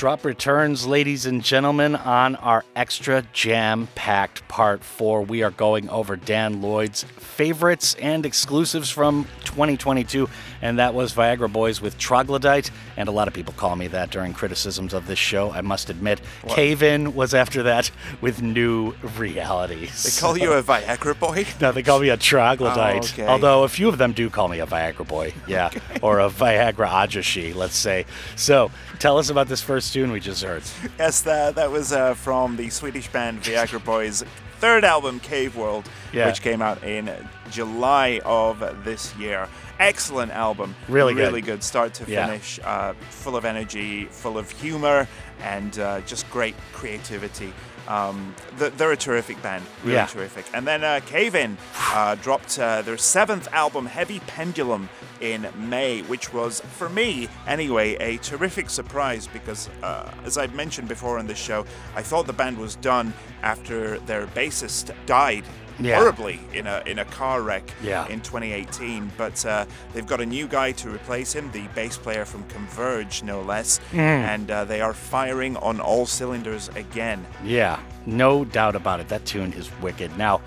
Drop 0.03 0.25
returns, 0.25 0.85
ladies 0.85 1.27
and 1.27 1.45
gentlemen, 1.45 1.95
on 1.95 2.35
our 2.35 2.65
extra 2.75 3.23
jam 3.33 3.87
packed 3.95 4.49
part 4.49 4.83
four. 4.83 5.23
We 5.23 5.45
are 5.45 5.53
going 5.53 5.89
over 5.91 6.17
Dan 6.17 6.61
Lloyd's 6.61 7.05
favorites 7.05 7.95
and 8.03 8.27
exclusives 8.27 8.91
from 8.91 9.29
2022, 9.45 10.29
and 10.61 10.81
that 10.81 10.93
was 10.93 11.15
Viagra 11.15 11.53
Boys 11.53 11.81
with 11.81 11.99
Troglodyte. 11.99 12.73
And 12.97 13.09
a 13.09 13.13
lot 13.13 13.27
of 13.29 13.35
people 13.35 13.55
call 13.57 13.75
me 13.77 13.87
that 13.89 14.11
during 14.11 14.33
criticisms 14.35 14.93
of 14.93 15.07
this 15.07 15.19
show, 15.19 15.51
I 15.51 15.61
must 15.63 15.89
admit. 15.91 16.21
What? 16.43 16.55
Cave 16.55 16.83
In 16.83 17.15
was 17.15 17.33
after 17.35 17.63
that 17.65 17.91
with 18.21 18.43
New 18.43 18.95
Realities. 19.17 20.03
They 20.05 20.21
call 20.21 20.37
you 20.37 20.53
a 20.53 20.63
Viagra 20.63 21.19
boy? 21.19 21.47
No, 21.61 21.73
they 21.73 21.83
call 21.83 22.01
me 22.01 22.11
a 22.11 22.17
troglodyte. 22.17 23.05
Oh, 23.19 23.23
okay. 23.23 23.27
Although 23.27 23.65
a 23.65 23.69
few 23.69 23.89
of 23.89 23.99
them 23.99 24.13
do 24.13 24.29
call 24.31 24.49
me 24.49 24.61
a 24.61 24.67
Viagra 24.67 25.07
boy, 25.07 25.33
yeah, 25.49 25.71
or 26.03 26.21
a 26.21 26.29
Viagra 26.29 26.89
ajashi, 26.89 27.55
let's 27.55 27.77
say. 27.77 28.05
So, 28.37 28.71
tell 28.99 29.19
us 29.19 29.31
about 29.31 29.49
this 29.49 29.63
first 29.63 29.93
tune 29.93 30.13
we 30.13 30.21
just 30.21 30.43
heard. 30.43 30.63
Yes, 30.99 31.23
that, 31.23 31.55
that 31.55 31.71
was 31.71 31.93
uh, 31.93 32.15
from 32.15 32.57
the 32.57 32.69
Swedish 32.71 33.09
band 33.09 33.43
Viagra 33.43 33.83
Boys' 33.85 34.23
third 34.59 34.85
album, 34.85 35.19
Cave 35.21 35.57
World, 35.57 35.89
Yeah. 36.13 36.27
which 36.27 36.43
came 36.43 36.63
out 36.63 36.83
in 36.85 37.11
July 37.51 38.21
of 38.25 38.61
this 38.85 39.15
year. 39.17 39.49
Excellent 39.83 40.31
album. 40.33 40.75
Really. 40.89 41.15
Really 41.15 41.41
good 41.41 41.63
start 41.63 41.93
to 41.95 42.05
Yeah. 42.11 42.27
finish. 42.27 42.61
Uh, 42.65 42.95
full 43.11 43.37
of 43.37 43.45
energy, 43.45 44.05
full 44.07 44.39
of 44.39 44.51
humor, 44.51 45.09
and 45.43 45.77
uh, 45.79 46.01
just 46.03 46.31
great 46.31 46.55
creativity. 46.73 47.53
Um, 47.89 48.33
they're 48.57 48.93
a 48.93 48.97
terrific 48.97 49.43
band, 49.43 49.65
really 49.83 49.97
Yeah. 49.97 50.07
terrific. 50.07 50.45
And 50.55 50.65
then 50.65 50.85
uh, 50.85 51.01
Cave 51.05 51.35
In 51.35 51.59
uh, 51.93 52.15
dropped 52.15 52.57
uh, 52.59 52.83
their 52.83 52.97
seventh 52.97 53.49
album, 53.53 53.87
Heavy 53.87 54.21
Pendulum, 54.21 54.89
in 55.21 55.47
May, 55.57 56.03
which 56.03 56.33
was, 56.33 56.61
for 56.79 56.89
me 56.89 57.29
anyway, 57.47 57.95
a 57.97 58.19
terrific 58.19 58.69
surprise 58.71 59.29
because, 59.33 59.69
uh, 59.83 60.11
as 60.25 60.37
I've 60.37 60.55
mentioned 60.55 60.89
before 60.89 61.19
on 61.19 61.27
this 61.27 61.39
show, 61.39 61.65
I 61.97 62.03
thought 62.03 62.27
the 62.27 62.33
band 62.33 62.59
was 62.59 62.75
done 62.77 63.13
after 63.43 63.99
their 64.01 64.27
bassist 64.29 64.93
died 65.07 65.45
Yeah. 65.81 65.97
horribly 65.99 66.41
in 66.53 66.67
a 66.67 66.83
in 66.87 66.99
a 66.99 67.05
car 67.05 67.43
wreck 67.43 67.63
Yeah. 67.83 68.07
in 68.09 68.21
2018. 68.21 69.11
But 69.17 69.45
uh, 69.47 69.65
they've 69.93 70.07
got 70.07 70.21
a 70.21 70.27
new 70.27 70.47
guy 70.47 70.73
to 70.73 70.91
replace 70.91 71.33
him, 71.33 71.51
the 71.53 71.67
bass 71.75 71.97
player 71.97 72.25
from 72.25 72.45
Converge, 72.45 73.23
no 73.23 73.41
less, 73.43 73.81
Mm. 73.93 73.99
and 73.99 74.51
uh, 74.51 74.65
they 74.65 74.81
are 74.81 74.93
firing 74.95 75.57
on 75.57 75.81
all 75.81 76.07
cylinders 76.07 76.69
again. 76.77 77.25
Yeah, 77.45 77.79
no 78.07 78.45
doubt 78.45 78.77
about 78.77 79.01
it. 79.01 79.09
That 79.09 79.25
tune 79.25 79.53
is 79.55 79.71
wicked. 79.81 80.17
Now, 80.19 80.41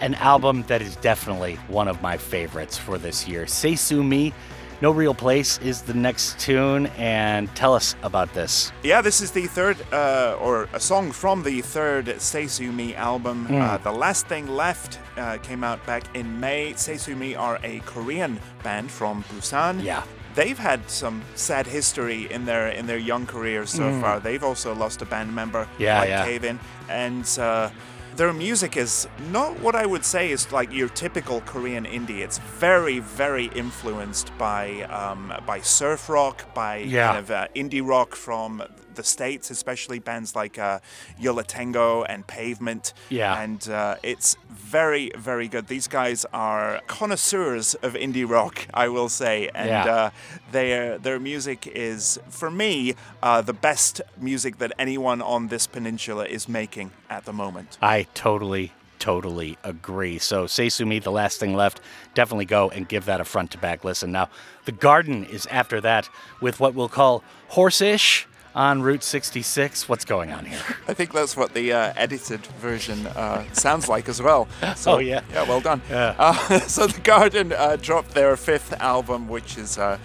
an 0.00 0.14
album 0.14 0.62
that 0.68 0.80
is 0.80 0.94
definitely 0.96 1.56
one 1.68 1.88
of 1.88 2.00
my 2.02 2.16
favorites 2.16 2.76
for 2.78 2.98
this 2.98 3.26
year. 3.26 3.46
Say 3.48 3.74
Sue 3.74 4.04
Me, 4.04 4.32
No 4.80 4.92
Real 4.92 5.14
Place 5.14 5.58
is 5.58 5.82
the 5.82 5.94
next 5.94 6.38
tune, 6.38 6.86
and 6.96 7.52
tell 7.56 7.74
us 7.74 7.96
about 8.04 8.32
this. 8.32 8.70
Yeah, 8.84 9.00
this 9.02 9.20
is 9.20 9.32
the 9.32 9.46
third, 9.46 9.76
uh, 9.92 10.36
or 10.40 10.68
a 10.72 10.78
song 10.78 11.10
from 11.10 11.42
the 11.42 11.62
third 11.62 12.20
Say 12.20 12.46
Sue 12.46 12.70
Me 12.70 12.94
album. 12.94 13.48
Mm. 13.48 13.60
Uh, 13.60 13.78
the 13.78 13.90
Last 13.90 14.26
Thing 14.28 14.46
Left 14.46 15.00
uh, 15.16 15.38
came 15.38 15.64
out 15.64 15.84
back 15.84 16.04
in 16.14 16.38
May. 16.38 16.74
Say 16.74 16.96
Sue 16.96 17.16
Me 17.16 17.34
are 17.34 17.58
a 17.64 17.80
Korean 17.86 18.38
band 18.62 18.88
from 18.88 19.24
Busan. 19.24 19.82
Yeah. 19.82 20.04
They've 20.36 20.58
had 20.58 20.88
some 20.88 21.22
sad 21.34 21.66
history 21.66 22.30
in 22.30 22.44
their 22.44 22.68
in 22.68 22.86
their 22.86 22.98
young 22.98 23.26
careers 23.26 23.70
so 23.70 23.82
Mm. 23.82 24.00
far. 24.00 24.20
They've 24.20 24.44
also 24.44 24.72
lost 24.76 25.02
a 25.02 25.06
band 25.06 25.34
member, 25.34 25.66
Yeah, 25.78 25.98
like 25.98 26.08
yeah. 26.10 26.24
Cave 26.24 26.44
In, 26.44 26.60
and 26.88 27.26
uh, 27.40 27.70
their 28.18 28.32
music 28.32 28.76
is 28.76 29.08
not 29.30 29.58
what 29.60 29.74
I 29.76 29.86
would 29.86 30.04
say 30.04 30.30
is 30.30 30.50
like 30.52 30.72
your 30.72 30.88
typical 30.88 31.40
Korean 31.42 31.84
indie. 31.86 32.18
It's 32.18 32.38
very, 32.38 32.98
very 32.98 33.46
influenced 33.54 34.36
by 34.36 34.82
um, 35.00 35.32
by 35.46 35.60
surf 35.60 36.08
rock, 36.08 36.52
by 36.52 36.78
Yeah. 36.78 37.06
kind 37.06 37.18
of 37.20 37.30
uh, 37.30 37.46
indie 37.54 37.86
rock 37.94 38.14
from 38.16 38.62
the 38.98 39.04
states, 39.04 39.50
especially 39.50 39.98
bands 40.00 40.34
like 40.36 40.58
uh, 40.58 40.80
Yo 41.18 41.32
La 41.32 41.42
Tengo 41.42 42.02
and 42.02 42.26
Pavement. 42.26 42.92
Yeah. 43.08 43.40
and 43.42 43.60
uh, 43.70 43.96
it's 44.02 44.36
very, 44.50 45.10
very 45.16 45.48
good. 45.48 45.68
These 45.68 45.88
guys 45.88 46.26
are 46.34 46.80
connoisseurs 46.86 47.74
of 47.86 47.94
indie 47.94 48.28
rock, 48.28 48.66
I 48.74 48.88
will 48.88 49.08
say, 49.08 49.48
and 49.54 49.68
Yeah. 49.68 49.94
uh, 49.94 50.10
their 50.52 50.98
their 50.98 51.18
music 51.20 51.66
is, 51.66 52.18
for 52.28 52.50
me, 52.50 52.94
uh, 53.22 53.40
the 53.40 53.54
best 53.54 54.00
music 54.20 54.58
that 54.58 54.72
anyone 54.78 55.22
on 55.22 55.48
this 55.48 55.66
peninsula 55.66 56.24
is 56.26 56.48
making 56.48 56.90
at 57.08 57.24
the 57.24 57.32
moment. 57.32 57.78
I 57.80 58.06
totally, 58.14 58.72
totally 58.98 59.56
agree. 59.62 60.18
So, 60.18 60.46
Say 60.46 60.68
Sue 60.68 60.86
Me, 60.86 60.98
the 60.98 61.12
last 61.22 61.38
thing 61.40 61.54
left, 61.54 61.80
definitely 62.14 62.46
go 62.58 62.68
and 62.70 62.88
give 62.88 63.04
that 63.06 63.20
a 63.20 63.24
front 63.24 63.50
to 63.52 63.58
back 63.58 63.84
listen. 63.84 64.10
Now, 64.12 64.28
The 64.64 64.72
Garden 64.72 65.24
is 65.24 65.46
after 65.46 65.80
that 65.80 66.08
with 66.42 66.60
what 66.60 66.74
we'll 66.74 66.90
call 67.00 67.22
Horseish 67.52 68.26
on 68.58 68.82
Route 68.82 69.04
66. 69.04 69.88
What's 69.88 70.04
going 70.04 70.32
on 70.32 70.44
here? 70.44 70.58
I 70.88 70.92
think 70.92 71.12
that's 71.12 71.36
what 71.36 71.54
the 71.54 71.72
uh, 71.72 71.92
edited 71.96 72.44
version 72.60 73.06
uh, 73.06 73.44
sounds 73.52 73.88
like 73.88 74.08
as 74.08 74.20
well. 74.20 74.48
So, 74.76 74.94
Oh, 74.94 74.98
yeah. 74.98 75.20
yeah, 75.32 75.44
well 75.48 75.60
done. 75.60 75.80
Yeah. 75.88 76.14
Uh, 76.18 76.58
so 76.66 76.88
the 76.88 77.00
Garden 77.00 77.52
uh, 77.52 77.76
dropped 77.80 78.10
their 78.14 78.36
fifth 78.36 78.72
album, 78.80 79.28
which 79.28 79.56
is 79.56 79.78
uh, 79.78 79.96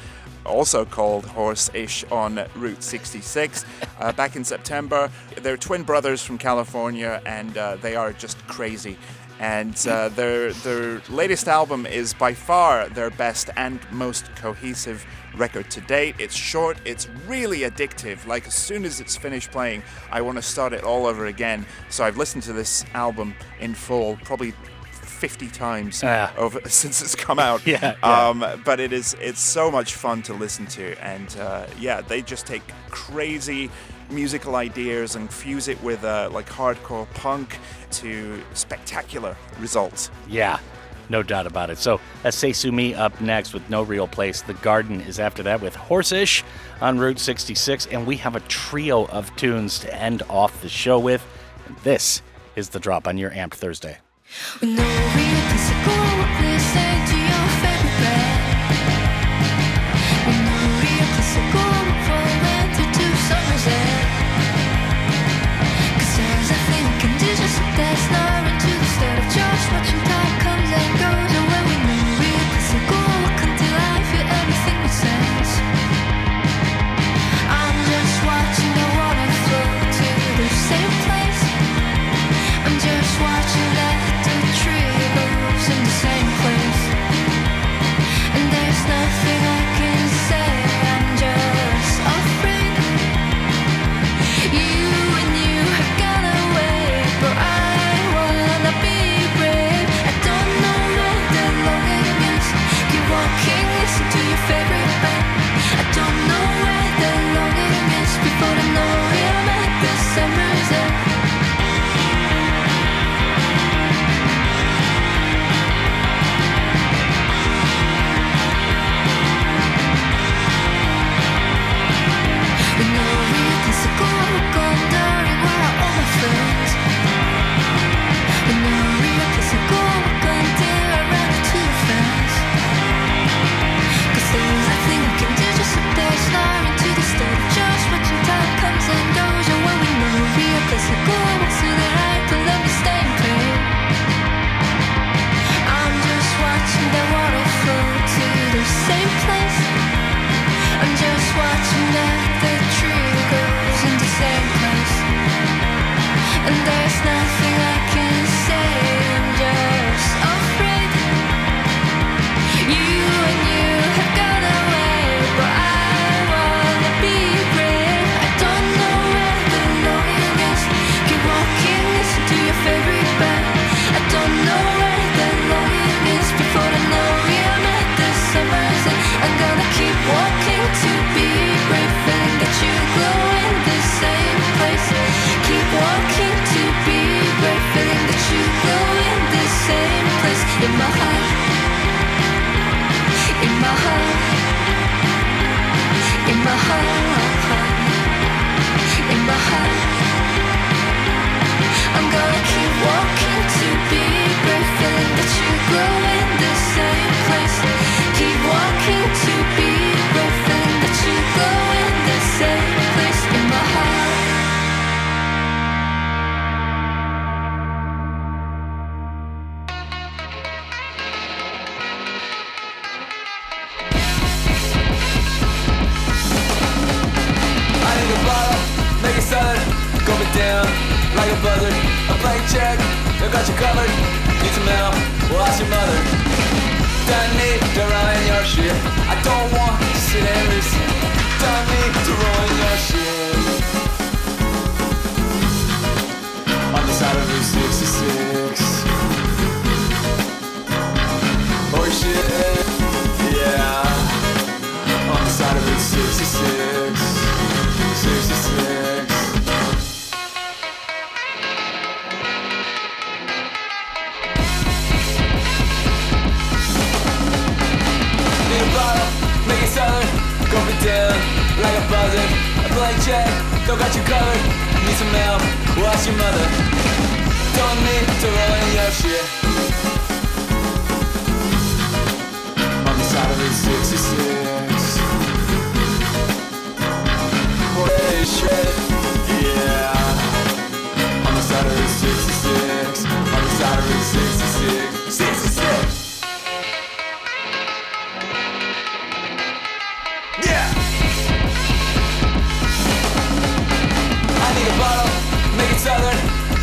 also 0.45 0.85
called 0.85 1.25
Horse-ish 1.25 2.03
on 2.11 2.45
Route 2.55 2.83
66, 2.83 3.65
uh, 3.99 4.11
back 4.13 4.35
in 4.35 4.43
September. 4.43 5.09
They're 5.41 5.57
twin 5.57 5.81
brothers 5.83 6.21
from 6.23 6.37
California, 6.37 7.21
and 7.25 7.57
uh, 7.57 7.77
they 7.77 7.95
are 7.95 8.13
just 8.13 8.37
crazy. 8.47 8.97
And 9.39 9.75
uh, 9.87 10.09
their 10.09 10.53
their 10.53 11.01
latest 11.09 11.47
album 11.47 11.85
is 11.87 12.13
by 12.13 12.33
far 12.35 12.87
their 12.89 13.09
best 13.09 13.49
and 13.57 13.79
most 13.91 14.33
cohesive 14.35 15.05
record 15.35 15.69
to 15.71 15.81
date. 15.81 16.15
It's 16.19 16.35
short, 16.35 16.77
it's 16.85 17.07
really 17.27 17.59
addictive. 17.59 18.25
Like 18.27 18.47
as 18.47 18.53
soon 18.53 18.85
as 18.85 18.99
it's 18.99 19.15
finished 19.17 19.51
playing, 19.51 19.83
I 20.11 20.21
want 20.21 20.37
to 20.37 20.41
start 20.41 20.73
it 20.73 20.83
all 20.83 21.05
over 21.05 21.25
again. 21.27 21.65
So 21.89 22.03
I've 22.03 22.17
listened 22.17 22.43
to 22.43 22.53
this 22.53 22.85
album 22.93 23.35
in 23.59 23.73
full 23.73 24.17
probably 24.23 24.53
50 24.91 25.47
times 25.49 26.03
Yeah. 26.03 26.31
over 26.37 26.59
since 26.69 27.01
it's 27.01 27.15
come 27.15 27.39
out. 27.39 27.65
Yeah, 27.67 27.95
yeah. 28.03 28.27
Um, 28.29 28.45
but 28.65 28.79
it 28.79 28.91
is 28.93 29.15
it's 29.21 29.39
so 29.39 29.71
much 29.71 29.95
fun 29.95 30.21
to 30.23 30.33
listen 30.33 30.65
to, 30.67 30.95
and 31.03 31.35
uh, 31.39 31.65
yeah, 31.79 32.01
they 32.01 32.21
just 32.21 32.45
take 32.45 32.61
crazy 32.89 33.69
musical 34.09 34.55
ideas 34.57 35.15
and 35.15 35.31
fuse 35.33 35.67
it 35.69 35.81
with 35.81 36.03
uh, 36.03 36.29
like 36.31 36.47
hardcore 36.49 37.11
punk 37.13 37.57
to 37.89 38.41
spectacular 38.53 39.35
results. 39.59 40.11
Yeah, 40.27 40.59
no 41.09 41.23
doubt 41.23 41.47
about 41.47 41.69
it. 41.69 41.77
So 41.77 41.99
that's 42.21 42.43
up 42.95 43.21
next 43.21 43.53
with 43.53 43.69
No 43.69 43.83
Real 43.83 44.07
Place. 44.07 44.41
The 44.41 44.53
Garden 44.55 45.01
is 45.01 45.19
after 45.19 45.43
that 45.43 45.61
with 45.61 45.75
Horseish 45.75 46.43
on 46.81 46.99
Route 46.99 47.19
66. 47.19 47.87
And 47.87 48.05
we 48.07 48.17
have 48.17 48.35
a 48.35 48.41
trio 48.41 49.05
of 49.07 49.35
tunes 49.35 49.79
to 49.79 49.93
end 49.93 50.23
off 50.29 50.61
the 50.61 50.69
show 50.69 50.99
with. 50.99 51.25
And 51.67 51.75
this 51.77 52.21
is 52.55 52.69
the 52.69 52.79
drop 52.79 53.07
on 53.07 53.17
your 53.17 53.31
Amped 53.31 53.55
Thursday. 53.55 53.97
No 54.61 55.72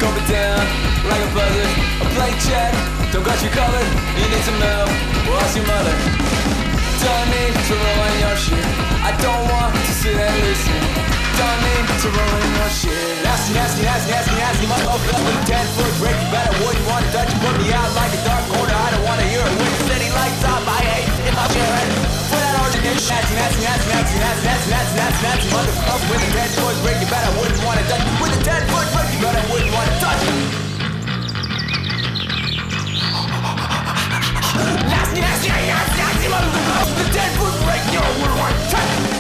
down 0.01 0.65
like 1.05 1.21
a 1.21 1.31
buzzard. 1.37 1.73
A 2.01 2.07
blank 2.17 2.37
check, 2.41 2.73
don't 3.13 3.25
got 3.25 3.37
you 3.45 3.51
covered. 3.53 3.91
You 4.17 4.25
need 4.33 4.45
some 4.49 4.57
help, 4.57 4.89
well 5.29 5.45
your 5.53 5.67
mother. 5.69 5.97
Don't 7.05 7.29
need 7.29 7.53
to 7.69 7.75
ruin 7.77 8.15
your 8.25 8.37
shit. 8.37 8.65
I 9.05 9.13
don't 9.21 9.45
want 9.49 9.77
to 9.77 9.93
sit 10.01 10.17
and 10.17 10.37
listen. 10.41 10.81
Don't 11.37 11.61
need 11.65 11.85
to 12.01 12.09
ruin 12.13 12.49
your 12.61 12.73
shit. 12.73 13.25
Nasty, 13.25 13.53
nasty, 13.53 13.83
nasty, 13.85 14.09
nasty, 14.13 14.35
nasty, 14.37 14.65
motherfucker 14.69 15.21
with 15.21 15.41
a 15.41 15.45
ten 15.45 15.65
foot 15.77 15.93
break. 16.01 16.17
You 16.17 16.29
better 16.33 16.55
wouldn't 16.65 16.87
want 16.89 17.05
to 17.05 17.11
touch. 17.13 17.33
Put 17.41 17.55
me 17.61 17.69
out 17.73 17.89
like 17.97 18.13
a 18.17 18.21
dark 18.25 18.45
corner. 18.53 18.73
I 18.73 18.89
don't 18.93 19.05
want 19.05 19.21
to 19.21 19.27
hear 19.29 19.45
it. 19.45 19.53
When 19.53 19.69
the 19.69 19.81
city 19.85 20.09
lights 20.17 20.45
up, 20.49 20.65
I 20.65 20.81
hate 20.81 21.09
if 21.29 21.37
I 21.37 21.45
share 21.53 21.77
it. 21.77 21.89
For 22.29 22.41
that 22.41 22.57
origination, 22.57 23.05
nasty, 23.17 23.35
nasty, 23.37 23.61
nasty, 23.65 23.89
nasty, 23.89 24.17
nasty, 24.17 24.45
nasty, 24.49 24.69
nasty, 24.73 24.97
nasty, 24.97 25.21
nasty, 25.25 25.49
motherfucker 25.53 26.09
with 26.09 26.25
a 26.25 26.31
ten 26.37 26.49
foot 26.57 26.77
break. 26.85 26.97
You 27.01 27.09
better 27.09 27.33
wouldn't 27.37 27.63
want 27.65 27.77
to 27.81 27.85
touch. 27.89 28.05
With 28.21 28.37
a 28.37 28.41
ten 28.45 28.61
foot 28.69 28.80
blood 29.21 29.37
I 29.37 29.53
wouldn't 29.53 29.73
want 29.73 29.87
to 29.87 29.97
touch. 30.01 30.23
Nasty, 34.89 35.21
nasty, 35.21 35.49
nasty, 35.49 35.99
nasty. 36.01 36.27
The 36.99 37.07
dead 37.13 37.33
would 37.41 37.57
break 37.65 37.85
your 37.93 38.09
world. 38.23 39.20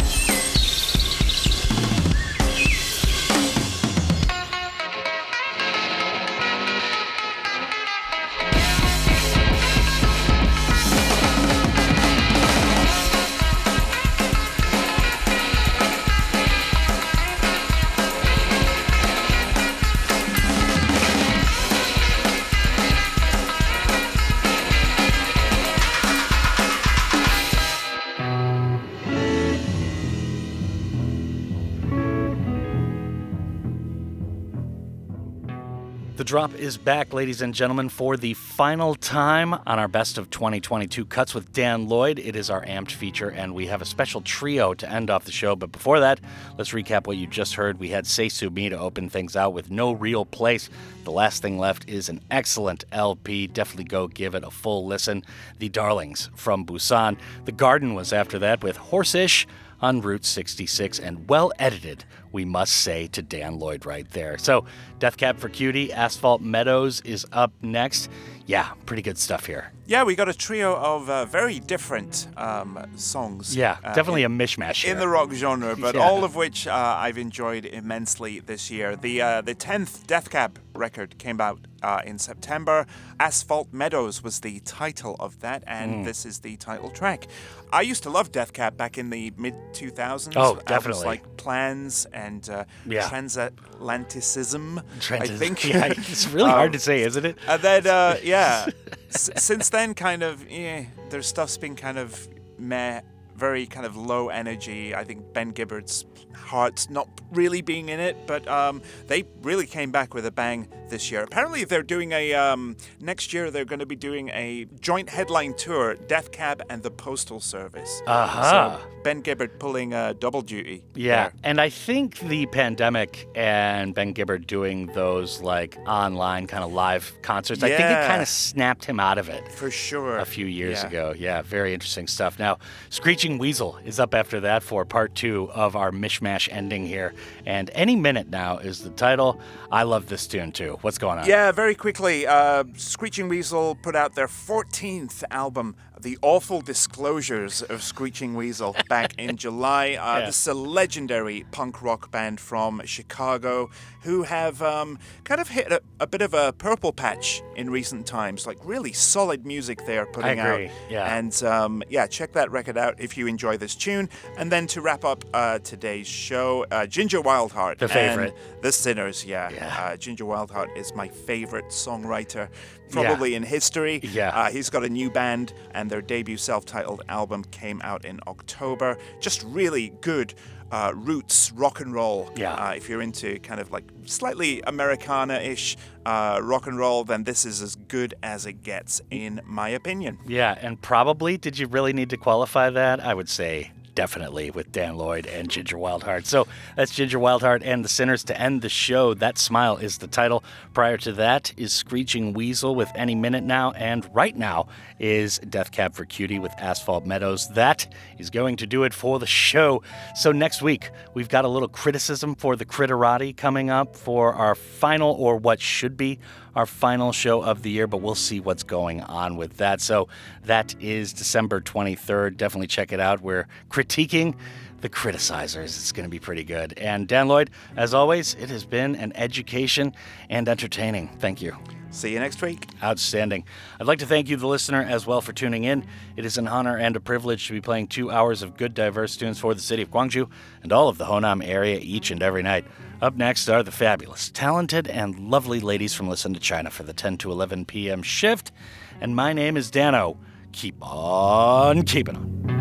Drop 36.30 36.54
is 36.54 36.78
back, 36.78 37.12
ladies 37.12 37.42
and 37.42 37.52
gentlemen, 37.52 37.88
for 37.88 38.16
the 38.16 38.34
final 38.34 38.94
time 38.94 39.52
on 39.52 39.80
our 39.80 39.88
Best 39.88 40.16
of 40.16 40.30
2022 40.30 41.04
Cuts 41.06 41.34
with 41.34 41.52
Dan 41.52 41.88
Lloyd. 41.88 42.20
It 42.20 42.36
is 42.36 42.50
our 42.50 42.64
amped 42.66 42.92
feature, 42.92 43.30
and 43.30 43.52
we 43.52 43.66
have 43.66 43.82
a 43.82 43.84
special 43.84 44.20
trio 44.20 44.72
to 44.74 44.88
end 44.88 45.10
off 45.10 45.24
the 45.24 45.32
show. 45.32 45.56
But 45.56 45.72
before 45.72 45.98
that, 45.98 46.20
let's 46.56 46.70
recap 46.70 47.08
what 47.08 47.16
you 47.16 47.26
just 47.26 47.54
heard. 47.54 47.80
We 47.80 47.88
had 47.88 48.06
Say 48.06 48.28
Sue 48.28 48.48
Me 48.48 48.68
to 48.68 48.78
open 48.78 49.10
things 49.10 49.34
out 49.34 49.52
with 49.52 49.72
No 49.72 49.90
Real 49.90 50.24
Place. 50.24 50.70
The 51.02 51.10
last 51.10 51.42
thing 51.42 51.58
left 51.58 51.88
is 51.88 52.08
an 52.08 52.20
excellent 52.30 52.84
LP. 52.92 53.48
Definitely 53.48 53.86
go 53.86 54.06
give 54.06 54.36
it 54.36 54.44
a 54.44 54.52
full 54.52 54.86
listen. 54.86 55.24
The 55.58 55.68
Darlings 55.68 56.30
from 56.36 56.64
Busan. 56.64 57.18
The 57.44 57.50
Garden 57.50 57.94
was 57.94 58.12
after 58.12 58.38
that 58.38 58.62
with 58.62 58.78
Horseish 58.78 59.46
on 59.82 60.00
Route 60.00 60.24
66 60.24 60.98
and 60.98 61.28
well 61.28 61.52
edited, 61.58 62.04
we 62.32 62.44
must 62.44 62.74
say 62.74 63.06
to 63.08 63.22
Dan 63.22 63.58
Lloyd 63.58 63.86
right 63.86 64.08
there. 64.10 64.38
So, 64.38 64.66
Death 65.00 65.16
Cab 65.16 65.38
for 65.38 65.48
Cutie, 65.48 65.92
Asphalt 65.92 66.42
Meadows 66.42 67.00
is 67.00 67.26
up 67.32 67.52
next. 67.62 68.10
Yeah, 68.46 68.72
pretty 68.84 69.02
good 69.02 69.16
stuff 69.16 69.46
here. 69.46 69.72
Yeah, 69.86 70.02
we 70.04 70.14
got 70.14 70.28
a 70.28 70.34
trio 70.34 70.74
of 70.76 71.08
uh, 71.08 71.24
very 71.24 71.58
different 71.60 72.26
um, 72.36 72.78
songs. 72.96 73.56
Yeah, 73.56 73.78
uh, 73.82 73.94
definitely 73.94 74.24
in, 74.24 74.32
a 74.32 74.34
mishmash 74.44 74.82
here. 74.84 74.92
in 74.92 74.98
the 74.98 75.08
rock 75.08 75.32
genre, 75.32 75.74
but 75.76 75.94
Yeah. 76.00 76.02
all 76.02 76.22
of 76.24 76.36
which 76.36 76.66
uh, 76.66 76.72
I've 76.98 77.16
enjoyed 77.18 77.64
immensely 77.64 78.40
this 78.40 78.70
year. 78.70 78.94
The 78.96 79.22
uh, 79.22 79.40
the 79.42 79.54
tenth 79.54 80.06
Death 80.06 80.30
Cab 80.30 80.58
record 80.74 81.16
came 81.18 81.40
out 81.40 81.60
uh, 81.82 82.02
in 82.04 82.18
September. 82.18 82.86
Asphalt 83.20 83.72
Meadows 83.72 84.22
was 84.22 84.40
the 84.40 84.60
title 84.60 85.16
of 85.20 85.40
that, 85.40 85.62
and 85.66 85.90
Mm. 85.90 86.04
this 86.04 86.26
is 86.26 86.40
the 86.40 86.56
title 86.56 86.90
track. 86.90 87.26
I 87.72 87.82
used 87.82 88.02
to 88.04 88.10
love 88.10 88.32
Death 88.32 88.52
Cab 88.52 88.76
back 88.76 88.98
in 88.98 89.10
the 89.10 89.32
mid 89.36 89.54
2000s. 89.74 90.32
Oh, 90.36 90.56
definitely. 90.56 90.74
Albums 90.74 91.04
like 91.04 91.36
Plans 91.36 92.06
and 92.12 92.48
uh, 92.50 92.64
Yeah. 92.86 93.08
Transatlanticism. 93.08 94.82
I 95.10 95.26
think. 95.26 95.64
Yeah, 95.68 95.86
it's 95.96 96.28
really 96.28 96.50
hard 96.50 96.68
Um, 96.68 96.72
to 96.72 96.78
say, 96.78 97.02
isn't 97.02 97.24
it? 97.24 97.36
And 97.48 97.62
then, 97.62 97.86
uh, 97.86 98.16
yeah, 98.22 98.66
S- 99.10 99.30
since 99.36 99.68
then, 99.70 99.94
kind 99.94 100.22
of, 100.22 100.48
yeah, 100.50 100.84
their 101.10 101.22
stuff's 101.22 101.56
been 101.58 101.76
kind 101.76 101.98
of 101.98 102.28
meh 102.58 103.00
very 103.40 103.66
kind 103.66 103.86
of 103.86 103.96
low 103.96 104.28
energy. 104.28 104.94
I 104.94 105.02
think 105.02 105.32
Ben 105.32 105.50
Gibbard's 105.50 106.04
heart's 106.34 106.90
not 106.90 107.08
really 107.32 107.62
being 107.62 107.88
in 107.88 107.98
it, 107.98 108.26
but 108.26 108.46
um, 108.46 108.82
they 109.06 109.24
really 109.42 109.66
came 109.66 109.90
back 109.90 110.14
with 110.14 110.26
a 110.26 110.30
bang 110.30 110.68
this 110.90 111.10
year. 111.10 111.22
Apparently, 111.22 111.64
they're 111.64 111.82
doing 111.82 112.12
a 112.12 112.34
um, 112.34 112.76
next 113.00 113.32
year. 113.32 113.50
They're 113.50 113.64
going 113.64 113.78
to 113.80 113.86
be 113.86 113.96
doing 113.96 114.28
a 114.30 114.66
joint 114.80 115.08
headline 115.08 115.54
tour, 115.54 115.94
Death 115.94 116.30
Cab 116.32 116.62
and 116.68 116.82
the 116.82 116.90
Postal 116.90 117.40
Service. 117.40 118.02
Aha. 118.06 118.78
So 118.80 118.90
Ben 119.02 119.22
Gibbard 119.22 119.58
pulling 119.58 119.94
uh, 119.94 120.12
double 120.18 120.42
duty. 120.42 120.82
Yeah, 120.94 121.28
there. 121.28 121.32
and 121.44 121.60
I 121.60 121.70
think 121.70 122.18
the 122.18 122.46
pandemic 122.46 123.26
and 123.34 123.94
Ben 123.94 124.12
Gibbard 124.12 124.46
doing 124.46 124.86
those 124.88 125.40
like 125.40 125.78
online 125.86 126.46
kind 126.46 126.62
of 126.62 126.72
live 126.72 127.16
concerts, 127.22 127.60
Yeah. 127.62 127.66
I 127.68 127.70
think 127.70 127.88
it 127.90 128.06
kind 128.08 128.20
of 128.22 128.28
snapped 128.28 128.84
him 128.84 129.00
out 129.00 129.16
of 129.16 129.28
it 129.28 129.50
for 129.52 129.70
sure 129.70 130.18
a 130.18 130.26
few 130.26 130.46
years 130.46 130.82
Yeah. 130.82 130.88
ago. 130.88 131.14
Yeah, 131.16 131.42
very 131.42 131.72
interesting 131.72 132.06
stuff. 132.06 132.38
Now, 132.38 132.58
Screeching 132.90 133.29
Weasel 133.38 133.78
is 133.84 134.00
up 134.00 134.14
after 134.14 134.40
that 134.40 134.62
for 134.62 134.84
part 134.84 135.14
two 135.14 135.50
of 135.52 135.76
our 135.76 135.90
mishmash 135.90 136.48
ending 136.50 136.86
here, 136.86 137.14
and 137.46 137.70
any 137.74 137.96
minute 137.96 138.28
now 138.28 138.58
is 138.58 138.82
the 138.82 138.90
title. 138.90 139.40
I 139.70 139.82
love 139.84 140.06
this 140.08 140.26
tune 140.26 140.52
too. 140.52 140.78
What's 140.82 140.98
going 140.98 141.18
on? 141.18 141.26
Yeah, 141.26 141.52
very 141.52 141.74
quickly. 141.74 142.26
Uh, 142.26 142.64
Screeching 142.76 143.28
Weasel 143.28 143.74
put 143.76 143.94
out 143.96 144.14
their 144.14 144.26
14th 144.26 145.22
album, 145.30 145.76
The 146.02 146.18
Awful 146.22 146.60
Disclosures 146.62 147.62
of 147.62 147.82
Screeching 147.82 148.34
Weasel, 148.34 148.74
back 148.88 149.14
in 149.18 149.36
July. 149.44 149.94
Uh, 150.00 150.20
Yeah. 150.20 150.26
This 150.26 150.40
is 150.42 150.48
a 150.48 150.54
legendary 150.54 151.44
punk 151.50 151.82
rock 151.82 152.10
band 152.10 152.40
from 152.40 152.80
Chicago 152.84 153.70
who 154.02 154.22
have 154.22 154.62
um, 154.62 154.98
kind 155.24 155.40
of 155.40 155.48
hit 155.48 155.70
a, 155.70 155.82
a 156.00 156.06
bit 156.06 156.22
of 156.22 156.32
a 156.32 156.52
purple 156.54 156.92
patch 156.92 157.42
in 157.54 157.68
recent 157.70 158.06
times. 158.06 158.46
Like, 158.46 158.58
really 158.64 158.92
solid 158.92 159.44
music 159.44 159.84
they 159.86 159.98
are 159.98 160.06
putting 160.06 160.38
agree, 160.40 160.66
out. 160.66 160.72
yeah. 160.88 161.16
And 161.18 161.42
um, 161.42 161.82
yeah, 161.88 162.06
check 162.06 162.32
that 162.32 162.50
record 162.50 162.78
out 162.78 162.94
if 162.98 163.18
you 163.18 163.26
enjoy 163.26 163.56
this 163.58 163.74
tune. 163.74 164.08
And 164.38 164.50
then 164.50 164.66
to 164.68 164.80
wrap 164.80 165.04
up 165.04 165.24
uh, 165.34 165.58
today's 165.58 166.06
show, 166.06 166.64
uh, 166.70 166.86
Ginger 166.86 167.20
Wildheart. 167.20 167.78
The 167.78 167.88
favorite. 167.88 168.34
The 168.62 168.72
Sinners, 168.72 169.24
yeah. 169.24 169.50
Uh, 169.78 169.96
Ginger 169.96 170.24
Wildheart 170.24 170.76
is 170.76 170.94
my 170.94 171.08
favorite 171.08 171.66
songwriter, 171.66 172.48
probably 172.90 173.34
in 173.34 173.42
history. 173.42 174.00
Yeah. 174.02 174.28
Uh, 174.30 174.50
he's 174.50 174.70
got 174.70 174.84
a 174.84 174.88
new 174.88 175.10
band, 175.10 175.52
and 175.72 175.90
their 175.90 176.02
debut 176.02 176.36
self 176.36 176.64
titled 176.64 177.02
album 177.08 177.44
came 177.44 177.80
out 177.82 178.04
in 178.04 178.20
October. 178.26 178.98
Just 179.20 179.42
really 179.44 179.92
good. 180.00 180.34
Uh, 180.72 180.92
roots 180.94 181.50
rock 181.52 181.80
and 181.80 181.92
roll. 181.92 182.30
Yeah. 182.36 182.54
Uh, 182.54 182.74
if 182.74 182.88
you're 182.88 183.02
into 183.02 183.40
kind 183.40 183.60
of 183.60 183.72
like 183.72 183.82
slightly 184.04 184.62
Americana-ish 184.68 185.76
uh, 186.06 186.38
rock 186.40 186.68
and 186.68 186.78
roll, 186.78 187.02
then 187.02 187.24
this 187.24 187.44
is 187.44 187.60
as 187.60 187.74
good 187.74 188.14
as 188.22 188.46
it 188.46 188.62
gets, 188.62 189.00
in 189.10 189.40
my 189.44 189.70
opinion. 189.70 190.18
Yeah, 190.28 190.56
and 190.60 190.80
probably, 190.80 191.36
did 191.36 191.58
you 191.58 191.66
really 191.66 191.92
need 191.92 192.10
to 192.10 192.16
qualify 192.16 192.70
that? 192.70 193.00
I 193.00 193.14
would 193.14 193.28
say 193.28 193.72
definitely 194.00 194.50
with 194.50 194.72
Dan 194.72 194.96
Lloyd 194.96 195.26
and 195.26 195.50
Ginger 195.50 195.76
Wildheart. 195.76 196.24
So 196.24 196.46
that's 196.74 196.94
Ginger 196.94 197.18
Wildheart 197.18 197.60
and 197.62 197.84
the 197.84 197.88
Sinners 197.90 198.24
to 198.24 198.40
end 198.40 198.62
the 198.62 198.70
show. 198.70 199.12
That 199.12 199.36
Smile 199.36 199.76
is 199.76 199.98
the 199.98 200.06
title. 200.06 200.42
Prior 200.72 200.96
to 200.96 201.12
that 201.12 201.52
is 201.58 201.74
Screeching 201.74 202.32
Weasel 202.32 202.74
with 202.74 202.90
Any 202.94 203.14
Minute 203.14 203.44
Now, 203.44 203.72
and 203.72 204.08
right 204.14 204.34
now 204.34 204.68
is 204.98 205.38
Death 205.40 205.70
Cab 205.70 205.92
for 205.92 206.06
Cutie 206.06 206.38
with 206.38 206.52
Asphalt 206.56 207.04
Meadows. 207.04 207.50
That 207.50 207.92
is 208.16 208.30
going 208.30 208.56
to 208.56 208.66
do 208.66 208.84
it 208.84 208.94
for 208.94 209.18
the 209.18 209.26
show. 209.26 209.82
So 210.14 210.32
next 210.32 210.62
week, 210.62 210.90
we've 211.12 211.28
got 211.28 211.44
a 211.44 211.48
little 211.48 211.68
criticism 211.68 212.36
for 212.36 212.56
the 212.56 212.64
Critterati 212.64 213.36
coming 213.36 213.68
up 213.68 213.96
for 213.96 214.32
our 214.32 214.54
final, 214.54 215.12
or 215.12 215.36
what 215.36 215.60
should 215.60 215.98
be 215.98 216.18
our 216.54 216.66
final 216.66 217.12
show 217.12 217.42
of 217.42 217.62
the 217.62 217.70
year, 217.70 217.86
but 217.86 217.98
we'll 217.98 218.14
see 218.14 218.40
what's 218.40 218.62
going 218.62 219.00
on 219.02 219.36
with 219.36 219.56
that. 219.58 219.80
So 219.80 220.08
that 220.44 220.74
is 220.80 221.12
December 221.12 221.60
23rd. 221.60 222.36
Definitely 222.36 222.66
check 222.68 222.92
it 222.92 223.00
out. 223.00 223.20
We're 223.20 223.46
critiquing 223.70 224.34
the 224.80 224.88
criticizers. 224.88 225.64
It's 225.64 225.92
going 225.92 226.06
to 226.06 226.10
be 226.10 226.18
pretty 226.18 226.44
good. 226.44 226.72
And 226.78 227.06
Dan 227.06 227.28
Lloyd, 227.28 227.50
as 227.76 227.94
always, 227.94 228.34
it 228.34 228.48
has 228.50 228.64
been 228.64 228.96
an 228.96 229.12
education 229.14 229.94
and 230.28 230.48
entertaining. 230.48 231.08
Thank 231.18 231.42
you. 231.42 231.56
See 231.90 232.12
you 232.12 232.20
next 232.20 232.40
week. 232.40 232.68
Outstanding. 232.82 233.44
I'd 233.80 233.86
like 233.86 233.98
to 233.98 234.06
thank 234.06 234.28
you, 234.28 234.36
the 234.36 234.46
listener, 234.46 234.80
as 234.80 235.06
well 235.06 235.20
for 235.20 235.32
tuning 235.32 235.64
in. 235.64 235.84
It 236.16 236.24
is 236.24 236.38
an 236.38 236.46
honor 236.46 236.76
and 236.76 236.94
a 236.94 237.00
privilege 237.00 237.48
to 237.48 237.52
be 237.52 237.60
playing 237.60 237.88
two 237.88 238.10
hours 238.10 238.42
of 238.42 238.56
good, 238.56 238.74
diverse 238.74 239.16
tunes 239.16 239.40
for 239.40 239.54
the 239.54 239.60
city 239.60 239.82
of 239.82 239.90
Gwangju 239.90 240.30
and 240.62 240.72
all 240.72 240.88
of 240.88 240.98
the 240.98 241.06
Honam 241.06 241.46
area 241.46 241.78
each 241.80 242.12
and 242.12 242.22
every 242.22 242.44
night. 242.44 242.64
Up 243.02 243.16
next 243.16 243.48
are 243.48 243.62
the 243.62 243.72
fabulous, 243.72 244.30
talented, 244.30 244.86
and 244.86 245.18
lovely 245.18 245.58
ladies 245.58 245.92
from 245.92 246.08
Listen 246.08 246.32
to 246.34 246.40
China 246.40 246.70
for 246.70 246.84
the 246.84 246.92
10 246.92 247.18
to 247.18 247.32
11 247.32 247.64
p.m. 247.64 248.02
shift. 248.02 248.52
And 249.00 249.16
my 249.16 249.32
name 249.32 249.56
is 249.56 249.70
Danno. 249.70 250.16
Keep 250.52 250.76
on 250.80 251.82
keeping 251.82 252.16
on. 252.16 252.60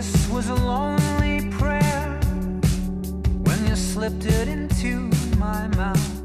kiss 0.00 0.28
was 0.28 0.48
a 0.48 0.54
lonely 0.54 1.00
prayer 1.00 1.00
when 1.00 1.10
you 1.10 1.19
slipped 4.00 4.24
it 4.24 4.48
into 4.48 5.10
my 5.36 5.68
mouth. 5.76 6.22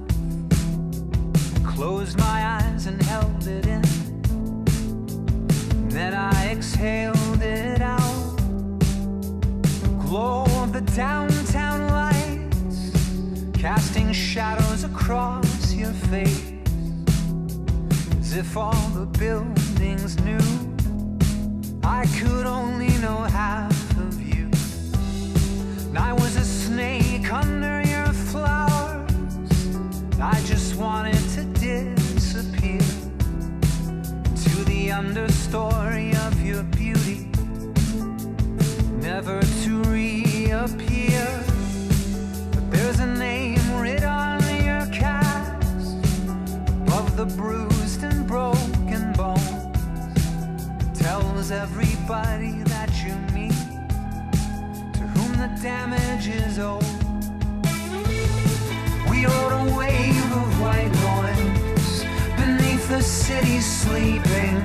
Closed 1.66 2.18
my 2.18 2.62
eyes 2.62 2.86
and 2.86 3.02
held 3.02 3.46
it 3.48 3.68
in. 3.68 3.82
Then 5.90 6.14
I 6.14 6.52
exhaled 6.54 7.42
it 7.42 7.82
out. 7.82 8.38
Glow 10.06 10.46
of 10.64 10.72
the 10.72 10.84
downtown 10.96 11.86
lights, 11.90 12.94
casting 13.54 14.14
shadows 14.14 14.86
across 14.86 15.74
your 15.74 15.92
face. 15.92 16.54
As 18.22 18.38
if 18.38 18.56
all 18.56 18.88
the 18.94 19.06
buildings 19.20 20.18
knew 20.22 20.48
I 21.84 22.06
could 22.20 22.46
only 22.46 22.98
know. 23.00 23.28
And 23.34 23.75
I 25.98 26.14
was 26.14 26.36
a 26.36 26.44
snake 26.44 27.32
under 27.32 27.82
your 27.82 28.12
flowers. 28.32 29.10
I 30.20 30.42
just 30.46 30.76
wanted 30.76 31.22
to 31.36 31.44
disappear 31.60 32.80
to 34.44 34.64
the 34.66 34.90
understory 34.90 36.14
of 36.28 36.42
your 36.42 36.64
beauty, 36.64 37.30
never 39.02 39.42
to 39.42 39.84
reappear. 39.84 41.28
But 42.52 42.72
there's 42.72 43.00
a 43.00 43.08
name 43.08 43.80
written 43.80 44.10
on 44.10 44.42
your 44.64 44.86
cast 44.88 45.98
above 46.82 47.16
the 47.16 47.26
bruised 47.26 48.04
and 48.04 48.28
broken 48.28 49.14
bones 49.14 49.66
tells 51.00 51.52
everybody 51.52 52.65
damage 55.66 56.28
is 56.28 56.60
owed. 56.60 56.86
We 59.10 59.26
rode 59.26 59.54
a 59.62 59.76
wave 59.76 60.32
of 60.42 60.62
white 60.62 60.94
noise 61.10 62.06
beneath 62.38 62.88
the 62.88 63.02
city 63.02 63.60
sleeping. 63.62 64.58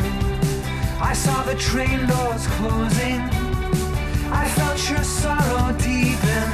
I 1.00 1.14
saw 1.14 1.42
the 1.44 1.54
train 1.54 2.06
doors 2.06 2.46
closing. 2.58 3.20
I 4.42 4.44
felt 4.56 4.78
your 4.90 5.02
sorrow 5.02 5.72
deepen 5.78 6.48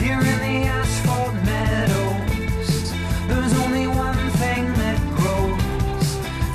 here 0.00 0.22
in 0.32 0.38
the 0.46 0.56
asphalt 0.78 1.34
meadows. 1.50 2.92
There's 3.26 3.54
only 3.64 3.88
one 3.88 4.22
thing 4.42 4.64
that 4.82 4.98
grows, 5.18 6.06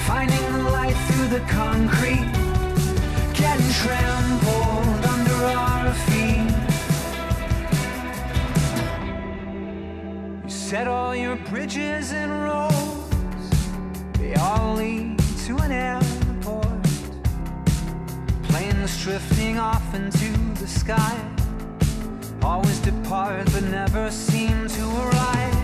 finding 0.08 0.46
the 0.54 0.64
light 0.78 0.98
through 1.08 1.28
the 1.28 1.44
concrete, 1.62 2.32
getting 3.34 3.70
trampled 3.84 4.49
set 10.70 10.88
all 10.88 11.16
your 11.16 11.36
bridges 11.50 12.12
and 12.12 12.32
roads, 12.44 13.50
they 14.20 14.36
all 14.36 14.76
lead 14.76 15.18
to 15.44 15.58
an 15.58 15.72
airport. 15.72 16.84
Planes 18.44 19.04
drifting 19.04 19.58
off 19.58 19.96
into 19.96 20.32
the 20.62 20.68
sky, 20.68 21.18
always 22.44 22.78
depart 22.82 23.46
but 23.52 23.64
never 23.64 24.12
seem 24.12 24.68
to 24.68 24.84
arrive. 25.06 25.56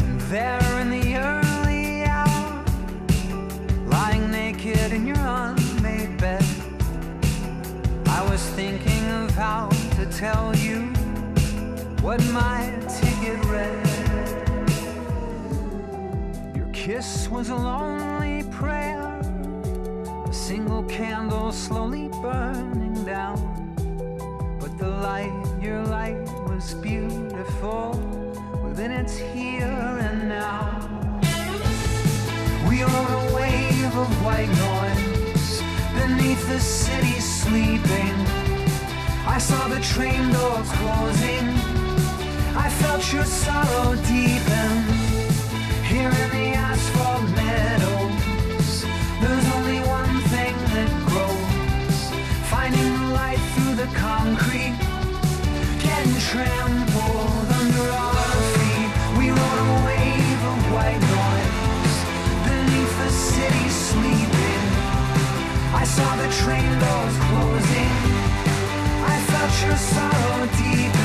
And 0.00 0.20
there 0.22 0.80
in 0.80 0.90
the 0.90 1.18
early 1.18 2.02
hour, 2.02 2.64
lying 3.86 4.32
naked 4.32 4.92
in 4.92 5.06
your 5.06 5.24
unmade 5.24 6.18
bed. 6.18 6.44
I 8.06 8.26
was 8.28 8.44
thinking 8.50 9.04
of 9.22 9.30
how 9.30 9.68
to 9.94 10.06
tell 10.06 10.56
you 10.56 10.92
what 12.02 12.22
my 12.32 12.72
ticket 12.88 13.44
read. 13.46 13.86
Your 16.56 16.66
kiss 16.72 17.28
was 17.28 17.50
a 17.50 17.54
lonely 17.54 18.42
prayer, 18.50 19.20
a 20.26 20.32
single 20.32 20.82
candle 20.84 21.52
slowly 21.52 22.08
burning 22.22 23.04
down. 23.04 23.38
But 24.58 24.78
the 24.78 24.88
light, 24.88 25.44
your 25.60 25.82
light 25.84 26.22
was 26.48 26.72
beautiful 26.74 27.92
within 28.64 28.92
its 28.92 29.18
here 29.18 29.66
and 29.66 30.28
now. 30.28 30.80
We 32.66 32.82
rode 32.82 33.30
a 33.30 33.34
wave 33.34 33.96
of 33.96 34.24
white 34.24 34.48
noise 34.48 35.62
beneath 35.92 36.48
the 36.48 36.60
city 36.60 37.20
sleeping. 37.20 38.16
I 39.26 39.36
saw 39.38 39.68
the 39.68 39.80
train 39.80 40.32
doors 40.32 40.70
closing. 40.72 41.79
I 42.62 42.68
felt 42.68 43.10
your 43.10 43.24
sorrow 43.24 43.96
deepen 44.04 44.72
Here 45.90 46.12
in 46.22 46.28
the 46.36 46.48
asphalt 46.68 47.24
meadows 47.40 48.84
There's 49.22 49.48
only 49.56 49.80
one 49.98 50.16
thing 50.32 50.54
that 50.74 50.90
grows. 51.08 51.98
Finding 52.52 52.92
the 53.00 53.06
light 53.20 53.42
through 53.52 53.76
the 53.82 53.90
concrete 53.96 54.76
Getting 55.86 56.16
trampled 56.28 57.48
under 57.60 57.86
our 58.06 58.36
feet. 58.54 58.90
We 59.16 59.26
rode 59.40 59.60
a 59.66 59.72
wave 59.88 60.40
of 60.52 60.60
white 60.76 61.02
noise 61.16 61.98
Beneath 62.44 62.94
the 63.02 63.10
city 63.28 63.66
sleeping. 63.88 64.64
I 65.80 65.84
saw 65.96 66.10
the 66.22 66.28
train 66.42 66.70
doors 66.84 67.16
closing. 67.26 67.96
I 69.12 69.16
felt 69.30 69.52
your 69.64 69.78
sorrow 69.92 70.46
deep 70.60 70.99